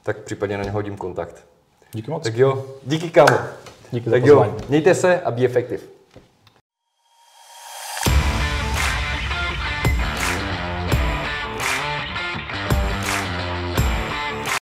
tak 0.03 0.19
případně 0.19 0.59
na 0.59 0.65
něho 0.65 0.75
hodím 0.75 0.97
kontakt. 0.97 1.45
Díky 1.93 2.11
moc. 2.11 2.23
Tak 2.23 2.37
jo, 2.37 2.65
díky 2.87 3.11
kámo. 3.11 3.39
Díky 3.91 4.11
za 4.11 4.17
tak 4.17 4.27
jo, 4.27 4.37
pozvání. 4.37 4.63
mějte 4.69 4.95
se 4.95 5.21
a 5.21 5.31
be 5.31 5.45
effective. 5.45 5.83